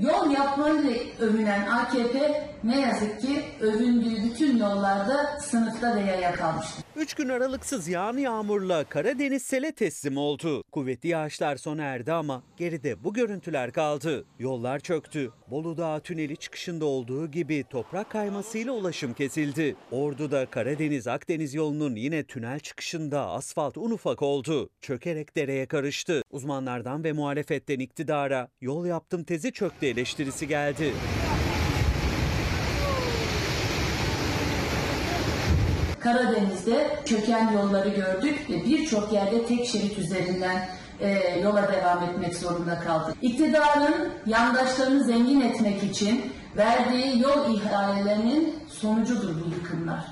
Yol 0.00 0.30
yapmayla 0.30 0.92
övünen 1.20 1.66
AKP 1.66 2.51
ne 2.64 2.80
yazık 2.80 3.20
ki 3.20 3.42
övündüğü 3.60 4.24
bütün 4.24 4.56
yollarda 4.56 5.40
sınıfta 5.40 5.96
ve 5.96 6.00
yaya 6.00 6.34
kalmıştır. 6.34 6.84
3 6.96 7.14
gün 7.14 7.28
aralıksız 7.28 7.88
yağan 7.88 8.16
yağmurla 8.16 8.84
Karadeniz 8.84 9.42
sele 9.42 9.72
teslim 9.72 10.16
oldu. 10.16 10.62
Kuvvetli 10.72 11.08
yağışlar 11.08 11.56
sona 11.56 11.82
erdi 11.82 12.12
ama 12.12 12.42
geride 12.56 13.04
bu 13.04 13.14
görüntüler 13.14 13.72
kaldı. 13.72 14.24
Yollar 14.38 14.78
çöktü. 14.80 15.30
Bolu 15.50 15.76
Dağı 15.76 16.00
tüneli 16.00 16.36
çıkışında 16.36 16.84
olduğu 16.84 17.30
gibi 17.30 17.64
toprak 17.70 18.10
kaymasıyla 18.10 18.72
ulaşım 18.72 19.14
kesildi. 19.14 19.76
Ordu'da 19.90 20.46
Karadeniz-Akdeniz 20.46 21.54
yolunun 21.54 21.96
yine 21.96 22.24
tünel 22.24 22.60
çıkışında 22.60 23.26
asfalt 23.30 23.76
un 23.78 23.90
ufak 23.90 24.22
oldu. 24.22 24.70
Çökerek 24.80 25.36
dereye 25.36 25.66
karıştı. 25.66 26.22
Uzmanlardan 26.30 27.04
ve 27.04 27.12
muhalefetten 27.12 27.78
iktidara 27.78 28.48
yol 28.60 28.86
yaptım 28.86 29.24
tezi 29.24 29.52
çöktü 29.52 29.86
eleştirisi 29.86 30.48
geldi. 30.48 30.92
Karadeniz'de 36.02 36.98
çöken 37.04 37.52
yolları 37.52 37.88
gördük 37.88 38.50
ve 38.50 38.64
birçok 38.64 39.12
yerde 39.12 39.46
tek 39.46 39.66
şerit 39.66 39.98
üzerinden 39.98 40.68
e, 41.00 41.40
yola 41.42 41.72
devam 41.72 42.02
etmek 42.02 42.36
zorunda 42.36 42.80
kaldık. 42.80 43.16
İktidarın 43.22 44.12
yandaşlarını 44.26 45.04
zengin 45.04 45.40
etmek 45.40 45.82
için 45.82 46.20
verdiği 46.56 47.20
yol 47.20 47.54
ihalelerinin 47.54 48.54
sonucudur 48.68 49.34
bu 49.40 49.54
yıkımlar. 49.54 50.04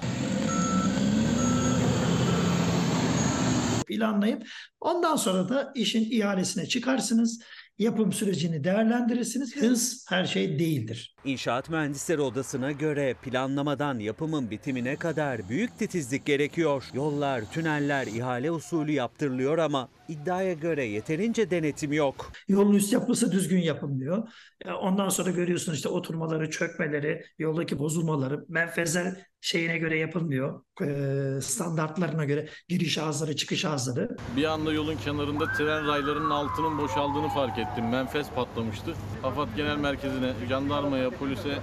Planlayıp 3.86 4.46
ondan 4.80 5.16
sonra 5.16 5.48
da 5.48 5.72
işin 5.74 6.10
ihalesine 6.10 6.66
çıkarsınız. 6.66 7.42
Yapım 7.78 8.12
sürecini 8.12 8.64
değerlendirirsiniz. 8.64 9.56
Hız 9.56 10.06
her 10.08 10.24
şey 10.24 10.58
değildir. 10.58 11.16
İnşaat 11.24 11.70
Mühendisleri 11.70 12.20
Odası'na 12.20 12.72
göre 12.72 13.14
planlamadan 13.22 13.98
yapımın 13.98 14.50
bitimine 14.50 14.96
kadar 14.96 15.48
büyük 15.48 15.78
titizlik 15.78 16.26
gerekiyor. 16.26 16.84
Yollar, 16.94 17.52
tüneller 17.52 18.06
ihale 18.06 18.50
usulü 18.50 18.92
yaptırılıyor 18.92 19.58
ama 19.58 19.88
iddiaya 20.08 20.52
göre 20.52 20.84
yeterince 20.84 21.50
denetim 21.50 21.92
yok. 21.92 22.32
Yolun 22.48 22.74
üst 22.74 22.92
yapısı 22.92 23.32
düzgün 23.32 23.58
yapılmıyor. 23.60 24.28
E, 24.64 24.70
Ondan 24.72 25.08
sonra 25.08 25.30
görüyorsunuz 25.30 25.76
işte 25.78 25.88
oturmaları, 25.88 26.50
çökmeleri, 26.50 27.24
yoldaki 27.38 27.78
bozulmaları, 27.78 28.44
menfezler 28.48 29.14
şeyine 29.40 29.78
göre 29.78 29.98
yapılmıyor. 29.98 30.62
E, 30.82 31.40
Standartlarına 31.40 32.24
göre 32.24 32.48
giriş 32.68 32.98
ağızları, 32.98 33.36
çıkış 33.36 33.64
ağızları. 33.64 34.16
Bir 34.36 34.44
anda 34.44 34.72
yolun 34.72 34.96
kenarında 34.96 35.52
tren 35.52 35.86
raylarının 35.86 36.30
altının 36.30 36.78
boşaldığını 36.78 37.28
fark 37.28 37.58
ettim. 37.58 37.88
Menfez 37.88 38.30
patlamıştı. 38.30 38.94
AFAD 39.22 39.48
Genel 39.56 39.76
Merkezi'ne, 39.76 40.34
jandarmaya, 40.48 41.09
polise 41.18 41.58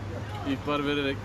ihbar 0.49 0.85
vererek 0.85 1.17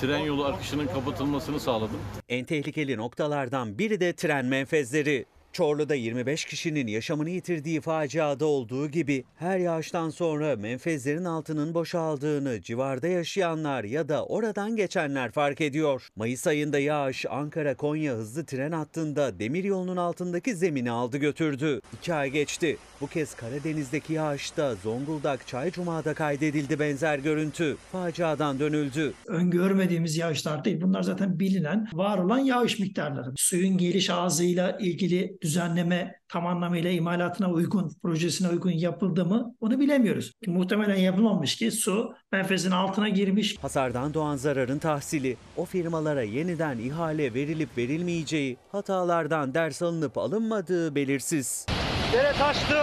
tren 0.00 0.18
yolu 0.18 0.44
akışının 0.44 0.86
kapatılmasını 0.86 1.60
sağladım. 1.60 2.00
En 2.28 2.44
tehlikeli 2.44 2.96
noktalardan 2.96 3.78
biri 3.78 4.00
de 4.00 4.12
tren 4.12 4.44
menfezleri. 4.46 5.24
Çorlu'da 5.54 5.94
25 5.94 6.44
kişinin 6.44 6.86
yaşamını 6.86 7.30
yitirdiği 7.30 7.80
faciada 7.80 8.46
olduğu 8.46 8.88
gibi 8.88 9.24
her 9.36 9.58
yağıştan 9.58 10.10
sonra 10.10 10.56
menfezlerin 10.56 11.24
altının 11.24 11.74
boşaldığını 11.74 12.62
civarda 12.62 13.06
yaşayanlar 13.08 13.84
ya 13.84 14.08
da 14.08 14.26
oradan 14.26 14.76
geçenler 14.76 15.30
fark 15.32 15.60
ediyor. 15.60 16.08
Mayıs 16.16 16.46
ayında 16.46 16.78
yağış 16.78 17.26
Ankara-Konya 17.30 18.14
hızlı 18.14 18.46
tren 18.46 18.72
hattında 18.72 19.38
demir 19.38 19.64
yolunun 19.64 19.96
altındaki 19.96 20.54
zemini 20.56 20.90
aldı 20.90 21.16
götürdü. 21.16 21.80
İki 21.98 22.14
ay 22.14 22.30
geçti. 22.30 22.76
Bu 23.00 23.06
kez 23.06 23.34
Karadeniz'deki 23.34 24.12
yağışta 24.12 24.74
Zonguldak 24.74 25.46
Çaycuma'da 25.46 26.14
kaydedildi 26.14 26.78
benzer 26.78 27.18
görüntü. 27.18 27.76
Faciadan 27.92 28.60
dönüldü. 28.60 29.12
öngörmediğimiz 29.26 30.16
yağışlar 30.16 30.64
değil. 30.64 30.80
Bunlar 30.80 31.02
zaten 31.02 31.40
bilinen, 31.40 31.88
var 31.92 32.18
olan 32.18 32.38
yağış 32.38 32.78
miktarları. 32.78 33.32
Suyun 33.36 33.78
geliş 33.78 34.10
ağzıyla 34.10 34.78
ilgili 34.80 35.36
düzenleme 35.44 36.14
tam 36.28 36.46
anlamıyla 36.46 36.90
imalatına 36.90 37.50
uygun, 37.50 37.92
projesine 38.02 38.48
uygun 38.48 38.70
yapıldı 38.70 39.24
mı 39.24 39.54
onu 39.60 39.80
bilemiyoruz. 39.80 40.32
Muhtemelen 40.46 40.96
yapılmamış 40.96 41.56
ki 41.56 41.70
su 41.70 42.14
menfezin 42.32 42.70
altına 42.70 43.08
girmiş. 43.08 43.56
Hasardan 43.62 44.14
doğan 44.14 44.36
zararın 44.36 44.78
tahsili, 44.78 45.36
o 45.56 45.64
firmalara 45.64 46.22
yeniden 46.22 46.78
ihale 46.78 47.34
verilip 47.34 47.78
verilmeyeceği, 47.78 48.56
hatalardan 48.72 49.54
ders 49.54 49.82
alınıp 49.82 50.18
alınmadığı 50.18 50.94
belirsiz. 50.94 51.66
Dere 52.12 52.32
taştı, 52.32 52.78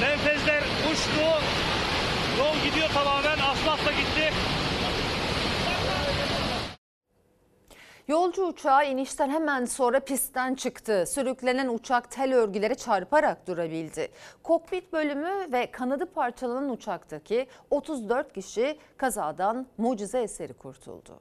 menfezler 0.00 0.62
uçtu, 0.92 1.20
yol 2.38 2.70
gidiyor 2.70 2.88
tamamen, 2.94 3.37
Yolcu 8.08 8.44
uçağı 8.46 8.86
inişten 8.90 9.30
hemen 9.30 9.64
sonra 9.64 10.00
pistten 10.00 10.54
çıktı. 10.54 11.04
Sürüklenen 11.08 11.68
uçak 11.68 12.10
tel 12.10 12.34
örgülere 12.34 12.74
çarparak 12.74 13.46
durabildi. 13.46 14.08
Kokpit 14.42 14.92
bölümü 14.92 15.52
ve 15.52 15.70
kanadı 15.70 16.06
parçalanan 16.06 16.70
uçaktaki 16.70 17.46
34 17.70 18.32
kişi 18.32 18.78
kazadan 18.96 19.66
mucize 19.78 20.20
eseri 20.20 20.52
kurtuldu. 20.54 21.20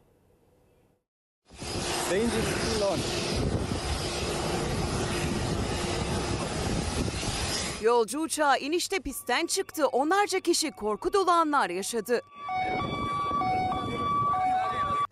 Yolcu 7.82 8.20
uçağı 8.20 8.60
inişte 8.60 9.00
pistten 9.00 9.46
çıktı. 9.46 9.88
Onlarca 9.88 10.40
kişi 10.40 10.72
korku 10.72 11.14
dolu 11.14 11.32
anlar 11.32 11.70
yaşadı. 11.70 12.22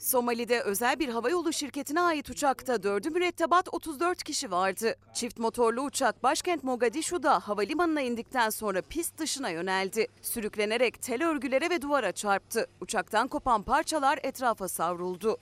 Somali'de 0.05 0.61
özel 0.61 0.99
bir 0.99 1.09
havayolu 1.09 1.53
şirketine 1.53 2.01
ait 2.01 2.29
uçakta 2.29 2.83
dördü 2.83 3.09
mürettebat 3.09 3.73
34 3.73 4.23
kişi 4.23 4.51
vardı. 4.51 4.95
Çift 5.13 5.39
motorlu 5.39 5.81
uçak 5.81 6.23
başkent 6.23 6.63
Mogadishu'da 6.63 7.39
havalimanına 7.39 8.01
indikten 8.01 8.49
sonra 8.49 8.81
pist 8.81 9.17
dışına 9.17 9.49
yöneldi. 9.49 10.07
Sürüklenerek 10.21 11.01
tel 11.01 11.27
örgülere 11.29 11.69
ve 11.69 11.81
duvara 11.81 12.11
çarptı. 12.11 12.67
Uçaktan 12.81 13.27
kopan 13.27 13.63
parçalar 13.63 14.19
etrafa 14.23 14.67
savruldu. 14.67 15.37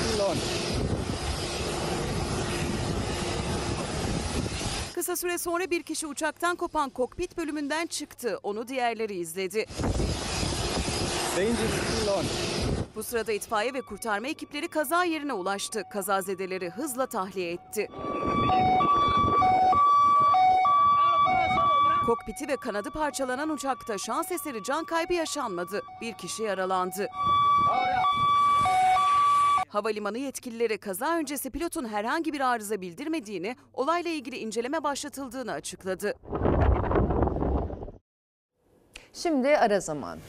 Kısa 4.95 5.16
süre 5.16 5.38
sonra 5.38 5.70
bir 5.70 5.84
kişi 5.84 6.07
uçaktan 6.07 6.55
kopan 6.55 6.89
kokpit 6.89 7.38
bölümünden 7.38 7.86
çıktı. 7.86 8.39
Onu 8.43 8.68
diğerleri 8.68 9.14
izledi. 9.16 9.66
Bu 12.96 13.04
sırada 13.04 13.32
itfaiye 13.32 13.74
ve 13.74 13.82
kurtarma 13.82 14.28
ekipleri 14.28 14.68
kaza 14.68 15.04
yerine 15.04 15.34
ulaştı. 15.34 15.84
Kazazedeleri 15.91 16.70
hızla 16.70 17.06
tahliye 17.06 17.52
etti. 17.52 17.88
Kokpiti 22.06 22.48
ve 22.48 22.58
kanadı 22.58 22.91
parçalanan 22.91 23.50
uçakta 23.50 23.98
şans 23.98 24.32
eseri 24.32 24.64
can 24.64 24.86
kaybı 24.86 25.14
yaşanmadı. 25.14 25.82
Bir 26.02 26.14
kişi 26.14 26.44
yaralandı. 26.44 27.08
Havalimanı 29.70 30.18
yetkilileri 30.18 30.78
kaza 30.78 31.18
öncesi 31.18 31.50
pilotun 31.50 31.86
herhangi 31.88 32.34
bir 32.34 32.41
arıza 32.41 32.82
bildirmediğini, 32.82 33.56
olayla 33.74 34.12
ilgili 34.12 34.38
inceleme 34.38 34.84
başlatıldığını 34.84 35.52
açıkladı. 35.52 36.14
Şimdi 39.14 39.58
ara 39.58 39.80
zaman. 39.80 40.20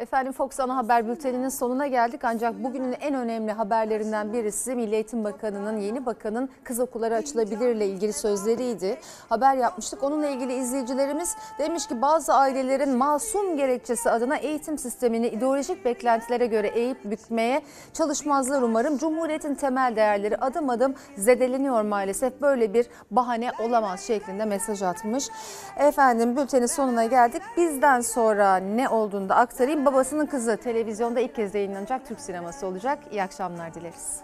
Efendim 0.00 0.32
Fox 0.32 0.60
Ana 0.60 0.76
Haber 0.76 1.08
Bülteni'nin 1.08 1.48
sonuna 1.48 1.86
geldik 1.86 2.24
ancak 2.24 2.64
bugünün 2.64 2.92
en 3.00 3.14
önemli 3.14 3.52
haberlerinden 3.52 4.32
birisi 4.32 4.74
Milli 4.74 4.94
Eğitim 4.94 5.24
Bakanı'nın 5.24 5.76
yeni 5.76 6.06
bakanın 6.06 6.48
kız 6.64 6.80
okulları 6.80 7.14
açılabilirle 7.14 7.86
ilgili 7.86 8.12
sözleriydi. 8.12 8.98
Haber 9.28 9.56
yapmıştık. 9.56 10.02
Onunla 10.02 10.28
ilgili 10.28 10.54
izleyicilerimiz 10.54 11.36
demiş 11.58 11.86
ki 11.86 12.02
bazı 12.02 12.34
ailelerin 12.34 12.96
masum 12.96 13.56
gerekçesi 13.56 14.10
adına 14.10 14.36
eğitim 14.36 14.78
sistemini 14.78 15.28
ideolojik 15.28 15.84
beklentilere 15.84 16.46
göre 16.46 16.68
eğip 16.68 17.04
bükmeye 17.04 17.62
çalışmazlar 17.92 18.62
umarım. 18.62 18.98
Cumhuriyetin 18.98 19.54
temel 19.54 19.96
değerleri 19.96 20.36
adım 20.36 20.70
adım 20.70 20.94
zedeleniyor 21.16 21.82
maalesef. 21.82 22.40
Böyle 22.40 22.74
bir 22.74 22.86
bahane 23.10 23.50
olamaz 23.62 24.00
şeklinde 24.00 24.44
mesaj 24.44 24.82
atmış. 24.82 25.28
Efendim 25.76 26.36
bültenin 26.36 26.66
sonuna 26.66 27.04
geldik. 27.04 27.42
Bizden 27.56 28.00
sonra 28.00 28.56
ne 28.56 28.88
olduğunu 28.88 29.28
da 29.28 29.36
aktarayım. 29.36 29.89
Babasının 29.90 30.26
Kızı 30.26 30.56
televizyonda 30.56 31.20
ilk 31.20 31.34
kez 31.34 31.54
yayınlanacak 31.54 32.06
Türk 32.06 32.20
sineması 32.20 32.66
olacak. 32.66 32.98
İyi 33.10 33.22
akşamlar 33.22 33.74
dileriz. 33.74 34.20